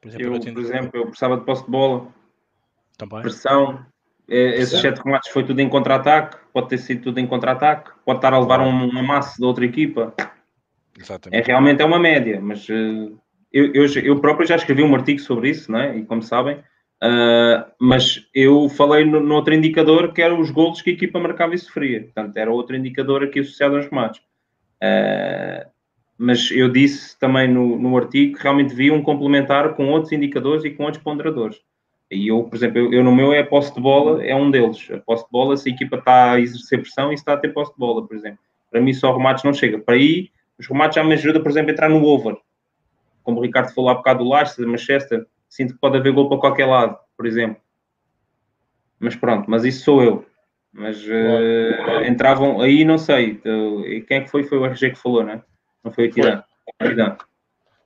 [0.00, 2.14] por exemplo, eu, eu por exemplo, eu precisava de posse de bola,
[2.96, 3.20] Também.
[3.20, 3.84] pressão.
[4.26, 6.38] É, esses sete remates foi tudo em contra-ataque.
[6.50, 7.90] Pode ter sido tudo em contra-ataque.
[8.06, 10.14] Pode estar a levar um, uma massa de outra equipa.
[10.98, 11.42] Exatamente.
[11.42, 13.18] É realmente é uma média, mas uh,
[13.52, 15.96] eu, eu, eu, próprio já escrevi um artigo sobre isso, né?
[15.96, 20.82] E como sabem, uh, mas eu falei no, no, outro indicador que era os golos
[20.82, 22.02] que a equipa marcava e sofria.
[22.02, 24.20] Portanto, era outro indicador aqui associado aos remates.
[24.82, 25.68] Uh,
[26.16, 30.64] mas eu disse também no, no artigo que realmente vi um complementar com outros indicadores
[30.64, 31.60] e com outros ponderadores.
[32.10, 34.50] E eu, por exemplo, eu, eu, no meu é a posse de bola, é um
[34.50, 34.88] deles.
[34.92, 37.48] A posse de bola, se a equipa está a exercer pressão e está a ter
[37.48, 38.38] posse de bola, por exemplo.
[38.70, 39.78] Para mim, só remates não chega.
[39.78, 42.36] Para aí, os remates já me ajudam, por exemplo, a entrar no over.
[43.22, 46.38] Como o Ricardo falou há bocado do Leicester, Manchester, sinto que pode haver gol para
[46.38, 47.56] qualquer lado, por exemplo.
[48.98, 50.26] Mas pronto, mas isso sou eu.
[50.72, 53.40] Mas uh, entravam aí, não sei.
[53.44, 54.42] Uh, quem é que foi?
[54.42, 55.40] Foi o RG que falou, né?
[55.84, 56.42] Não foi o Tirano.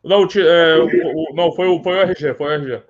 [0.02, 2.82] Não, é, o, não foi, o, foi o RG, foi o RG.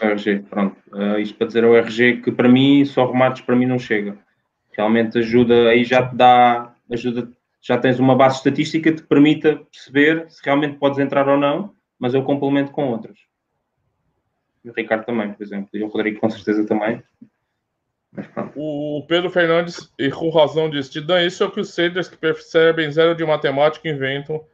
[0.00, 0.76] O RG, pronto.
[0.92, 4.16] Uh, isto para dizer ao RG que para mim, só remates para mim não chega.
[4.76, 7.28] Realmente ajuda, aí já te dá, ajuda,
[7.60, 11.74] já tens uma base estatística que te permita perceber se realmente podes entrar ou não,
[11.98, 13.18] mas eu complemento com outras.
[14.64, 17.02] O Ricardo também, por exemplo, e o Rodrigo com certeza também.
[18.56, 22.16] O Pedro Fernandes, e com razão, disse: Tidan, isso é o que os traders que
[22.16, 24.44] percebem zero de matemática inventam,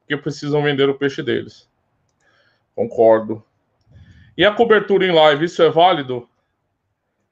[0.00, 1.68] porque precisam vender o peixe deles.
[2.74, 3.42] Concordo.
[4.36, 6.28] E a cobertura em live, isso é válido?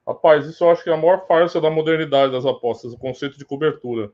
[0.07, 3.39] Rapaz, isso eu acho que é a maior farsa da modernidade das apostas, o conceito
[3.39, 4.11] de cobertura.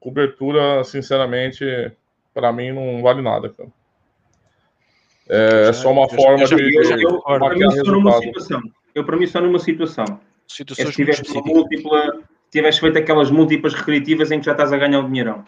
[0.00, 1.64] Cobertura, sinceramente,
[2.32, 3.68] para mim não vale nada, cara.
[5.28, 6.76] É, só uma forma de.
[7.02, 8.62] Eu, para mim, só numa situação.
[8.94, 10.20] Eu, para mim, só numa situação.
[10.46, 14.76] Situações é se tivesse múltipla, tivesse feito aquelas múltiplas recreativas em que já estás a
[14.76, 15.44] ganhar um dinheirão.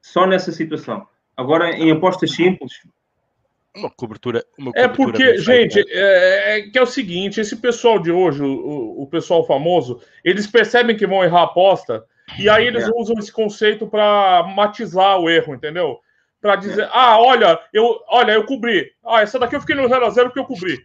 [0.00, 1.06] Só nessa situação.
[1.36, 2.72] Agora, em apostas simples,
[3.74, 4.44] uma cobertura.
[4.58, 8.10] Uma é cobertura é porque, gente, é, é, que é o seguinte: esse pessoal de
[8.10, 12.04] hoje, o, o, pessoal famoso, eles percebem que vão errar a aposta
[12.38, 12.90] e aí eles é.
[12.94, 16.00] usam esse conceito para matizar o erro, entendeu?
[16.40, 16.90] Para dizer, é.
[16.92, 18.90] ah, olha, eu, olha, eu cobri.
[19.04, 20.84] Ah, essa daqui eu fiquei no 0 a 0 porque eu cobri.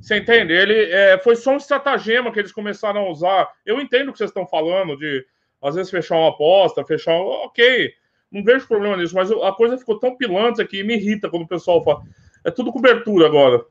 [0.00, 0.52] Você entende?
[0.52, 3.48] Ele é, foi só um estratagema que eles começaram a usar.
[3.66, 5.24] Eu entendo o que vocês estão falando de
[5.60, 7.14] às vezes fechar uma aposta, fechar.
[7.14, 7.92] Ok,
[8.30, 11.48] não vejo problema nisso, mas a coisa ficou tão pilante aqui, me irrita quando o
[11.48, 12.02] pessoal fala.
[12.44, 13.64] É tudo cobertura agora.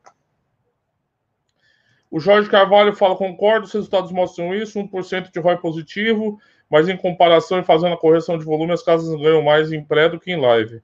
[2.10, 6.38] O Jorge Carvalho fala: concordo, os resultados mostram isso, 1% de ROI positivo,
[6.70, 10.08] mas em comparação e fazendo a correção de volume, as casas ganham mais em pré
[10.08, 10.82] do que em live.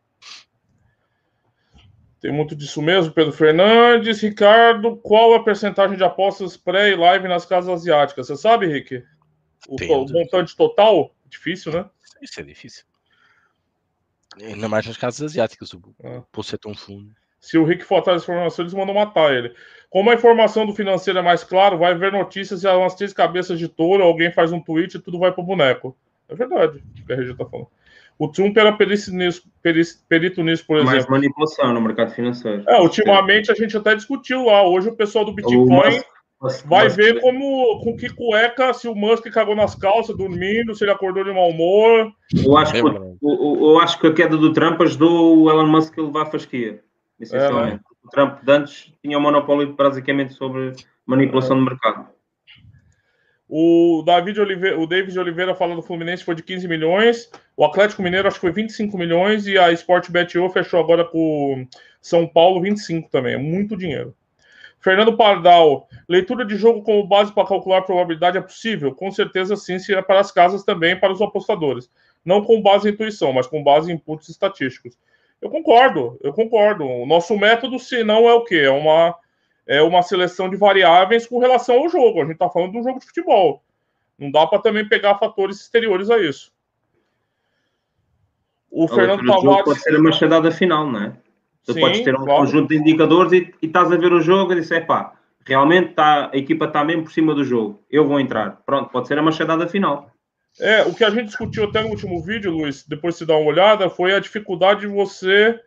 [2.20, 4.22] Tem muito disso mesmo, Pedro Fernandes.
[4.22, 8.28] Ricardo, qual a percentagem de apostas pré e live nas casas asiáticas?
[8.28, 9.04] Você sabe, Rick?
[9.68, 11.14] O, o montante total?
[11.26, 11.84] Difícil, né?
[12.22, 12.84] Isso é difícil.
[14.40, 16.22] Ainda mais nas casas asiáticas, o ah.
[16.32, 17.14] poço é tão fundo.
[17.44, 19.52] Se o Rick for atrás das informações, eles mandam matar ele.
[19.90, 23.58] Como a informação do financeiro é mais claro, vai ver notícias e umas três cabeças
[23.58, 25.94] de touro, alguém faz um tweet e tudo vai pro boneco.
[26.26, 27.68] É verdade o que a Regia tá falando.
[28.18, 29.42] O Trump era perito nisso,
[30.08, 30.94] perito nisso por exemplo.
[30.94, 32.64] Mais manipulação no mercado financeiro.
[32.66, 34.66] É, ultimamente a gente até discutiu lá.
[34.66, 35.68] Hoje o pessoal do Bitcoin
[36.64, 40.92] vai ver como com que cueca se o Musk cagou nas calças dormindo, se ele
[40.92, 42.10] acordou de mau humor.
[42.34, 45.98] Eu acho, que, eu, eu acho que a queda do Trump ajudou o Elon Musk
[45.98, 46.82] a levar a fasquia,
[47.20, 47.74] essencialmente.
[47.74, 47.80] É, né?
[48.04, 50.72] O Trump antes tinha o um monopólio basicamente sobre
[51.06, 51.60] manipulação é.
[51.60, 52.14] do mercado.
[53.48, 58.02] O David Oliveira, o David Oliveira falando do Fluminense foi de 15 milhões, o Atlético
[58.02, 61.66] Mineiro acho que foi 25 milhões e a Sportbet.io fechou agora com
[62.00, 64.14] São Paulo 25 também, é muito dinheiro.
[64.80, 68.94] Fernando Pardal, leitura de jogo como base para calcular probabilidade é possível?
[68.94, 71.90] Com certeza sim, se é para as casas também para os apostadores.
[72.22, 74.98] Não com base em intuição, mas com base em inputs estatísticos.
[75.44, 76.86] Eu concordo, eu concordo.
[76.86, 78.60] O nosso método, se não é o quê?
[78.60, 79.14] É uma,
[79.66, 82.22] é uma seleção de variáveis com relação ao jogo.
[82.22, 83.62] A gente está falando de um jogo de futebol.
[84.18, 86.50] Não dá para também pegar fatores exteriores a isso.
[88.70, 89.64] O, Fernando Tavares.
[89.64, 91.12] Pode ser a machadada final, não é?
[91.66, 92.40] Tu Sim, podes ter um claro.
[92.40, 95.12] conjunto de indicadores e, e, estás a ver o jogo e dizes, pá,
[95.44, 98.62] realmente tá, a equipa está mesmo por cima do jogo, eu vou entrar.
[98.64, 100.10] Pronto, pode ser a machadada final.
[100.60, 103.36] É, o que a gente discutiu até no último vídeo, Luiz, depois de se dar
[103.36, 105.58] uma olhada, foi a dificuldade de você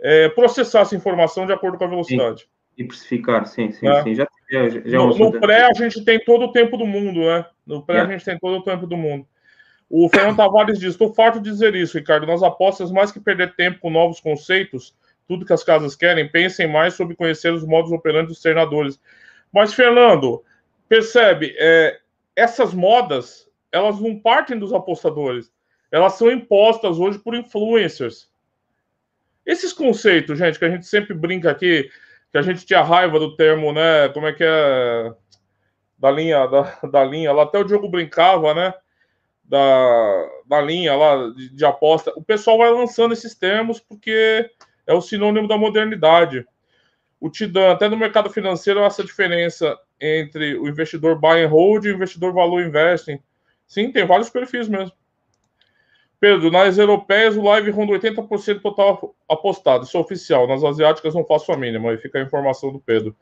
[0.00, 2.42] é, processar essa informação de acordo com a velocidade.
[2.42, 2.48] Sim.
[2.78, 4.02] E precificar, sim, sim, é.
[4.02, 4.14] sim.
[4.14, 7.20] Já, já, já é no, no pré a gente tem todo o tempo do mundo,
[7.20, 7.44] né?
[7.66, 9.26] No pré a gente tem todo o tempo do mundo.
[9.90, 12.26] O Fernando Tavares diz: estou farto de dizer isso, Ricardo.
[12.26, 14.94] Nas apostas, mais que perder tempo com novos conceitos,
[15.26, 19.00] tudo que as casas querem, pensem mais sobre conhecer os modos operantes dos treinadores.
[19.52, 20.44] Mas, Fernando,
[20.88, 21.98] percebe, é,
[22.36, 25.52] essas modas, elas não partem dos apostadores.
[25.90, 28.30] Elas são impostas hoje por influencers.
[29.44, 31.90] Esses conceitos, gente, que a gente sempre brinca aqui,
[32.30, 34.08] que a gente tinha raiva do termo, né?
[34.10, 35.12] Como é que é?
[35.98, 38.72] Da linha, da, da linha, lá até o Diogo brincava, né?
[39.44, 42.12] Da, da linha lá de, de aposta.
[42.16, 44.48] O pessoal vai lançando esses termos porque
[44.86, 46.46] é o sinônimo da modernidade.
[47.18, 51.90] O Tidan, até no mercado financeiro, essa diferença entre o investidor buy and hold e
[51.90, 53.20] o investidor value investing.
[53.70, 54.90] Sim, tem vários perfis mesmo.
[56.18, 60.48] Pedro, nas europeias o live ronda 80% total apostado, isso é oficial.
[60.48, 63.14] Nas asiáticas não faço a mínima, aí fica a informação do Pedro.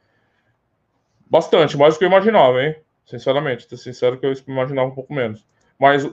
[1.31, 2.77] Bastante, mais do que eu imaginava, hein?
[3.05, 5.47] Sinceramente, tô sincero que eu imaginava um pouco menos.
[5.79, 6.05] Mas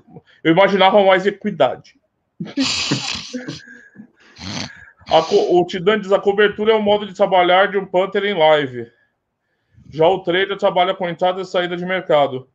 [0.44, 1.98] eu imaginava mais equidade.
[5.08, 8.34] A, o Tidan diz a cobertura é o modo de trabalhar de um Panther em
[8.34, 8.92] live.
[9.92, 12.50] Já o trader trabalha com entrada e saída de mercado.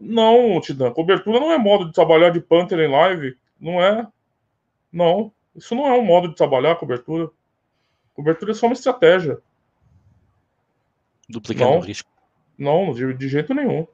[0.00, 3.36] Não, Tidan, cobertura não é modo de trabalhar de Panther em live.
[3.60, 4.06] Não é.
[4.92, 5.32] Não.
[5.54, 7.30] Isso não é um modo de trabalhar cobertura.
[8.14, 9.38] Cobertura é só uma estratégia.
[11.28, 12.10] Duplicando o risco.
[12.58, 13.86] Não, de, de jeito nenhum.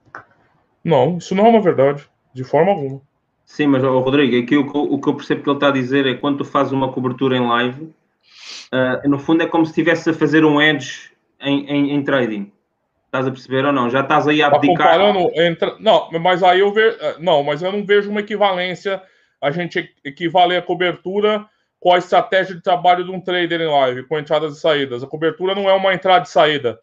[0.85, 2.09] Não, isso não é uma verdade.
[2.33, 3.01] De forma alguma.
[3.45, 6.07] Sim, mas oh, Rodrigo, aqui o, o, que eu percebo que ele está a dizer
[6.07, 10.11] é quando tu fazes uma cobertura em live, uh, no fundo é como se estivesse
[10.11, 12.53] a fazer um edge em, em, em, trading.
[13.19, 13.91] Estás a perceber ou não?
[13.91, 15.01] Já estás aí a tá abdicar.
[15.35, 15.75] Entre...
[15.81, 16.97] Não, mas aí eu vejo.
[17.01, 19.03] Eh, não, mas eu não vejo uma equivalência
[19.41, 21.45] a gente equivaler a cobertura
[21.81, 25.03] com a estratégia de trabalho de um trader em live, com entradas e saídas.
[25.03, 26.79] A cobertura não é uma entrada e saída.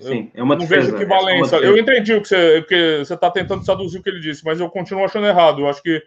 [0.00, 1.56] Sim, é uma não vejo equivalência.
[1.56, 4.44] É eu entendi o que você que você está tentando traduzir o que ele disse,
[4.44, 5.60] mas eu continuo achando errado.
[5.60, 6.02] Eu acho que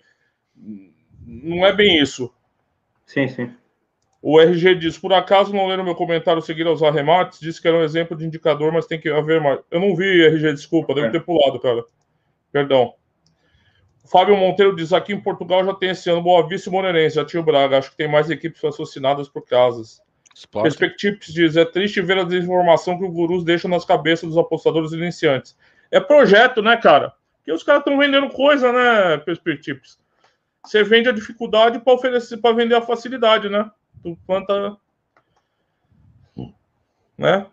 [1.26, 2.34] não é bem isso.
[3.06, 3.54] Sim, sim.
[4.22, 7.40] O RG diz: por acaso não leram meu comentário seguir aos arremates?
[7.40, 9.60] Disse que era um exemplo de indicador, mas tem que haver mais.
[9.72, 11.10] Eu não vi, RG, desculpa, devo é.
[11.10, 11.84] ter pulado, cara.
[12.52, 12.94] Perdão.
[14.12, 17.26] Fábio Monteiro diz: aqui em Portugal já tem esse ano Boa Vista e Moreirense, já
[17.26, 17.80] tinha o Braga.
[17.80, 20.02] Acho que tem mais equipes associadas por casas.
[20.52, 24.92] Perspectives diz: é triste ver a desinformação que os gurus deixam nas cabeças dos apostadores
[24.92, 25.58] iniciantes.
[25.90, 27.14] É projeto, né, cara?
[27.38, 30.00] Porque os caras estão vendendo coisa, né, Perspectives?
[30.64, 33.70] Você vende a dificuldade para oferecer, para vender a facilidade, né?
[34.04, 34.78] Tu planta.
[37.18, 37.46] Né?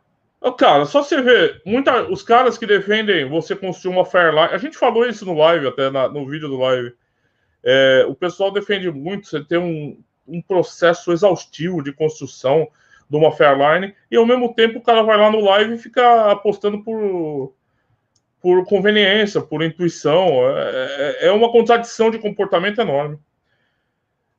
[0.57, 4.79] Cara, só você ver, muita, os caras que defendem você construir uma Fairline, a gente
[4.79, 6.95] falou isso no live, até na, no vídeo do live.
[7.63, 12.69] É, o pessoal defende muito você ter um, um processo exaustivo de construção
[13.11, 16.31] de uma Fairline, e ao mesmo tempo o cara vai lá no live e fica
[16.31, 17.55] apostando por,
[18.41, 20.49] por conveniência, por intuição.
[20.57, 23.19] É, é, é uma contradição de comportamento enorme.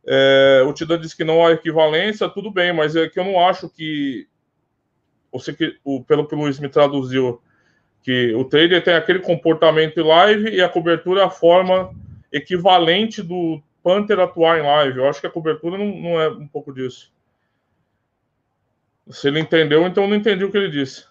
[0.05, 3.39] É, o Tidan diz que não há equivalência, tudo bem, mas é que eu não
[3.39, 4.27] acho que.
[5.31, 7.41] Você que o, pelo que o Luiz me traduziu,
[8.01, 11.93] que o trader tem aquele comportamento em live e a cobertura é a forma
[12.31, 14.97] equivalente do Panther atuar em live.
[14.97, 17.13] Eu acho que a cobertura não, não é um pouco disso.
[19.09, 21.05] Se ele entendeu, então não entendi o que ele disse.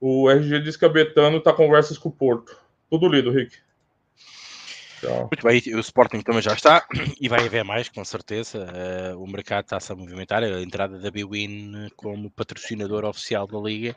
[0.00, 2.56] O RG diz que a Betano está conversas com o Porto.
[2.88, 3.56] Tudo lido, Rick.
[5.00, 5.28] Tchau.
[5.30, 6.86] Muito bem, o Sporting também já está
[7.20, 8.66] e vai haver mais, com certeza.
[9.14, 10.42] Uh, o mercado está-se a movimentar.
[10.42, 13.96] A entrada da Bwin como patrocinador oficial da Liga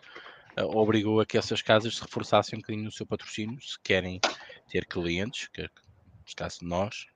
[0.60, 4.19] uh, obrigou a que essas casas se reforçassem um bocadinho no seu patrocínio, se querem
[4.69, 5.69] ter clientes, que
[6.36, 7.07] caso nós,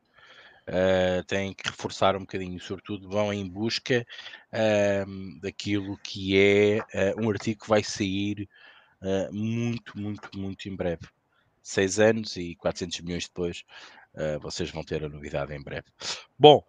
[0.68, 4.06] uh, têm que reforçar um bocadinho, sobretudo vão em busca
[4.52, 8.48] uh, daquilo que é uh, um artigo que vai sair
[9.32, 11.08] muito, muito, muito em breve.
[11.68, 13.64] Seis anos e 400 milhões depois,
[14.40, 15.88] vocês vão ter a novidade em breve.
[16.38, 16.64] Bom,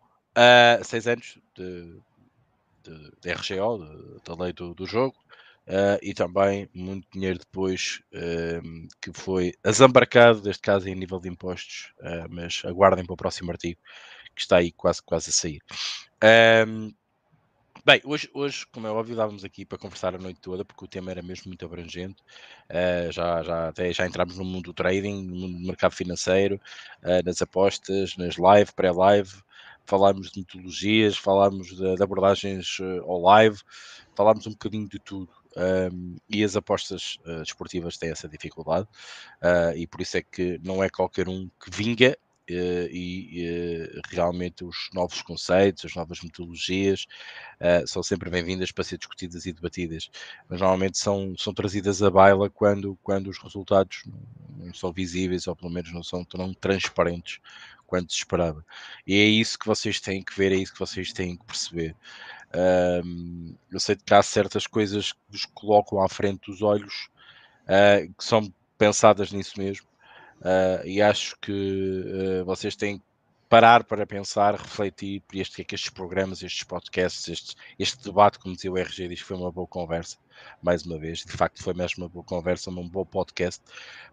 [0.83, 2.01] seis anos de,
[2.83, 3.79] de, de RGO,
[4.25, 5.15] da lei do, do jogo,
[5.67, 11.29] Uh, e também muito dinheiro depois uh, que foi azambarcado, neste caso em nível de
[11.29, 13.81] impostos, uh, mas aguardem para o próximo artigo
[14.33, 15.61] que está aí quase, quase a sair.
[17.87, 20.89] Bem, hoje, hoje, como é óbvio, estávamos aqui para conversar a noite toda, porque o
[20.89, 22.21] tema era mesmo muito abrangente.
[22.69, 26.61] Ah, já, já, até já entramos no mundo do trading, no mundo do mercado financeiro,
[27.25, 29.31] nas apostas, nas live, pré-live,
[29.85, 33.59] falámos de metodologias, falámos de, de abordagens ao live,
[34.17, 35.31] falámos um bocadinho de tudo.
[35.57, 38.87] Um, e as apostas uh, desportivas têm essa dificuldade,
[39.43, 42.15] uh, e por isso é que não é qualquer um que vinga.
[42.49, 47.07] Uh, e realmente os novos conceitos, as novas metodologias
[47.87, 50.09] são sempre bem-vindas para ser discutidas e debatidas,
[50.49, 54.05] mas normalmente são, são trazidas à baila quando, quando os resultados
[54.59, 57.41] não são visíveis ou pelo menos não são tão transparentes
[57.87, 58.65] quanto se esperava.
[59.07, 61.97] E é isso que vocês têm que ver, é isso que vocês têm que perceber.
[63.71, 67.09] Eu sei que há certas coisas que vos colocam à frente dos olhos
[67.65, 69.87] uh, que são pensadas nisso mesmo,
[70.41, 73.05] uh, e acho que uh, vocês têm que
[73.49, 78.03] parar para pensar, refletir por este que é que estes programas, estes podcasts, este, este
[78.03, 80.17] debate, como dizia o RG, diz que foi uma boa conversa,
[80.63, 83.63] mais uma vez, de facto foi mesmo uma boa conversa, um bom podcast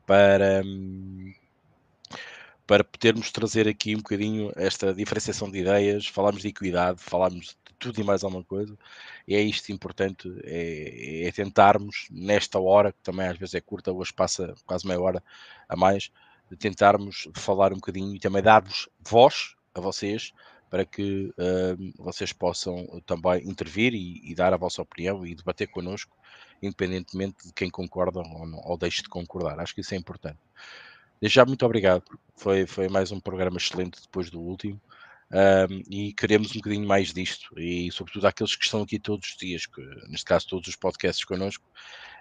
[0.05, 0.61] para.
[0.63, 1.33] Um,
[2.65, 7.99] para podermos trazer aqui um bocadinho esta diferenciação de ideias, falámos de equidade, falámos tudo
[7.99, 8.77] e mais alguma coisa.
[9.27, 13.91] E é isto importante, é, é, tentarmos, nesta hora, que também às vezes é curta,
[13.91, 15.23] hoje passa quase meia hora
[15.67, 16.11] a mais,
[16.49, 20.31] de tentarmos falar um bocadinho e também dar-vos voz a vocês
[20.69, 25.67] para que uh, vocês possam também intervir e, e, dar a vossa opinião e debater
[25.67, 26.17] connosco,
[26.63, 29.59] independentemente de quem concorda ou, não, ou deixe de concordar.
[29.59, 30.39] Acho que isso é importante.
[31.21, 32.03] Já, muito obrigado.
[32.35, 34.81] Foi, foi mais um programa excelente depois do último.
[35.33, 39.35] Um, e queremos um bocadinho mais disto, e sobretudo aqueles que estão aqui todos os
[39.35, 41.67] dias, que, neste caso todos os podcasts connosco,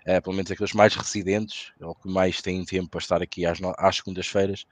[0.07, 3.59] uh, pelo menos aqueles mais residentes, ou que mais têm tempo para estar aqui às,
[3.77, 4.67] às segundas-feiras,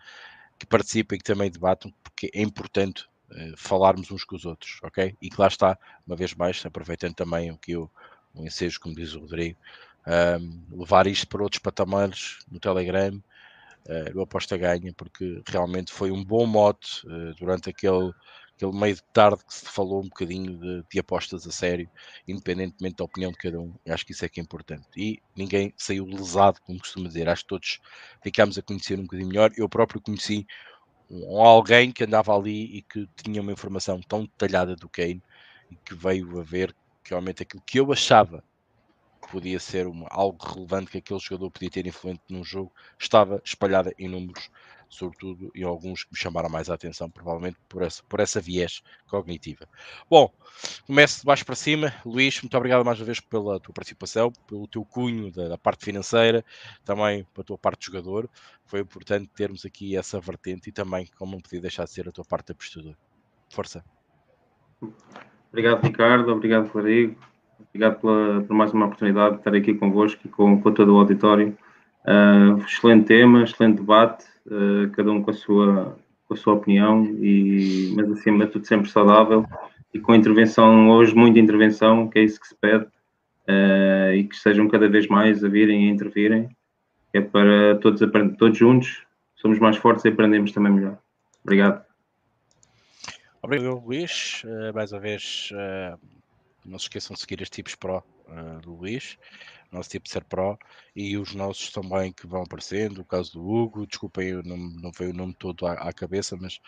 [0.58, 4.78] que participem e que também debatam, porque é importante uh, falarmos uns com os outros,
[4.82, 5.14] ok?
[5.20, 7.90] E que lá está, uma vez mais, aproveitando também o,
[8.32, 9.58] o ensejo, como diz o Rodrigo,
[10.40, 13.22] um, levar isto para outros patamares no Telegram,
[13.90, 18.12] uh, o Aposta Ganha, porque realmente foi um bom mote uh, durante aquele,
[18.56, 21.90] aquele meio de tarde que se falou um bocadinho de, de, apostas a sério,
[22.26, 23.74] independentemente da opinião de cada um.
[23.84, 24.86] Eu acho que isso é que é importante.
[24.96, 27.28] E ninguém saiu lesado, como costumo dizer.
[27.28, 27.80] Acho que todos
[28.22, 29.50] ficámos a conhecer um bocadinho melhor.
[29.56, 30.46] Eu próprio conheci
[31.10, 35.22] um, alguém que andava ali e que tinha uma informação tão detalhada do Kane
[35.70, 38.44] e que veio a ver que realmente aquilo que eu achava
[39.30, 43.94] podia ser uma, algo relevante que aquele jogador podia ter influente num jogo, estava espalhada
[43.98, 44.50] em números,
[44.88, 48.82] sobretudo em alguns que me chamaram mais a atenção, provavelmente por essa, por essa viés
[49.08, 49.68] cognitiva.
[50.10, 50.32] Bom,
[50.86, 51.94] começo de baixo para cima.
[52.04, 55.84] Luís, muito obrigado mais uma vez pela tua participação, pelo teu cunho da, da parte
[55.84, 56.44] financeira,
[56.84, 58.28] também pela tua parte de jogador.
[58.64, 62.12] Foi importante termos aqui essa vertente e também, como não podia deixar de ser, a
[62.12, 62.96] tua parte de apostador.
[63.48, 63.84] Força.
[65.50, 66.32] Obrigado, Ricardo.
[66.32, 67.16] Obrigado, Rodrigo.
[67.68, 70.98] Obrigado pela, por mais uma oportunidade de estar aqui convosco e com, com todo o
[70.98, 71.56] auditório.
[72.04, 75.96] Uh, excelente tema, excelente debate, uh, cada um com a sua,
[76.26, 79.44] com a sua opinião, e, mas acima de tudo sempre saudável
[79.92, 84.34] e com intervenção hoje, muita intervenção, que é isso que se pede, uh, e que
[84.34, 86.48] estejam cada vez mais a virem e a intervirem,
[87.12, 88.00] é para todos,
[88.38, 89.02] todos juntos,
[89.34, 90.98] somos mais fortes e aprendemos também melhor.
[91.42, 91.84] Obrigado.
[93.42, 94.42] Obrigado, Luís.
[94.72, 95.50] mais uma vez
[96.64, 99.16] não se esqueçam de seguir as tipos Pro uh, do Luís,
[99.70, 100.58] nosso tipo Ser Pro,
[100.94, 105.10] e os nossos também que vão aparecendo, o caso do Hugo, desculpem, não, não veio
[105.10, 106.60] o nome todo à, à cabeça, mas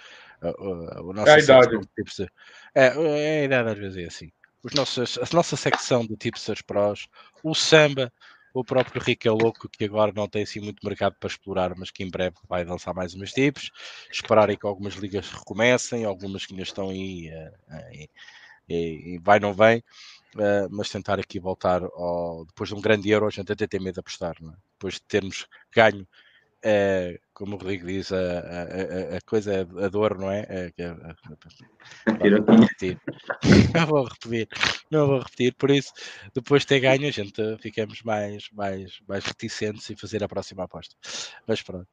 [0.42, 1.80] uh, uh, o nosso é a idade.
[1.96, 2.30] Tipster,
[2.74, 4.32] é, é, a idade às vezes é assim.
[4.62, 7.08] Os nossos, a nossa secção de Tipsters Pros,
[7.42, 8.12] o Samba,
[8.54, 11.90] o próprio Rico é louco, que agora não tem assim muito mercado para explorar, mas
[11.90, 13.70] que em breve vai lançar mais umas tips.
[14.10, 18.08] Esperarem que algumas ligas recomecem, algumas que ainda estão aí uh,
[18.68, 19.78] e, e vai não vem,
[20.36, 23.80] uh, mas tentar aqui voltar ao, depois de um grande euro, a gente até tem
[23.80, 24.56] medo de apostar, é?
[24.78, 26.06] depois de termos ganho
[26.64, 30.46] é, como o Rodrigo diz, a, a, a, coisa, a dor, não é?
[30.48, 30.94] é, é
[32.30, 33.00] não vou repetir.
[33.74, 34.48] Não vou repetir,
[34.90, 35.92] não vou repetir, por isso,
[36.34, 40.64] depois de ter ganho, a gente ficamos mais, mais, mais reticentes em fazer a próxima
[40.64, 40.94] aposta.
[41.46, 41.88] Mas pronto.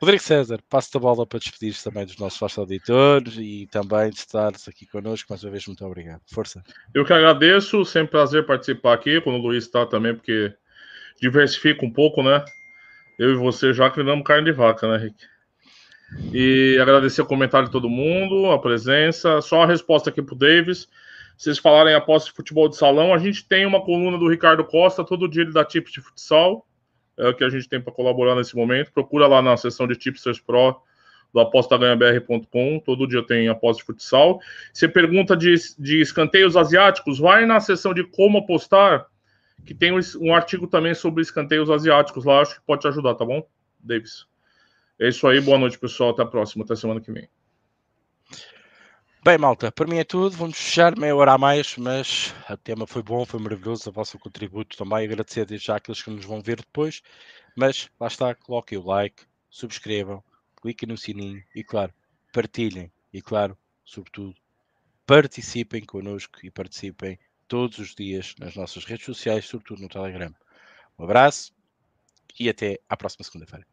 [0.00, 4.18] Rodrigo César, passo a bola para despedir também dos nossos vastos auditores e também de
[4.18, 5.26] estares aqui connosco.
[5.28, 6.20] Mais uma vez, muito obrigado.
[6.32, 6.62] Força.
[6.94, 10.54] Eu que agradeço, sempre prazer participar aqui, quando o Luiz está também, porque
[11.20, 12.44] diversifica um pouco, né?
[13.18, 15.16] Eu e você já criamos carne de vaca, né, Rick?
[16.32, 19.40] E agradecer o comentário de todo mundo, a presença.
[19.40, 20.88] Só uma resposta aqui para o Davis.
[21.36, 25.28] Vocês falarem de futebol de salão, a gente tem uma coluna do Ricardo Costa, todo
[25.28, 26.67] dia ele dá tips de futsal
[27.18, 28.92] é o que a gente tem para colaborar nesse momento.
[28.92, 30.80] Procura lá na seção de Tipsters Pro
[31.32, 32.80] do apostaganhabr.com.
[32.84, 34.40] Todo dia tem aposta de futsal.
[34.72, 39.06] Você pergunta de, de escanteios asiáticos, vai na seção de como apostar,
[39.66, 42.40] que tem um artigo também sobre escanteios asiáticos lá.
[42.40, 43.46] Acho que pode te ajudar, tá bom,
[43.80, 44.26] Davis?
[44.98, 45.40] É isso aí.
[45.40, 46.10] Boa noite, pessoal.
[46.10, 46.64] Até a próxima.
[46.64, 47.28] Até semana que vem.
[49.28, 50.34] Bem, malta, para mim é tudo.
[50.38, 53.90] Vamos fechar meia hora a mais, mas o tema foi bom, foi maravilhoso.
[53.90, 55.04] O vosso contributo também.
[55.04, 57.02] Agradecer desde já aqueles que nos vão ver depois.
[57.54, 60.24] Mas lá está, coloquem o like, subscrevam,
[60.62, 61.92] cliquem no sininho e, claro,
[62.32, 62.90] partilhem.
[63.12, 64.34] E, claro, sobretudo,
[65.04, 70.34] participem connosco e participem todos os dias nas nossas redes sociais, sobretudo no Telegram.
[70.98, 71.52] Um abraço
[72.40, 73.66] e até à próxima segunda-feira.